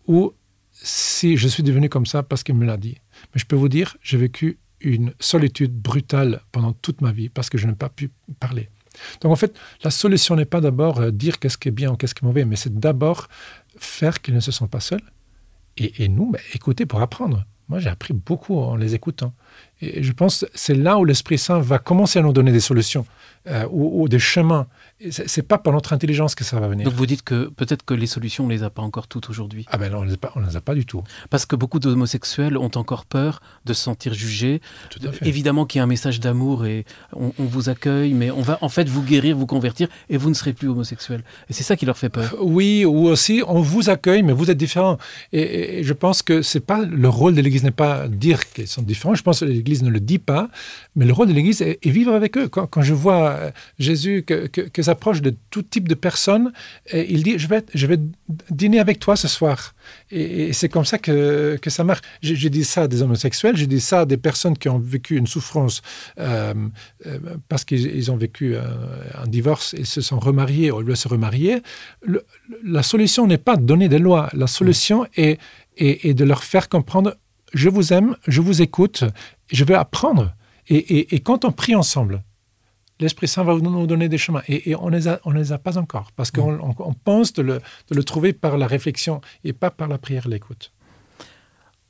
ou 0.06 0.34
si 0.82 1.36
je 1.36 1.48
suis 1.48 1.62
devenu 1.62 1.88
comme 1.88 2.06
ça 2.06 2.22
parce 2.22 2.42
qu'il 2.42 2.54
me 2.54 2.64
l'a 2.64 2.76
dit. 2.76 2.96
Mais 3.34 3.40
je 3.40 3.46
peux 3.46 3.56
vous 3.56 3.68
dire, 3.68 3.96
j'ai 4.02 4.16
vécu 4.16 4.58
une 4.80 5.12
solitude 5.18 5.74
brutale 5.74 6.40
pendant 6.52 6.72
toute 6.72 7.00
ma 7.00 7.12
vie 7.12 7.28
parce 7.28 7.50
que 7.50 7.58
je 7.58 7.66
n'ai 7.66 7.74
pas 7.74 7.88
pu 7.88 8.10
parler. 8.38 8.68
Donc 9.20 9.32
en 9.32 9.36
fait, 9.36 9.56
la 9.82 9.90
solution 9.90 10.36
n'est 10.36 10.44
pas 10.44 10.60
d'abord 10.60 11.00
euh, 11.00 11.10
dire 11.10 11.38
qu'est-ce 11.38 11.58
qui 11.58 11.68
est 11.68 11.72
bien 11.72 11.92
ou 11.92 11.96
qu'est-ce 11.96 12.14
qui 12.14 12.24
est 12.24 12.28
mauvais, 12.28 12.44
mais 12.44 12.56
c'est 12.56 12.78
d'abord 12.78 13.28
faire 13.76 14.20
qu'ils 14.20 14.34
ne 14.34 14.40
se 14.40 14.50
sentent 14.50 14.70
pas 14.70 14.80
seuls. 14.80 15.02
Et, 15.76 16.08
nous, 16.08 16.32
bah, 16.32 16.40
écouter 16.54 16.86
pour 16.86 17.00
apprendre. 17.00 17.44
Moi, 17.68 17.78
j'ai 17.78 17.88
appris 17.88 18.12
beaucoup 18.12 18.58
en 18.58 18.74
les 18.74 18.96
écoutant. 18.96 19.32
Et 19.80 20.02
je 20.02 20.12
pense 20.12 20.40
que 20.40 20.46
c'est 20.54 20.74
là 20.74 20.98
où 20.98 21.04
l'Esprit 21.04 21.38
Saint 21.38 21.60
va 21.60 21.78
commencer 21.78 22.18
à 22.18 22.22
nous 22.22 22.32
donner 22.32 22.52
des 22.52 22.60
solutions 22.60 23.06
euh, 23.46 23.64
ou, 23.70 24.08
des 24.08 24.18
chemins 24.18 24.66
c'est 25.10 25.42
pas 25.42 25.58
par 25.58 25.72
notre 25.72 25.92
intelligence 25.92 26.34
que 26.34 26.42
ça 26.42 26.58
va 26.58 26.66
venir. 26.66 26.84
Donc 26.84 26.94
vous 26.94 27.06
dites 27.06 27.22
que 27.22 27.48
peut-être 27.48 27.84
que 27.84 27.94
les 27.94 28.08
solutions, 28.08 28.46
on 28.46 28.48
les 28.48 28.64
a 28.64 28.70
pas 28.70 28.82
encore 28.82 29.06
toutes 29.06 29.30
aujourd'hui. 29.30 29.64
Ah 29.70 29.78
ben 29.78 29.92
non, 29.92 29.98
on 29.98 30.02
les, 30.02 30.14
a 30.14 30.16
pas, 30.16 30.32
les 30.36 30.56
a 30.56 30.60
pas 30.60 30.74
du 30.74 30.86
tout. 30.86 31.04
Parce 31.30 31.46
que 31.46 31.54
beaucoup 31.54 31.78
d'homosexuels 31.78 32.58
ont 32.58 32.70
encore 32.74 33.04
peur 33.04 33.40
de 33.64 33.72
se 33.74 33.82
sentir 33.82 34.12
jugés. 34.12 34.60
Tout 34.90 34.98
à 35.06 35.12
fait. 35.12 35.26
Évidemment 35.26 35.66
qu'il 35.66 35.78
y 35.78 35.80
a 35.80 35.84
un 35.84 35.88
message 35.88 36.18
d'amour 36.18 36.66
et 36.66 36.84
on, 37.12 37.32
vous 37.38 37.68
accueille, 37.68 38.12
mais 38.12 38.32
on 38.32 38.42
va 38.42 38.58
en 38.60 38.68
fait 38.68 38.88
vous 38.88 39.02
guérir, 39.02 39.36
vous 39.36 39.46
convertir 39.46 39.88
et 40.10 40.16
vous 40.16 40.30
ne 40.30 40.34
serez 40.34 40.52
plus 40.52 40.68
homosexuel. 40.68 41.22
Et 41.48 41.52
c'est 41.52 41.62
ça 41.62 41.76
qui 41.76 41.86
leur 41.86 41.96
fait 41.96 42.08
peur. 42.08 42.34
Euh, 42.34 42.38
oui, 42.40 42.84
ou 42.84 43.06
aussi 43.06 43.42
on 43.46 43.60
vous 43.60 43.90
accueille, 43.90 44.24
mais 44.24 44.32
vous 44.32 44.50
êtes 44.50 44.58
différent. 44.58 44.98
Et, 45.32 45.84
je 45.84 45.92
pense 45.92 46.22
que 46.22 46.42
c'est 46.42 46.60
pas 46.60 46.84
le 46.84 47.08
rôle 47.08 47.36
de 47.36 47.40
l'Église 47.40 47.62
n'est 47.62 47.70
pas 47.70 48.08
dire 48.08 48.50
qu'ils 48.50 48.66
sont 48.66 48.82
différents. 48.82 49.14
Je 49.14 49.22
pense 49.22 49.40
que 49.40 49.47
l'Église 49.48 49.82
ne 49.82 49.90
le 49.90 50.00
dit 50.00 50.18
pas, 50.18 50.50
mais 50.96 51.04
le 51.04 51.12
rôle 51.12 51.28
de 51.28 51.32
l'Église 51.32 51.62
est, 51.62 51.78
vivre 51.86 52.12
avec 52.12 52.36
eux. 52.36 52.48
Quand, 52.48 52.82
je 52.82 52.94
vois 52.94 53.30
euh, 53.30 53.50
Jésus 53.78 54.22
que, 54.22 54.46
que, 54.46 54.82
s'approche 54.82 55.22
de 55.22 55.34
tout 55.50 55.62
type 55.62 55.88
de 55.88 55.94
personnes. 55.94 56.52
Il 56.92 57.22
dit, 57.22 57.38
je 57.38 57.48
vais, 57.48 57.64
je 57.74 57.86
vais 57.86 57.98
dîner 58.50 58.78
avec 58.78 58.98
toi 58.98 59.16
ce 59.16 59.28
soir. 59.28 59.74
Et, 60.10 60.52
c'est 60.52 60.68
comme 60.68 60.84
ça 60.84 60.98
que, 60.98 61.58
que 61.60 61.70
ça 61.70 61.84
marche. 61.84 62.00
Je, 62.22 62.48
dis 62.48 62.64
ça 62.64 62.82
à 62.82 62.88
des 62.88 63.02
homosexuels, 63.02 63.56
je 63.56 63.64
dis 63.64 63.80
ça 63.80 64.00
à 64.00 64.04
des 64.06 64.16
personnes 64.16 64.56
qui 64.56 64.68
ont 64.68 64.78
vécu 64.78 65.16
une 65.16 65.26
souffrance 65.26 65.82
euh, 66.18 66.54
euh, 67.06 67.18
parce 67.48 67.64
qu'ils 67.64 68.10
ont 68.10 68.16
vécu 68.16 68.56
un, 68.56 69.26
divorce 69.26 69.74
et 69.74 69.84
se 69.84 70.00
sont 70.00 70.18
remariés 70.18 70.70
ou 70.70 70.80
ils 70.88 70.96
se 70.96 71.08
remarier. 71.08 71.62
la 72.64 72.82
solution 72.82 73.26
n'est 73.26 73.38
pas 73.38 73.56
de 73.56 73.62
donner 73.62 73.88
des 73.88 73.98
lois. 73.98 74.28
La 74.32 74.46
solution 74.46 75.06
est, 75.16 75.38
est, 75.76 76.14
de 76.14 76.24
leur 76.24 76.44
faire 76.44 76.68
comprendre, 76.68 77.16
je 77.54 77.68
vous 77.68 77.92
aime, 77.92 78.16
je 78.26 78.40
vous 78.40 78.62
écoute, 78.62 79.04
je 79.50 79.64
veux 79.64 79.76
apprendre. 79.76 80.34
Et, 80.68 81.14
et 81.14 81.20
quand 81.20 81.44
on 81.44 81.52
prie 81.52 81.74
ensemble, 81.74 82.22
l'Esprit 83.00 83.28
Saint 83.28 83.44
va 83.44 83.54
nous 83.54 83.86
donner 83.86 84.08
des 84.08 84.18
chemins. 84.18 84.42
Et, 84.48 84.74
on 84.76 84.90
ne 84.90 84.96
les, 84.96 85.08
a, 85.08 85.20
les 85.32 85.52
a 85.52 85.58
pas 85.58 85.78
encore, 85.78 86.12
parce 86.12 86.30
qu'on 86.30 86.52
mm. 86.52 86.94
pense 87.04 87.32
de 87.32 87.60
le, 87.90 88.04
trouver 88.04 88.32
par 88.32 88.58
la 88.58 88.66
réflexion 88.66 89.20
et 89.44 89.52
pas 89.52 89.70
par 89.70 89.88
la 89.88 89.98
prière, 89.98 90.28
l'écoute. 90.28 90.72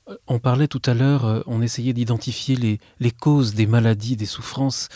Euh, 0.09 0.17
on 0.27 0.39
parlait 0.39 0.69
tout 0.69 0.83
à 0.85 0.95
l'heure, 0.95 1.25
euh, 1.25 1.41
on 1.47 1.63
essayait 1.63 1.93
d'identifier 1.93 2.57
les, 2.57 2.79
les, 3.01 3.11
causes 3.11 3.55
des 3.55 3.67
maladies, 3.67 4.17
des 4.17 4.27
souffrances. 4.27 4.89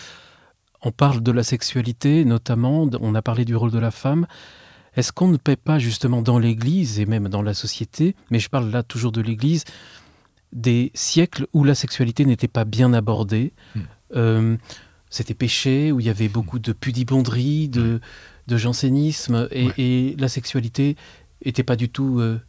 On 0.82 0.90
parle 0.90 1.22
de 1.22 1.32
la 1.32 1.44
sexualité 1.44 2.24
notamment, 2.24 2.88
on 3.00 3.14
a 3.14 3.22
parlé 3.22 3.44
du 3.44 3.54
rôle 3.54 3.70
de 3.70 3.78
la 3.78 3.92
femme. 3.92 4.26
Est-ce 4.94 5.12
qu'on 5.12 5.28
ne 5.28 5.36
paie 5.36 5.56
pas 5.56 5.78
justement 5.78 6.22
dans 6.22 6.38
l'Église 6.38 6.98
et 6.98 7.06
même 7.06 7.28
dans 7.28 7.40
la 7.40 7.54
société, 7.54 8.14
mais 8.30 8.40
je 8.40 8.50
parle 8.50 8.70
là 8.70 8.82
toujours 8.82 9.12
de 9.12 9.22
l'Église, 9.22 9.64
des 10.52 10.90
siècles 10.94 11.46
où 11.52 11.64
la 11.64 11.74
sexualité 11.74 12.24
n'était 12.24 12.48
pas 12.48 12.64
bien 12.64 12.92
abordée 12.92 13.52
mm. 13.74 13.80
euh, 14.16 14.56
c'était 15.12 15.34
péché, 15.34 15.92
où 15.92 16.00
il 16.00 16.06
y 16.06 16.10
avait 16.10 16.28
beaucoup 16.28 16.58
de 16.58 16.72
pudibonderie, 16.72 17.68
de, 17.68 18.00
de 18.46 18.56
jansénisme, 18.56 19.46
et, 19.52 20.16
la 20.18 20.28
sexualité 20.28 20.96
n'était 21.44 21.62
pas 21.62 21.76
du 21.76 21.90
tout 21.90 22.18
euh, 22.18 22.40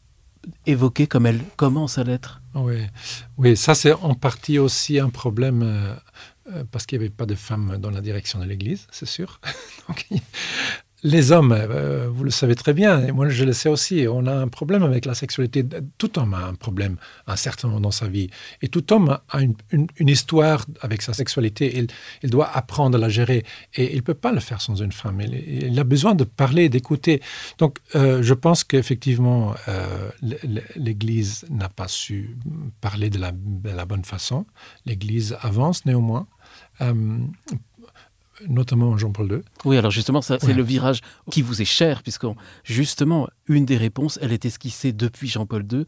évoquée 0.66 1.06
comme 1.06 1.26
elle 1.26 1.42
commence 1.58 1.98
à 1.98 2.06
l'être. 2.06 2.42
Oui. 2.56 2.86
oui, 3.38 3.58
ça 3.58 3.76
c'est 3.76 3.92
en 3.92 4.16
partie 4.16 4.60
aussi 4.60 4.98
un 5.00 5.10
problème. 5.10 5.62
Euh, 5.62 5.96
euh, 6.54 6.64
parce 6.72 6.86
qu'il 6.86 7.00
n'y 7.00 7.06
avait 7.06 7.14
pas 7.14 7.26
de 7.26 7.36
femmes 7.36 7.78
dans 7.78 7.90
la 7.90 8.02
direction 8.02 8.40
de 8.40 8.46
l'Église, 8.46 8.88
c'est 8.92 9.06
sûr. 9.06 9.40
Donc, 9.88 10.08
les 11.04 11.34
hommes, 11.34 11.52
euh, 11.52 12.08
vous 12.10 12.24
le 12.24 12.32
savez 12.32 12.56
très 12.56 12.74
bien, 12.74 13.06
et 13.06 13.12
moi 13.12 13.28
je 13.28 13.44
le 13.44 13.52
sais 13.52 13.68
aussi, 13.68 14.06
on 14.10 14.26
a 14.26 14.34
un 14.34 14.48
problème 14.48 14.84
avec 14.84 15.06
la 15.06 15.14
sexualité. 15.14 15.66
Tout 15.98 16.18
homme 16.18 16.34
a 16.34 16.46
un 16.46 16.56
problème 16.56 16.96
un 17.28 17.36
certain 17.36 17.68
moment 17.68 17.82
dans 17.82 17.92
sa 17.92 18.08
vie. 18.08 18.30
Et 18.62 18.70
tout 18.70 18.92
homme 18.94 19.20
a 19.30 19.42
une, 19.42 19.88
histoire 20.00 20.66
avec 20.82 21.02
sa 21.02 21.14
sexualité. 21.14 21.88
Il, 22.22 22.30
doit 22.30 22.50
apprendre 22.50 22.98
à 22.98 23.00
la 23.00 23.10
gérer. 23.10 23.44
Et 23.76 23.92
il 23.92 23.98
ne 23.98 24.02
peut 24.02 24.14
pas 24.14 24.32
le 24.32 24.40
faire 24.40 24.62
sans 24.62 24.76
une 24.76 24.92
femme. 24.92 25.20
Il, 25.22 25.78
a 25.80 25.84
besoin 25.84 26.16
de 26.16 26.24
parler, 26.24 26.70
d'écouter. 26.70 27.22
Donc 27.58 27.80
euh, 27.96 28.24
je 28.24 28.34
pense 28.34 28.64
qu'effectivement, 28.64 29.56
euh, 29.68 30.10
l'Église 30.76 31.46
n'a 31.50 31.70
pas 31.70 31.88
su 31.88 32.38
parler 32.82 33.10
de 33.10 33.20
la 33.20 33.86
bonne 33.86 34.06
façon. 34.06 34.46
L'Église 34.86 35.36
avance 35.42 35.86
néanmoins 35.86 36.28
notamment 38.48 38.98
Jean-Paul 38.98 39.32
II. 39.32 39.42
Oui, 39.66 39.78
alors 39.78 39.92
justement, 39.92 40.22
c'est 40.22 40.44
le 40.44 40.64
virage 40.64 41.02
qui 41.32 41.42
vous 41.42 41.62
est 41.62 41.66
cher, 41.66 42.04
puisque 42.04 42.26
justement, 42.64 43.28
une 43.48 43.66
des 43.66 43.78
réponses, 43.78 44.20
elle 44.22 44.32
est 44.32 44.46
esquissée 44.46 44.94
depuis 44.94 45.28
Jean-Paul 45.28 45.66
II 45.72 45.86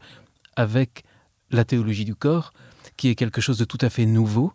avec 0.56 1.04
la 1.50 1.64
théologie 1.64 2.04
du 2.04 2.14
corps, 2.14 2.52
qui 2.96 3.08
est 3.08 3.14
quelque 3.14 3.40
chose 3.40 3.58
de 3.58 3.64
tout 3.64 3.78
à 3.80 3.90
fait 3.90 4.06
nouveau, 4.06 4.52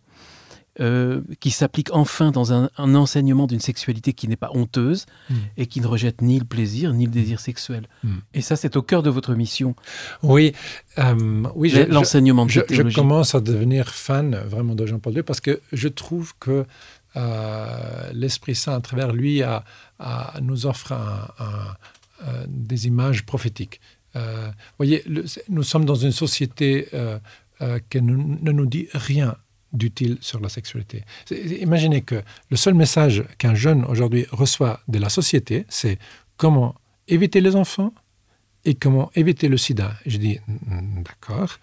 euh, 0.80 1.20
qui 1.40 1.50
s'applique 1.50 1.90
enfin 1.92 2.30
dans 2.30 2.54
un, 2.54 2.70
enseignement 2.78 3.46
d'une 3.46 3.60
sexualité 3.60 4.14
qui 4.14 4.26
n'est 4.26 4.36
pas 4.36 4.50
honteuse 4.54 5.04
hmm. 5.28 5.34
et 5.58 5.66
qui 5.66 5.82
ne 5.82 5.86
rejette 5.86 6.22
ni 6.22 6.38
le 6.38 6.46
plaisir 6.46 6.94
ni 6.94 7.04
le 7.04 7.10
désir 7.10 7.40
sexuel. 7.40 7.88
Hmm. 8.02 8.20
Et 8.32 8.40
ça, 8.40 8.56
c'est 8.56 8.74
au 8.76 8.80
cœur 8.80 9.02
de 9.02 9.10
votre 9.10 9.34
mission. 9.34 9.76
Oui, 10.22 10.54
euh, 10.96 11.42
oui 11.54 11.74
l'enseignement 11.90 12.46
de 12.46 12.50
je, 12.50 12.60
je, 12.70 12.82
commence 12.94 13.34
à 13.34 13.42
devenir 13.42 13.90
fan 13.90 14.34
vraiment 14.46 14.74
de 14.74 14.86
Jean-Paul 14.86 15.12
II 15.12 15.22
parce 15.22 15.42
que 15.42 15.60
je 15.74 15.88
trouve 15.88 16.32
que 16.40 16.64
l'Esprit 18.12 18.54
Saint, 18.54 18.74
à 18.74 18.80
travers 18.80 19.12
lui, 19.12 19.42
nous 20.40 20.66
offre 20.66 20.94
des 22.46 22.86
images 22.86 23.24
prophétiques. 23.24 23.80
Euh, 24.16 24.50
voyez, 24.78 25.04
nous 25.48 25.62
sommes 25.62 25.84
dans 25.84 25.94
une 25.94 26.12
société 26.12 26.88
euh, 26.94 27.18
qui 27.90 28.02
ne, 28.02 28.14
nous 28.16 28.66
dit 28.66 28.88
rien 28.92 29.36
d'utile 29.72 30.18
sur 30.20 30.40
la 30.40 30.48
sexualité. 30.48 31.04
Imaginez 31.30 32.02
que 32.02 32.22
le 32.50 32.56
seul 32.56 32.74
message 32.74 33.24
qu'un 33.38 33.54
jeune 33.54 33.84
aujourd'hui 33.84 34.26
reçoit 34.30 34.80
de 34.88 34.98
la 34.98 35.08
société, 35.08 35.64
c'est 35.68 35.98
comment 36.36 36.74
éviter 37.08 37.40
les 37.40 37.56
enfants 37.56 37.94
et 38.64 38.74
comment 38.74 39.10
éviter 39.14 39.48
le 39.48 39.56
sida. 39.56 39.94
Je 40.06 40.18
dis, 40.18 40.38
d'accord, 41.04 41.58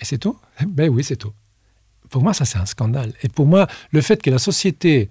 et 0.00 0.04
c'est 0.04 0.18
tout? 0.18 0.38
Ben 0.66 0.88
oui, 0.88 1.04
c'est 1.04 1.16
tout. 1.16 1.32
Pour 2.14 2.22
moi, 2.22 2.32
ça, 2.32 2.44
c'est 2.44 2.58
un 2.58 2.66
scandale. 2.66 3.12
Et 3.24 3.28
pour 3.28 3.44
moi, 3.44 3.66
le 3.90 4.00
fait 4.00 4.22
que 4.22 4.30
la 4.30 4.38
société 4.38 5.10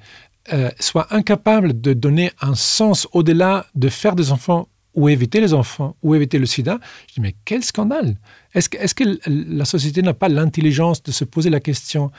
euh, 0.53 0.71
soit 0.79 1.13
incapable 1.13 1.81
de 1.81 1.91
donner 1.91 2.31
un 2.39 2.55
sens 2.55 3.09
au-delà 3.11 3.65
de 3.75 3.89
faire 3.89 4.15
des 4.15 4.31
enfants 4.31 4.69
ou 4.95 5.09
éviter 5.09 5.41
les 5.41 5.53
enfants 5.53 5.97
ou 6.01 6.15
éviter 6.15 6.39
le 6.39 6.45
sida, 6.45 6.79
je 7.09 7.15
dis, 7.15 7.19
mais 7.19 7.35
quel 7.43 7.61
scandale. 7.61 8.15
Est-ce 8.53 8.69
que, 8.95 9.19
la 9.27 9.65
société 9.65 10.01
n'a 10.01 10.13
pas 10.13 10.29
l'intelligence 10.29 11.03
de 11.03 11.11
se 11.11 11.25
poser 11.25 11.49
la 11.49 11.59
question 11.59 12.09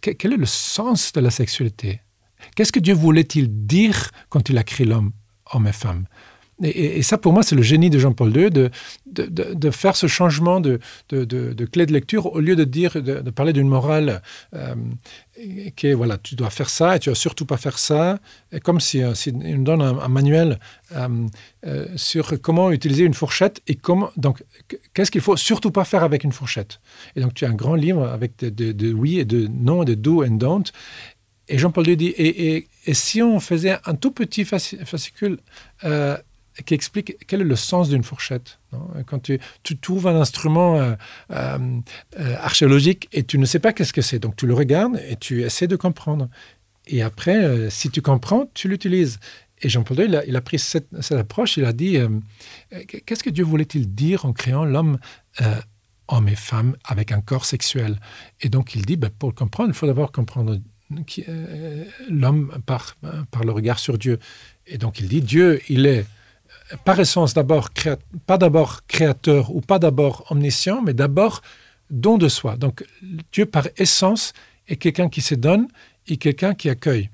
quel 0.00 0.32
est 0.32 0.36
le 0.38 0.44
sens 0.44 1.12
de 1.12 1.20
la 1.20 1.30
sexualité? 1.30 2.00
Qu'est-ce 2.56 2.72
que 2.72 2.80
Dieu 2.80 2.94
voulait-il 2.94 3.64
dire 3.64 4.10
quand 4.28 4.48
il 4.48 4.58
a 4.58 4.64
créé 4.64 4.88
l'homme, 4.88 5.12
homme 5.52 5.68
et 5.68 5.72
femme? 5.72 6.06
Et, 6.64 7.02
ça, 7.02 7.18
pour 7.18 7.32
moi, 7.32 7.42
c'est 7.42 7.54
le 7.54 7.62
génie 7.62 7.90
de 7.90 7.98
Jean-Paul 7.98 8.34
II, 8.34 8.50
de, 8.50 9.70
faire 9.70 9.96
ce 9.96 10.06
changement 10.06 10.60
de, 10.60 10.80
clé 11.72 11.86
de 11.86 11.92
lecture 11.92 12.32
au 12.32 12.40
lieu 12.40 12.56
de 12.56 12.64
dire, 12.64 13.02
de, 13.02 13.30
parler 13.30 13.52
d'une 13.52 13.68
morale 13.68 14.22
euh, 14.54 14.74
qui 15.76 15.88
est, 15.88 15.94
voilà, 15.94 16.16
tu 16.16 16.36
dois 16.36 16.50
faire 16.50 16.70
ça 16.70 16.96
et 16.96 16.98
tu 16.98 17.08
dois 17.08 17.16
surtout 17.16 17.44
pas 17.44 17.56
faire 17.56 17.78
ça. 17.78 18.18
Comme 18.62 18.80
si, 18.80 19.02
euh, 19.02 19.12
on 19.26 19.58
donne 19.58 19.82
un, 19.82 20.08
manuel 20.08 20.58
euh, 20.94 21.86
sur 21.96 22.40
comment 22.40 22.70
utiliser 22.70 23.04
une 23.04 23.14
fourchette 23.14 23.60
et 23.66 23.74
comment, 23.74 24.10
donc, 24.16 24.42
qu'est-ce 24.94 25.10
qu'il 25.10 25.20
faut 25.20 25.36
surtout 25.36 25.70
pas 25.70 25.84
faire 25.84 26.02
avec 26.02 26.24
une 26.24 26.32
fourchette. 26.32 26.80
Et 27.16 27.20
donc, 27.20 27.34
tu 27.34 27.44
as 27.44 27.48
un 27.48 27.54
grand 27.54 27.74
livre 27.74 28.06
avec 28.06 28.38
de, 28.38 28.92
oui 28.92 29.18
et 29.18 29.24
de 29.24 29.48
non, 29.48 29.84
de 29.84 29.94
do 29.94 30.24
and 30.24 30.36
don't. 30.36 30.64
Et 31.48 31.58
Jean-Paul 31.58 31.86
II 31.88 31.96
dit, 31.96 32.14
et, 32.16 32.66
si 32.92 33.20
on 33.22 33.38
faisait 33.38 33.76
un 33.84 33.94
tout 33.94 34.12
petit 34.12 34.44
fascicule 34.44 35.38
qui 36.62 36.74
explique 36.74 37.16
quel 37.26 37.40
est 37.40 37.44
le 37.44 37.56
sens 37.56 37.88
d'une 37.88 38.04
fourchette. 38.04 38.60
Quand 39.06 39.20
tu, 39.20 39.40
trouves 39.80 40.06
un 40.06 40.20
instrument 40.20 40.78
euh, 40.78 40.94
euh, 41.30 41.58
euh, 42.18 42.36
archéologique 42.38 43.08
et 43.12 43.24
tu 43.24 43.38
ne 43.38 43.44
sais 43.44 43.58
pas 43.58 43.72
qu'est-ce 43.72 43.92
que 43.92 44.02
c'est, 44.02 44.18
donc 44.18 44.36
tu 44.36 44.46
le 44.46 44.54
regardes 44.54 45.00
et 45.08 45.16
tu 45.16 45.42
essaies 45.42 45.66
de 45.66 45.76
comprendre. 45.76 46.28
Et 46.86 47.02
après, 47.02 47.70
si 47.70 47.90
tu 47.90 48.02
comprends, 48.02 48.46
tu 48.52 48.68
l'utilises. 48.68 49.18
Et 49.62 49.68
Jean-Paul 49.70 50.00
II, 50.00 50.20
il 50.26 50.36
a, 50.36 50.40
pris 50.42 50.58
cette, 50.58 50.88
approche, 51.12 51.56
il 51.56 51.64
a 51.64 51.72
dit, 51.72 51.96
qu'est-ce 53.06 53.24
que 53.24 53.30
Dieu 53.30 53.44
voulait-il 53.44 53.94
dire 53.94 54.26
en 54.26 54.32
créant 54.32 54.64
l'homme 54.64 54.98
homme 56.08 56.28
et 56.28 56.36
femme 56.36 56.76
avec 56.84 57.10
un 57.10 57.22
corps 57.22 57.46
sexuel? 57.46 57.98
Et 58.42 58.50
donc 58.50 58.74
il 58.74 58.84
dit, 58.84 58.96
ben, 58.96 59.08
pour 59.08 59.30
le 59.30 59.34
comprendre, 59.34 59.70
il 59.70 59.74
faut 59.74 59.86
d'abord 59.86 60.12
comprendre 60.12 60.60
l'homme 62.10 62.52
par 62.66 62.94
le 63.44 63.50
regard 63.50 63.78
sur 63.78 63.96
Dieu. 63.96 64.18
Et 64.66 64.76
donc 64.76 65.00
il 65.00 65.08
dit, 65.08 65.22
Dieu, 65.22 65.62
il 65.70 65.86
est 65.86 66.04
par 66.84 66.98
essence 66.98 67.34
d'abord 67.34 67.70
pas 68.26 68.38
d'abord 68.38 68.86
créateur 68.86 69.54
ou 69.54 69.60
pas 69.60 69.78
d'abord 69.78 70.24
omniscient, 70.30 70.82
mais 70.82 70.94
d'abord 70.94 71.42
don 71.90 72.18
de 72.18 72.28
soi. 72.28 72.56
Donc 72.56 72.84
Dieu 73.32 73.46
par 73.46 73.68
essence 73.76 74.32
est 74.68 74.76
quelqu'un 74.76 75.08
qui 75.08 75.20
se 75.20 75.34
donne 75.34 75.68
et 76.06 76.16
quelqu'un 76.16 76.54
qui 76.54 76.70
accueille. 76.70 77.10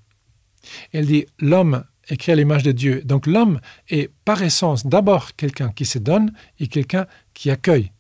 elle 0.93 1.07
dit 1.07 1.27
l'homme 1.39 1.85
est 2.09 2.17
créé 2.17 2.33
à 2.33 2.37
l'image 2.37 2.63
de 2.63 2.73
Dieu. 2.73 3.03
Donc 3.05 3.27
l'homme 3.27 3.61
est 3.89 4.11
par 4.25 4.43
essence 4.43 4.87
d'abord 4.87 5.35
quelqu'un 5.37 5.71
qui 5.71 5.85
se 5.85 5.99
donne 5.99 6.33
et 6.59 6.67
quelqu'un 6.67 7.07
qui 7.35 7.51
accueille. 7.51 7.93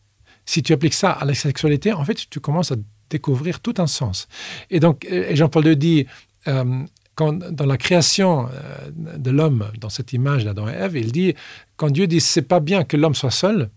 Si 0.46 0.62
tu 0.62 0.72
appliques 0.72 0.94
ça 0.94 1.12
à 1.12 1.24
la 1.24 1.34
sexualité, 1.34 1.92
en 1.92 2.04
fait, 2.04 2.28
tu 2.28 2.40
commences 2.40 2.72
à 2.72 2.76
découvrir 3.08 3.60
tout 3.60 3.74
un 3.78 3.86
sens. 3.86 4.26
Et 4.68 4.80
donc, 4.80 5.06
Jean-Paul 5.32 5.66
II 5.68 5.76
dit, 5.76 6.06
euh, 6.48 6.84
dans 7.16 7.66
la 7.66 7.76
création 7.76 8.48
euh, 8.48 9.18
de 9.18 9.30
l'homme, 9.30 9.70
dans 9.78 9.90
cette 9.90 10.12
image 10.12 10.44
d'Adam 10.44 10.68
et 10.68 10.72
Ève, 10.72 10.96
il 10.96 11.12
dit, 11.12 11.34
quand 11.76 11.90
Dieu 11.90 12.06
dit 12.06 12.20
c'est 12.20 12.42
pas 12.42 12.60
bien 12.60 12.84
que 12.84 12.96
l'homme 12.96 13.14
soit 13.14 13.30
seul, 13.30 13.70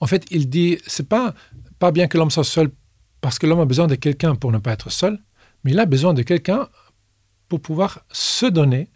en 0.00 0.06
fait, 0.06 0.24
il 0.30 0.48
dit 0.48 0.78
c'est 0.86 1.08
pas 1.08 1.34
pas 1.78 1.90
bien 1.90 2.06
que 2.06 2.16
l'homme 2.16 2.30
soit 2.30 2.44
seul 2.44 2.70
parce 3.20 3.38
que 3.38 3.46
l'homme 3.46 3.60
a 3.60 3.64
besoin 3.64 3.86
de 3.86 3.96
quelqu'un 3.96 4.34
pour 4.36 4.52
ne 4.52 4.58
pas 4.58 4.72
être 4.72 4.90
seul, 4.90 5.18
mais 5.64 5.72
il 5.72 5.80
a 5.80 5.86
besoin 5.86 6.14
de 6.14 6.22
quelqu'un 6.22 6.68
pour 7.48 7.60
pouvoir 7.60 8.04
se 8.10 8.46
donner 8.46 8.88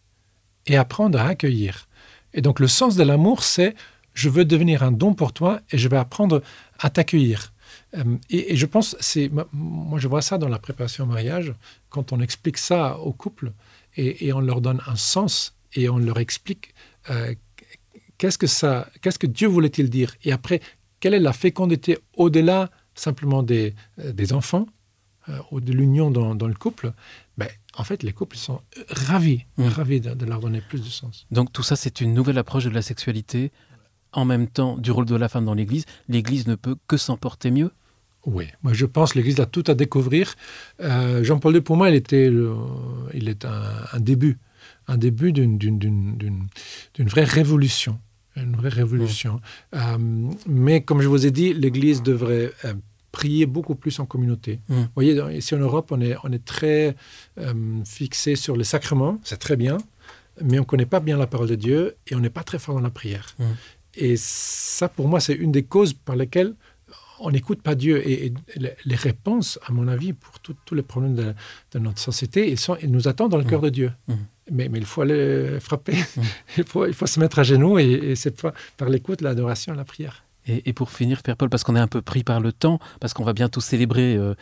et 0.67 0.77
apprendre 0.77 1.19
à 1.19 1.27
accueillir. 1.27 1.89
Et 2.33 2.43
donc 2.43 2.61
le 2.61 2.69
sens 2.69 2.97
de 2.97 3.03
l'amour, 3.03 3.43
c'est 3.43 3.75
je 4.15 4.29
veux 4.29 4.45
devenir 4.45 4.83
un 4.83 4.93
don 4.93 5.15
pour 5.15 5.33
toi 5.33 5.61
et 5.71 5.79
je 5.79 5.89
vais 5.89 5.97
apprendre 5.97 6.43
à 6.79 6.91
t'accueillir. 6.91 7.53
Euh, 7.97 8.17
et, 8.31 8.57
je 8.57 8.67
pense, 8.67 8.97
c'est 9.01 9.31
moi 9.53 9.99
je 9.99 10.09
vois 10.09 10.23
ça 10.23 10.39
dans 10.39 10.49
la 10.49 10.59
préparation 10.59 11.05
au 11.05 11.07
mariage, 11.07 11.55
quand 11.89 12.13
on 12.13 12.21
explique 12.21 12.59
ça 12.59 12.99
aux 12.99 13.13
couples 13.13 13.53
et, 13.97 14.33
on 14.33 14.41
leur 14.41 14.61
donne 14.61 14.81
un 14.87 14.97
sens 14.97 15.57
et 15.73 15.89
on 15.89 15.99
leur 15.99 16.19
explique 16.19 16.75
euh, 17.11 17.35
qu'est-ce 18.19 18.39
que 18.39 18.47
ça, 18.47 18.91
qu'est-ce 19.01 19.19
que 19.19 19.27
Dieu 19.27 19.49
voulait-il 19.49 19.89
dire? 19.89 20.15
Et 20.23 20.33
après 20.33 20.61
quelle 21.01 21.15
est 21.15 21.21
la 21.21 21.33
fécondité 21.33 21.99
au-delà 22.15 22.71
simplement 22.95 23.43
des, 23.43 23.75
euh, 23.99 24.13
des 24.13 24.33
enfants 24.33 24.67
ou 25.51 25.61
de 25.61 25.73
l'union 25.73 26.13
dans, 26.13 26.47
le 26.47 26.55
couple? 26.55 26.93
Ben, 27.37 27.49
en 27.77 27.83
fait, 27.83 28.05
les 28.05 28.13
couples 28.13 28.37
sont 28.37 28.61
ravis, 28.89 29.45
mmh. 29.57 29.65
ravis 29.65 30.01
de, 30.01 30.15
de, 30.15 30.25
leur 30.25 30.39
donner 30.39 30.61
plus 30.61 30.81
de 30.81 30.89
sens. 30.89 31.27
Donc 31.33 31.53
tout 31.53 31.65
ça, 31.65 31.75
c'est 31.75 32.01
une 32.01 32.15
nouvelle 32.15 32.39
approche 32.39 32.65
de 32.65 32.71
la 32.71 32.81
sexualité 32.81 33.51
en 34.17 34.25
même 34.25 34.49
temps 34.49 34.77
du 34.77 34.91
rôle 34.91 35.05
de 35.05 35.15
la 35.15 35.29
femme 35.29 35.45
dans 35.45 35.55
l'Église, 35.55 35.85
l'Église 36.09 36.47
ne 36.47 36.55
peut 36.55 36.77
que 36.89 36.97
s'en 36.97 37.17
porter 37.17 37.51
mieux 37.51 37.71
Oui, 38.27 38.47
moi 38.63 38.73
je 38.73 38.85
pense 38.85 39.13
que 39.13 39.19
l'Église 39.19 39.41
a 39.41 39.47
tout 39.47 39.65
à 39.69 39.75
découvrir. 39.75 40.35
Euh, 40.81 41.23
Jean-Paul 41.23 41.55
II, 41.55 41.61
pour 41.61 41.77
moi, 41.77 41.89
il, 41.89 41.95
était 41.95 42.31
il 43.15 43.29
est 43.29 43.45
un, 43.45 44.01
début, 44.01 44.39
un 44.89 44.99
début 44.99 45.33
d'une 45.33 45.99
vraie 46.99 47.25
révolution. 47.25 47.99
Une 48.37 48.57
vraie 48.57 48.69
révolution. 48.69 49.41
Euh, 49.75 49.97
mais 50.47 50.83
comme 50.83 51.01
je 51.01 51.09
vous 51.09 51.25
ai 51.25 51.31
dit, 51.31 51.55
l'Église 51.55 52.03
devrait 52.03 52.53
euh, 52.65 52.75
prier 53.13 53.47
beaucoup 53.47 53.77
plus 53.77 53.99
en 54.01 54.05
communauté. 54.05 54.61
Vous 54.69 54.85
voyez, 54.95 55.19
ici 55.35 55.55
en 55.55 55.59
Europe, 55.59 55.91
on 55.91 56.01
est, 56.03 56.17
on 56.23 56.31
est 56.33 56.45
très 56.45 56.97
fixé 57.87 58.37
sur 58.37 58.57
les 58.57 58.65
sacrements, 58.65 59.19
c'est 59.25 59.39
très 59.39 59.57
bien, 59.57 59.79
mais 60.43 60.59
on 60.59 60.63
ne 60.63 60.67
connaît 60.67 60.85
pas 60.85 61.01
bien 61.01 61.17
la 61.17 61.27
parole 61.27 61.49
de 61.49 61.55
Dieu 61.55 61.97
et 62.09 62.15
on 62.15 62.21
n'est 62.21 62.29
pas 62.29 62.43
très 62.43 62.59
fort 62.59 62.75
dans 62.75 62.83
la 62.83 62.91
prière. 62.91 63.35
Et 63.95 64.17
ça, 64.19 64.91
pour 64.91 65.09
moi, 65.09 65.21
c'est 65.21 65.33
une 65.33 65.53
des 65.53 65.63
causes 65.63 65.95
par 65.95 66.17
lesquelles 66.17 66.55
on 67.21 67.31
n'écoute 67.31 67.63
pas 67.63 67.75
Dieu. 67.75 68.07
Et, 68.09 68.33
les 68.57 68.95
réponses, 68.95 69.59
à 69.67 69.73
mon 69.73 69.89
avis, 69.89 70.13
pour 70.13 70.39
tous 70.41 70.75
les 70.75 70.83
problèmes 70.83 71.15
de, 71.15 71.79
notre 71.79 71.99
société, 71.99 72.51
ils, 72.51 72.59
sont, 72.59 72.77
ils 72.83 72.91
nous 72.91 73.09
attendent 73.09 73.31
dans 73.31 73.39
le 73.39 73.45
cœur 73.45 73.61
de 73.61 73.71
Dieu. 73.71 73.93
Mmh. 74.09 74.13
Mmh. 74.13 74.19
Mais, 74.53 74.69
mais, 74.69 74.79
il 74.79 74.85
faut 74.85 75.03
aller 75.03 75.59
frapper, 75.61 75.95
mmh. 75.95 76.21
il, 76.59 76.65
faut, 76.65 76.87
il 76.87 76.95
faut 76.95 77.07
se 77.07 77.19
mettre 77.21 77.39
à 77.39 77.43
genoux, 77.43 77.79
et, 77.79 78.15
c'est 78.15 78.41
par, 78.41 78.53
par 78.77 78.89
l'écoute, 78.89 79.21
l'adoration, 79.21 79.75
la 79.75 79.85
prière. 79.85 80.25
Et, 80.47 80.73
pour 80.73 80.91
finir, 80.91 81.23
Père 81.23 81.37
Paul, 81.37 81.51
parce 81.51 81.65
qu'on 81.65 81.75
est 81.75 81.81
un 81.81 81.89
peu 81.89 82.03
pris 82.03 82.23
par 82.23 82.41
le 82.41 82.53
temps, 82.53 82.79
parce 83.01 83.15
qu'on 83.15 83.25
va 83.25 83.33
bientôt 83.33 83.61
célébrer 83.61 84.17
euh, 84.17 84.35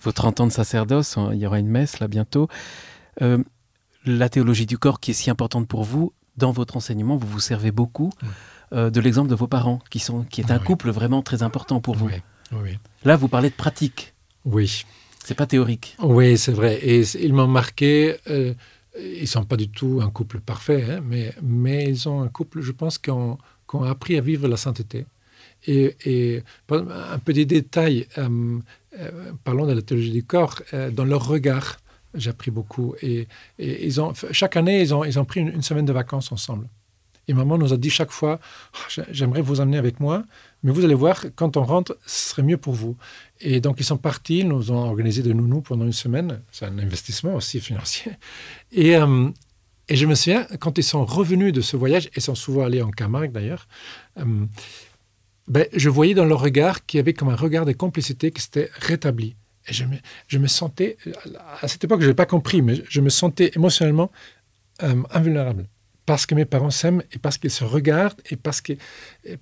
vos 0.00 0.12
30 0.12 0.40
ans 0.40 0.46
de 0.46 0.52
sacerdoce, 0.52 1.18
hein, 1.18 1.30
il 1.32 1.38
y 1.38 1.46
aura 1.46 1.58
une 1.58 1.68
messe 1.68 1.98
là 1.98 2.06
bientôt. 2.06 2.48
Euh, 3.22 3.42
la 4.04 4.28
théologie 4.28 4.66
du 4.66 4.78
corps 4.78 5.00
qui 5.00 5.10
est 5.10 5.14
si 5.14 5.30
importante 5.30 5.66
pour 5.66 5.82
vous, 5.82 6.12
dans 6.36 6.52
votre 6.52 6.76
enseignement, 6.76 7.16
vous 7.16 7.26
vous 7.26 7.40
servez 7.40 7.72
beaucoup. 7.72 8.12
Euh, 8.72 8.90
de 8.90 9.00
l'exemple 9.00 9.30
de 9.30 9.34
vos 9.34 9.46
parents, 9.46 9.80
qui, 9.90 9.98
sont, 9.98 10.24
qui 10.24 10.42
est 10.42 10.50
un 10.50 10.58
couple 10.58 10.90
vraiment 10.90 11.22
très 11.22 11.42
important 11.42 11.80
pour 11.80 11.94
vous. 11.96 12.10
Là, 13.04 13.16
vous 13.16 13.28
parlez 13.28 13.50
de 13.50 13.54
pratique. 13.54 14.14
Oui. 14.44 14.84
C'est 15.24 15.34
pas 15.34 15.46
théorique. 15.46 15.96
Oui, 16.02 16.36
c'est 16.36 16.52
vrai. 16.52 16.78
Et 16.82 17.02
ils 17.22 17.32
m'ont 17.32 17.46
marqué. 17.46 18.16
Euh, 18.30 18.54
ils 18.98 19.28
sont 19.28 19.44
pas 19.44 19.56
du 19.56 19.68
tout 19.68 20.00
un 20.02 20.10
couple 20.10 20.40
parfait, 20.40 20.84
hein, 20.90 21.00
mais, 21.04 21.32
mais 21.42 21.84
ils 21.84 22.08
ont 22.08 22.22
un 22.22 22.28
couple, 22.28 22.60
je 22.60 22.72
pense, 22.72 22.98
qui 22.98 23.10
ont, 23.10 23.38
appris 23.86 24.16
à 24.16 24.20
vivre 24.20 24.48
la 24.48 24.56
sainteté. 24.56 25.06
Et, 25.66 25.96
et 26.04 26.42
un 26.70 27.18
petit 27.18 27.46
détail, 27.46 28.06
euh, 28.16 28.58
euh, 28.98 29.32
parlons 29.44 29.66
de 29.66 29.72
la 29.72 29.82
théologie 29.82 30.12
du 30.12 30.24
corps, 30.24 30.62
dans 30.92 31.04
leur 31.04 31.26
regard, 31.26 31.76
j'ai 32.14 32.30
appris 32.30 32.50
beaucoup. 32.50 32.94
Et, 33.02 33.28
ils 33.58 34.00
ont, 34.00 34.12
chaque 34.32 34.56
année, 34.56 34.80
ils 34.80 34.94
ont, 34.94 35.04
ils 35.04 35.18
ont 35.18 35.24
pris 35.24 35.40
une 35.40 35.62
semaine 35.62 35.84
de 35.84 35.92
vacances 35.92 36.32
ensemble. 36.32 36.68
Et 37.28 37.34
maman 37.34 37.58
nous 37.58 37.74
a 37.74 37.76
dit 37.76 37.90
chaque 37.90 38.10
fois, 38.10 38.40
oh, 38.74 39.02
j'aimerais 39.10 39.42
vous 39.42 39.60
emmener 39.60 39.76
avec 39.76 40.00
moi, 40.00 40.24
mais 40.62 40.72
vous 40.72 40.84
allez 40.84 40.94
voir, 40.94 41.26
quand 41.36 41.58
on 41.58 41.62
rentre, 41.62 41.96
ce 42.06 42.30
serait 42.30 42.42
mieux 42.42 42.56
pour 42.56 42.72
vous. 42.72 42.96
Et 43.40 43.60
donc 43.60 43.76
ils 43.78 43.84
sont 43.84 43.98
partis, 43.98 44.38
ils 44.38 44.48
nous 44.48 44.72
ont 44.72 44.88
organisé 44.88 45.22
de 45.22 45.32
nounous 45.32 45.60
pendant 45.60 45.84
une 45.84 45.92
semaine. 45.92 46.40
C'est 46.50 46.64
un 46.64 46.78
investissement 46.78 47.34
aussi 47.34 47.60
financier. 47.68 48.12
Et, 48.72 48.96
euh, 48.96 49.28
et 49.88 49.96
je 49.96 50.06
me 50.06 50.14
souviens, 50.14 50.46
quand 50.58 50.78
ils 50.78 50.84
sont 50.84 51.04
revenus 51.04 51.52
de 51.52 51.60
ce 51.60 51.76
voyage, 51.76 52.08
et 52.14 52.20
sont 52.20 52.34
souvent 52.34 52.64
allés 52.64 52.82
en 52.82 52.90
Camargue 52.90 53.30
d'ailleurs, 53.30 53.68
euh, 54.18 54.46
ben, 55.46 55.66
je 55.74 55.88
voyais 55.90 56.14
dans 56.14 56.24
leur 56.24 56.40
regard 56.40 56.84
qu'il 56.86 56.98
y 56.98 57.00
avait 57.00 57.14
comme 57.14 57.28
un 57.28 57.36
regard 57.36 57.66
de 57.66 57.72
complicité 57.72 58.32
qui 58.32 58.42
s'était 58.42 58.70
rétabli. 58.74 59.36
Et 59.66 59.74
je 59.74 60.38
me, 60.38 60.46
sentais, 60.46 60.96
à 61.60 61.68
cette 61.68 61.84
époque, 61.84 62.00
je 62.00 62.08
n'ai 62.08 62.14
pas 62.14 62.24
compris, 62.24 62.62
mais 62.62 62.82
je 62.88 63.02
me 63.02 63.10
sentais 63.10 63.50
émotionnellement 63.54 64.10
euh, 64.82 65.02
invulnérable 65.10 65.66
parce 66.08 66.24
que 66.24 66.34
mes 66.34 66.46
parents 66.46 66.70
s'aiment 66.70 67.02
et 67.12 67.18
parce 67.18 67.36
qu'ils 67.36 67.50
se 67.50 67.64
regardent 67.64 68.18
et 68.30 68.36
parce 68.36 68.62
que 68.62 68.72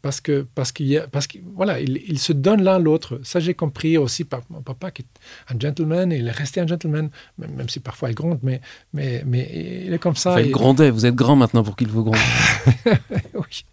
parce 0.02 0.20
que 0.20 0.44
parce 0.56 0.72
qu'il 0.72 0.88
y 0.88 0.98
a 0.98 1.06
parce 1.06 1.28
que 1.28 1.38
voilà 1.54 1.78
ils, 1.78 2.18
se 2.18 2.32
donnent 2.32 2.64
l'un 2.64 2.80
l'autre. 2.80 3.20
Ça 3.22 3.38
j'ai 3.38 3.54
compris 3.54 3.96
aussi 3.96 4.24
par 4.24 4.40
mon 4.50 4.62
papa 4.62 4.90
qui 4.90 5.02
est 5.02 5.54
un 5.54 5.60
gentleman 5.60 6.12
et 6.12 6.16
il 6.16 6.26
est 6.26 6.32
resté 6.32 6.60
un 6.60 6.66
gentleman 6.66 7.08
même, 7.38 7.68
si 7.68 7.78
parfois 7.78 8.10
il 8.10 8.16
gronde 8.16 8.40
mais 8.42 8.60
mais 8.92 9.22
mais 9.24 9.84
il 9.86 9.92
est 9.92 10.00
comme 10.00 10.16
ça 10.16 10.32
enfin, 10.32 10.40
il 10.40 10.50
grondait. 10.50 10.90
Vous 10.90 11.06
êtes 11.06 11.14
grand 11.14 11.36
maintenant 11.36 11.62
pour 11.62 11.76
qu'il 11.76 11.88
vous 11.88 12.02
gronde. 12.02 12.16
Oui. 13.34 13.64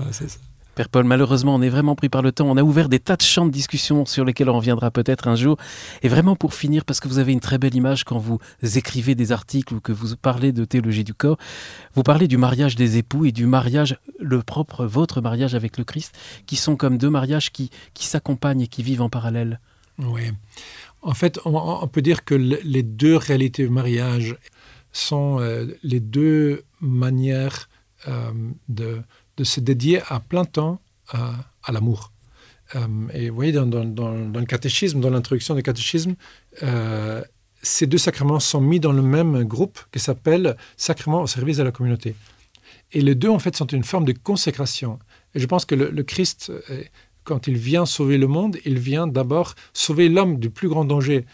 Ah, 0.00 0.04
c'est 0.10 0.28
ça 0.28 0.40
Père 0.74 0.88
Paul, 0.88 1.04
malheureusement, 1.04 1.54
on 1.54 1.62
est 1.62 1.68
vraiment 1.68 1.94
pris 1.94 2.08
par 2.08 2.22
le 2.22 2.32
temps. 2.32 2.50
On 2.50 2.56
a 2.56 2.62
ouvert 2.62 2.88
des 2.88 2.98
tas 2.98 3.16
de 3.16 3.22
champs 3.22 3.46
de 3.46 3.50
discussion 3.50 4.06
sur 4.06 4.24
lesquels 4.24 4.50
on 4.50 4.56
reviendra 4.56 4.90
peut-être 4.90 5.28
un 5.28 5.36
jour. 5.36 5.56
Et 6.02 6.08
vraiment 6.08 6.34
pour 6.34 6.54
finir, 6.54 6.84
parce 6.84 6.98
que 6.98 7.06
vous 7.06 7.18
avez 7.18 7.32
une 7.32 7.40
très 7.40 7.58
belle 7.58 7.74
image 7.74 8.02
quand 8.04 8.18
vous 8.18 8.38
écrivez 8.62 9.14
des 9.14 9.30
articles 9.30 9.74
ou 9.74 9.80
que 9.80 9.92
vous 9.92 10.16
parlez 10.16 10.50
de 10.52 10.64
théologie 10.64 11.04
du 11.04 11.14
corps, 11.14 11.38
vous 11.94 12.02
parlez 12.02 12.26
du 12.26 12.38
mariage 12.38 12.74
des 12.74 12.98
époux 12.98 13.24
et 13.24 13.32
du 13.32 13.46
mariage, 13.46 13.98
le 14.18 14.42
propre, 14.42 14.84
votre 14.84 15.20
mariage 15.20 15.54
avec 15.54 15.78
le 15.78 15.84
Christ, 15.84 16.16
qui 16.46 16.56
sont 16.56 16.74
comme 16.74 16.98
deux 16.98 17.10
mariages 17.10 17.52
qui, 17.52 17.70
qui 17.94 18.06
s'accompagnent 18.06 18.62
et 18.62 18.68
qui 18.68 18.82
vivent 18.82 19.02
en 19.02 19.08
parallèle. 19.08 19.60
Oui. 19.98 20.32
En 21.02 21.14
fait, 21.14 21.38
on, 21.44 21.86
peut 21.86 22.02
dire 22.02 22.24
que 22.24 22.34
les 22.34 22.82
deux 22.82 23.16
réalités 23.16 23.62
du 23.62 23.68
mariage 23.68 24.36
sont 24.90 25.38
euh, 25.38 25.66
les 25.82 26.00
deux 26.00 26.64
manières 26.80 27.68
de, 28.68 29.02
de, 29.36 29.44
se 29.44 29.60
dédier 29.60 30.00
à 30.08 30.20
plein 30.20 30.44
temps 30.44 30.80
à, 31.12 31.72
l'amour. 31.72 32.12
et 33.12 33.28
vous 33.28 33.34
voyez, 33.34 33.52
dans, 33.52 33.64
le 33.64 34.44
catéchisme, 34.46 35.00
dans 35.00 35.10
l'introduction 35.10 35.54
du 35.54 35.62
catéchisme, 35.62 36.14
ces 37.64 37.86
deux 37.86 37.98
sacrements 37.98 38.40
sont 38.40 38.60
mis 38.60 38.78
dans 38.80 38.92
le 38.92 39.02
même 39.02 39.44
groupe 39.44 39.78
qui 39.92 39.98
s'appelle 39.98 40.56
sacrement 40.76 41.22
au 41.22 41.26
service 41.26 41.56
de 41.56 41.62
la 41.62 41.72
communauté. 41.72 42.14
Et 42.92 43.00
les 43.00 43.14
deux, 43.14 43.28
en 43.28 43.38
fait, 43.38 43.56
sont 43.56 43.66
une 43.66 43.84
forme 43.84 44.04
de 44.04 44.12
consécration. 44.12 44.98
Et 45.34 45.40
je 45.40 45.46
pense 45.46 45.64
que 45.64 45.74
le, 45.74 46.02
Christ, 46.02 46.52
euh, 46.70 46.82
quand 47.24 47.46
il 47.48 47.56
vient 47.56 47.86
sauver 47.86 48.18
le 48.18 48.28
monde, 48.28 48.56
il 48.64 48.78
vient 48.78 49.06
d'abord 49.06 49.54
sauver 49.72 50.08
l'homme 50.08 50.38
du 50.38 50.50
plus 50.50 50.68
grand 50.68 50.84
danger, 50.84 51.24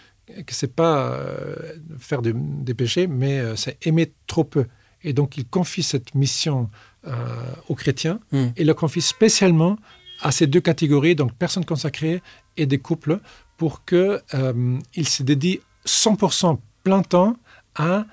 que 0.46 0.55
c'est 0.55 0.74
pas 0.74 1.12
euh, 1.12 1.55
faire 1.98 2.22
des 2.22 2.74
péchés, 2.74 3.07
mais 3.07 3.40
euh, 3.40 3.57
c'est 3.57 3.84
aimer 3.86 4.12
trop 4.26 4.44
peu. 4.44 4.66
Et 5.03 5.12
donc, 5.12 5.36
il 5.36 5.46
confie 5.46 5.82
cette 5.82 6.14
mission 6.14 6.70
aux 7.68 7.74
chrétiens 7.74 8.20
hmm. 8.32 8.48
et 8.57 8.64
le 8.64 8.74
confie 8.74 9.01
spécialement 9.01 9.78
à 10.20 10.32
ces 10.32 10.46
deux 10.46 10.61
catégories, 10.61 11.14
donc 11.14 11.32
personnes 11.34 11.64
consacrées 11.64 12.22
et 12.57 12.66
des 12.66 12.78
couples, 12.78 13.20
pour 13.57 13.84
qu'ils 13.84 15.09
se 15.09 15.22
dédient 15.22 15.59
100% 15.86 16.59
plein 16.82 17.03
temps 17.03 17.36
à, 17.74 18.05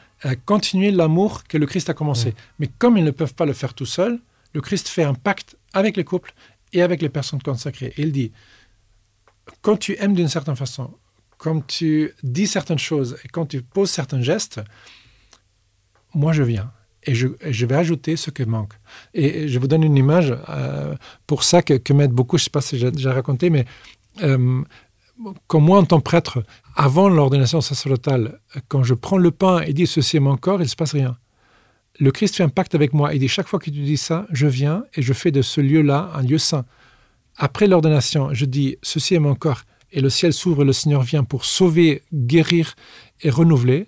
continuer 0.45 0.89
l'amour 0.89 1.43
que 1.43 1.57
le 1.57 1.67
Christ 1.67 1.89
a 1.89 1.93
commencé. 1.93 2.33
Mais 2.57 2.67
comme 2.79 2.97
ils 2.97 3.03
ne 3.03 3.11
peuvent 3.11 3.35
pas 3.35 3.45
le 3.45 3.53
faire 3.53 3.75
tout 3.75 3.85
seuls, 3.85 4.19
le 4.53 4.61
Christ 4.61 4.87
fait 4.87 5.03
un 5.03 5.13
pacte 5.13 5.55
avec 5.73 5.95
les 5.95 6.03
couples 6.03 6.33
et 6.73 6.81
avec 6.81 7.01
les 7.01 7.09
personnes 7.09 7.41
consacrées. 7.41 7.93
il 7.97 8.11
dit, 8.11 8.31
quand 9.61 9.77
tu 9.77 9.95
aimes 9.99 10.15
d'une 10.15 10.27
certaine 10.27 10.55
façon, 10.55 10.91
quand 11.37 11.65
tu 11.65 12.13
dis 12.23 12.47
certaines 12.47 12.79
choses 12.79 13.17
et 13.23 13.27
quand 13.27 13.45
tu 13.45 13.61
poses 13.61 13.91
certains 13.91 14.21
gestes, 14.21 14.59
moi 16.15 16.33
je 16.33 16.43
viens 16.43 16.71
et 17.07 17.15
je, 17.15 17.65
vais 17.65 17.75
ajouter 17.75 18.17
ce 18.17 18.29
qui 18.29 18.45
manque. 18.45 18.73
Et 19.13 19.47
je 19.47 19.59
vous 19.59 19.67
donne 19.67 19.83
une 19.83 19.95
image 19.95 20.35
euh, 20.49 20.93
pour 21.25 21.43
ça 21.43 21.61
que, 21.61 21.75
que 21.75 21.93
m'aide 21.93 22.11
beaucoup, 22.11 22.37
je 22.37 22.43
ne 22.43 22.45
sais 22.45 22.51
pas 22.51 22.61
si 22.61 22.77
j'ai 22.77 22.91
déjà 22.91 23.13
raconté, 23.13 23.49
mais 23.49 23.65
euh, 24.23 24.61
comme 25.47 25.63
moi 25.63 25.79
en 25.79 25.85
tant 25.85 25.97
que 25.99 26.03
prêtre, 26.03 26.43
avant 26.75 27.09
l'ordination 27.09 27.61
sacerdotale, 27.61 28.39
quand 28.67 28.83
je 28.83 28.93
prends 28.93 29.17
le 29.17 29.31
pain 29.31 29.61
et 29.61 29.73
dis 29.73 29.87
ceci 29.87 30.17
est 30.17 30.19
mon 30.19 30.37
corps, 30.37 30.59
il 30.59 30.65
ne 30.65 30.69
se 30.69 30.75
passe 30.75 30.93
rien. 30.93 31.17
Le 31.99 32.11
Christ 32.11 32.35
fait 32.35 32.43
un 32.43 32.49
pacte 32.49 32.75
avec 32.75 32.93
moi. 32.93 33.15
Il 33.15 33.19
dit 33.19 33.27
chaque 33.27 33.47
fois 33.47 33.57
que 33.57 33.65
tu 33.65 33.71
dis 33.71 33.97
ça, 33.97 34.27
je 34.31 34.45
viens 34.45 34.83
et 34.93 35.01
je 35.01 35.13
fais 35.13 35.31
de 35.31 35.41
ce 35.41 35.61
lieu-là 35.61 36.11
un 36.13 36.21
lieu 36.21 36.37
saint. 36.37 36.65
Après 37.37 37.67
l'ordination, 37.67 38.33
je 38.33 38.45
dis 38.45 38.77
ceci 38.83 39.15
est 39.15 39.19
mon 39.19 39.33
corps 39.33 39.63
et 39.91 40.01
le 40.01 40.09
ciel 40.09 40.33
s'ouvre 40.33 40.61
et 40.61 40.65
le 40.65 40.73
Seigneur 40.73 41.01
vient 41.01 41.23
pour 41.23 41.45
sauver, 41.45 42.03
guérir 42.13 42.75
et 43.21 43.29
renouveler. 43.29 43.87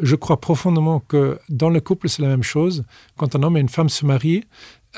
Je 0.00 0.16
crois 0.16 0.40
profondément 0.40 1.00
que 1.00 1.38
dans 1.48 1.70
le 1.70 1.80
couple, 1.80 2.08
c'est 2.08 2.22
la 2.22 2.28
même 2.28 2.42
chose. 2.42 2.84
Quand 3.16 3.34
un 3.34 3.42
homme 3.42 3.56
et 3.56 3.60
une 3.60 3.68
femme 3.68 3.88
se 3.88 4.04
marient, 4.04 4.44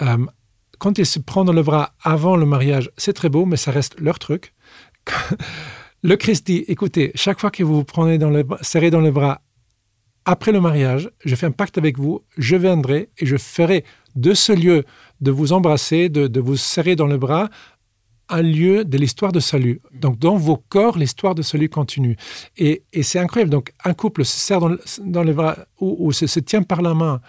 euh, 0.03 0.27
quand 0.79 0.99
ils 0.99 1.07
se 1.07 1.19
prennent 1.19 1.45
dans 1.45 1.53
le 1.53 1.63
bras 1.63 1.93
avant 2.03 2.37
le 2.37 2.47
mariage, 2.47 2.91
c'est 2.97 3.13
très 3.13 3.29
beau, 3.29 3.45
mais 3.45 3.57
ça 3.57 3.71
reste 3.71 4.01
leur 4.01 4.19
truc. 4.19 4.55
le 6.03 6.17
Christ 6.17 6.47
dit, 6.47 6.65
écoutez, 6.69 7.13
chaque 7.15 7.41
fois 7.41 7.51
que 7.51 7.63
vous 7.63 7.77
vous 7.77 7.85
prenez 7.85 8.19
dans 8.19 8.31
le, 8.31 8.45
serrez 8.63 8.91
dans 8.91 9.01
le 9.01 9.11
bras 9.11 9.41
après 10.25 10.53
le 10.53 10.61
mariage, 10.61 11.11
je 11.25 11.35
fais 11.35 11.47
un 11.47 11.53
pacte 11.53 11.79
avec 11.79 11.97
vous, 11.99 12.23
je 12.37 12.55
viendrai 12.55 13.09
et 13.17 13.25
je 13.25 13.39
ferai 13.39 13.85
de 14.15 14.35
ce 14.35 14.53
lieu 14.53 14.85
de 15.23 15.31
vous 15.31 15.55
embrasser, 15.55 16.11
de, 16.11 16.41
vous 16.41 16.57
serrer 16.59 16.97
dans 16.97 17.07
le 17.07 17.17
bras, 17.17 17.49
un 18.29 18.43
lieu 18.43 18.85
de 18.85 18.99
l'histoire 18.99 19.33
de 19.33 19.41
salut. 19.41 19.81
Donc, 19.93 20.19
dans 20.19 20.37
vos 20.37 20.57
corps, 20.57 20.99
l'histoire 20.99 21.35
de 21.35 21.43
salut 21.43 21.69
continue. 21.69 22.17
Et, 22.57 22.83
c'est 23.03 23.19
incroyable. 23.19 23.51
Donc, 23.51 23.73
un 23.85 23.95
couple 23.95 24.25
se 24.25 24.39
serre 24.39 24.61
dans, 24.61 24.77
dans 25.05 25.23
les 25.23 25.33
bras 25.33 25.57
ou, 25.81 26.13
se, 26.13 26.27
se, 26.27 26.41
tient 26.41 26.63
par 26.63 26.83
la 26.83 26.95
main 26.95 27.21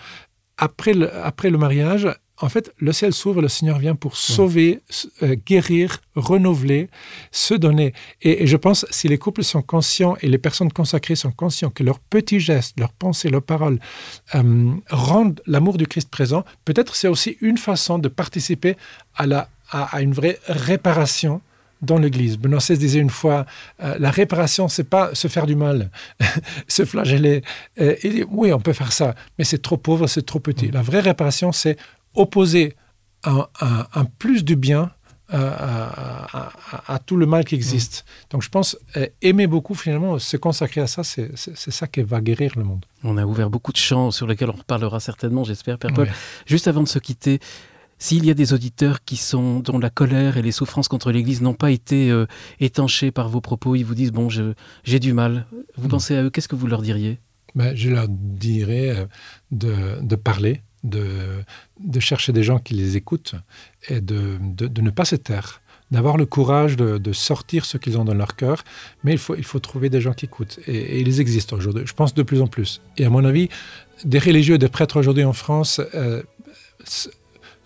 après 0.57 0.93
après 1.23 1.49
le 1.49 1.57
mariage 1.57 2.07
en 2.41 2.49
fait, 2.49 2.73
le 2.77 2.93
ciel 2.93 3.13
s'ouvre, 3.13 3.41
le 3.41 3.49
Seigneur 3.49 3.79
vient 3.79 3.95
pour 3.95 4.15
sauver, 4.15 4.81
euh, 5.23 5.35
guérir, 5.45 5.99
renouveler, 6.15 6.89
se 7.31 7.53
donner. 7.53 7.93
Et, 8.21 8.47
je 8.47 8.55
pense, 8.55 8.85
si 8.91 9.07
les 9.07 9.17
couples 9.17 9.43
sont 9.43 9.61
conscients 9.61 10.15
et 10.21 10.29
les 10.29 10.37
personnes 10.37 10.71
consacrées 10.71 11.15
sont 11.15 11.31
conscients 11.31 11.69
que 11.69 11.83
leurs 11.83 11.99
petits 11.99 12.39
gestes, 12.39 12.79
leurs 12.79 12.93
pensées, 12.93 13.29
leurs 13.29 13.43
paroles 13.43 13.79
euh, 14.35 14.71
rendent 14.89 15.41
l'amour 15.47 15.77
du 15.77 15.85
Christ 15.85 16.09
présent, 16.09 16.45
peut-être 16.63 16.95
c'est 16.95 17.09
aussi 17.09 17.37
une 17.41 17.57
façon 17.57 17.99
de 17.99 18.07
participer 18.07 18.77
à, 19.15 19.27
la, 19.27 19.49
à, 19.71 20.01
une 20.01 20.13
vraie 20.13 20.39
réparation 20.47 21.41
dans 21.81 21.97
l'Église. 21.97 22.37
Benoît 22.37 22.59
XVI 22.59 22.77
disait 22.77 22.99
une 22.99 23.09
fois, 23.09 23.45
euh, 23.81 23.95
la 23.99 24.11
réparation, 24.11 24.67
c'est 24.67 24.83
pas 24.83 25.15
se 25.15 25.27
faire 25.27 25.45
du 25.45 25.55
mal, 25.55 25.91
se 26.67 26.83
flageller. 26.83 27.41
et 27.77 28.25
oui, 28.29 28.51
on 28.51 28.59
peut 28.59 28.73
faire 28.73 28.91
ça, 28.91 29.15
mais 29.37 29.45
c'est 29.45 29.61
trop 29.61 29.77
pauvre, 29.77 30.07
c'est 30.07 30.25
trop 30.25 30.39
petit. 30.39 30.67
Mm. 30.67 30.71
La 30.71 30.81
vraie 30.81 30.99
réparation, 30.99 31.51
c'est 31.51 31.77
opposer 32.15 32.75
un, 33.23 33.47
plus 34.17 34.43
du 34.43 34.55
bien 34.55 34.91
à, 35.31 36.99
tout 37.05 37.15
le 37.15 37.25
mal 37.25 37.45
qui 37.45 37.55
existe. 37.55 38.03
Mm. 38.03 38.31
Donc 38.31 38.41
je 38.41 38.49
pense 38.49 38.77
euh, 38.97 39.07
aimer 39.21 39.47
beaucoup 39.47 39.75
finalement, 39.75 40.19
se 40.19 40.35
consacrer 40.37 40.81
à 40.81 40.87
ça, 40.87 41.03
c'est 41.03 41.31
ça 41.35 41.87
qui 41.87 42.01
va 42.01 42.19
guérir 42.19 42.53
le 42.57 42.63
monde. 42.63 42.85
On 43.03 43.17
a 43.17 43.25
ouvert 43.25 43.49
beaucoup 43.49 43.71
de 43.71 43.77
champs 43.77 44.11
sur 44.11 44.27
lesquels 44.27 44.49
on 44.49 44.57
reparlera 44.57 44.99
certainement, 44.99 45.45
j'espère, 45.45 45.77
Père 45.77 45.93
Paul. 45.93 46.09
Juste 46.45 46.67
avant 46.67 46.83
de 46.83 46.87
se 46.87 46.99
quitter, 46.99 47.39
s'il 47.99 48.25
y 48.25 48.31
a 48.31 48.33
des 48.33 48.53
auditeurs 48.53 49.03
qui 49.03 49.17
sont 49.17 49.59
dont 49.59 49.77
la 49.77 49.89
colère 49.89 50.37
et 50.37 50.41
les 50.41 50.53
souffrances 50.53 50.87
contre 50.87 51.11
l'Église 51.11 51.41
n'ont 51.41 51.53
pas 51.53 51.69
été 51.69 52.09
euh, 52.09 52.25
étanchées 52.59 53.11
par 53.11 53.29
vos 53.29 53.41
propos, 53.41 53.75
ils 53.75 53.83
vous 53.83 53.95
disent 53.95 54.13
bon, 54.13 54.29
j'ai 54.29 54.99
du 54.99 55.13
mal. 55.13 55.45
Vous 55.77 55.87
mm. 55.87 55.91
pensez 55.91 56.15
à 56.15 56.23
eux, 56.23 56.29
qu'est-ce 56.29 56.47
que 56.47 56.55
vous 56.55 56.67
leur 56.67 56.81
diriez? 56.81 57.19
Ben, 57.55 57.75
Je 57.75 57.89
leur 57.89 58.07
dirais 58.09 58.89
euh, 58.89 59.05
de, 59.51 60.01
de 60.01 60.15
parler, 60.15 60.61
de, 60.83 61.43
de 61.79 61.99
chercher 61.99 62.31
des 62.31 62.43
gens 62.43 62.59
qui 62.59 62.73
les 62.73 62.95
écoutent 62.95 63.35
et 63.89 63.99
de, 63.99 64.37
de, 64.39 64.81
ne 64.81 64.89
pas 64.91 65.05
se 65.05 65.17
taire, 65.17 65.61
d'avoir 65.91 66.15
le 66.15 66.25
courage 66.25 66.77
de, 66.77 67.11
sortir 67.11 67.65
ce 67.65 67.77
qu'ils 67.77 67.97
ont 67.97 68.05
dans 68.05 68.13
leur 68.13 68.35
cœur, 68.35 68.63
mais 69.03 69.11
il 69.11 69.17
faut, 69.17 69.35
il 69.35 69.43
faut 69.43 69.59
trouver 69.59 69.89
des 69.89 69.99
gens 69.99 70.13
qui 70.13 70.25
écoutent. 70.25 70.59
Et, 70.67 71.01
ils 71.01 71.19
existent 71.19 71.57
aujourd'hui, 71.57 71.83
je 71.85 71.93
pense 71.93 72.13
de 72.13 72.23
plus 72.23 72.41
en 72.41 72.47
plus. 72.47 72.81
Et 72.97 73.05
à 73.05 73.09
mon 73.09 73.25
avis, 73.25 73.49
des 74.05 74.19
religieux, 74.19 74.57
des 74.57 74.69
prêtres 74.69 74.97
aujourd'hui 74.97 75.25
en 75.25 75.33
France 75.33 75.81
euh, 75.95 76.23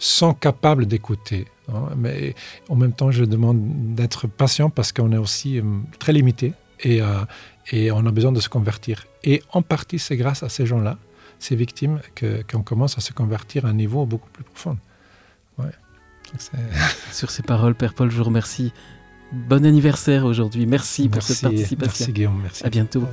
sont 0.03 0.33
capables 0.33 0.85
d'écouter. 0.85 1.45
Hein. 1.69 1.89
mais 1.95 2.35
en 2.67 2.75
même 2.75 2.91
temps, 2.91 3.09
je 3.09 3.23
demande 3.23 3.95
d'être 3.95 4.27
patient 4.27 4.69
parce 4.69 4.91
qu'on 4.91 5.13
est 5.13 5.17
aussi 5.17 5.59
euh, 5.59 5.63
très 5.97 6.11
limité 6.11 6.53
et, 6.81 7.01
euh, 7.01 7.23
et 7.71 7.89
on 7.91 8.05
a 8.05 8.11
besoin 8.11 8.33
de 8.33 8.41
se 8.41 8.49
convertir. 8.49 9.05
Et 9.23 9.41
en 9.53 9.61
partie, 9.61 9.99
c'est 9.99 10.17
grâce 10.17 10.43
à 10.43 10.49
ces 10.49 10.65
gens-là 10.65 10.97
ces 11.39 11.55
victimes 11.55 11.99
qu'on 12.49 12.63
commence 12.63 12.97
à 12.97 13.01
se 13.01 13.11
convertir 13.11 13.65
à 13.65 13.69
un 13.69 13.73
niveau 13.73 14.05
beaucoup 14.05 14.29
plus 14.29 14.43
profond. 14.43 14.77
Sur 17.11 17.29
ces 17.29 17.43
paroles, 17.43 17.75
Père 17.75 17.93
Paul, 17.93 18.09
je 18.09 18.17
vous 18.17 18.23
remercie. 18.23 18.73
Bon 19.31 19.65
anniversaire 19.65 20.25
aujourd'hui. 20.25 20.65
Merci, 20.65 21.09
pour 21.09 21.21
cette 21.21 21.41
participation. 21.41 21.85
Merci 21.85 22.11
Guillaume, 22.13 22.39
merci. 22.41 22.65
À 22.65 22.69
bientôt. 22.69 23.03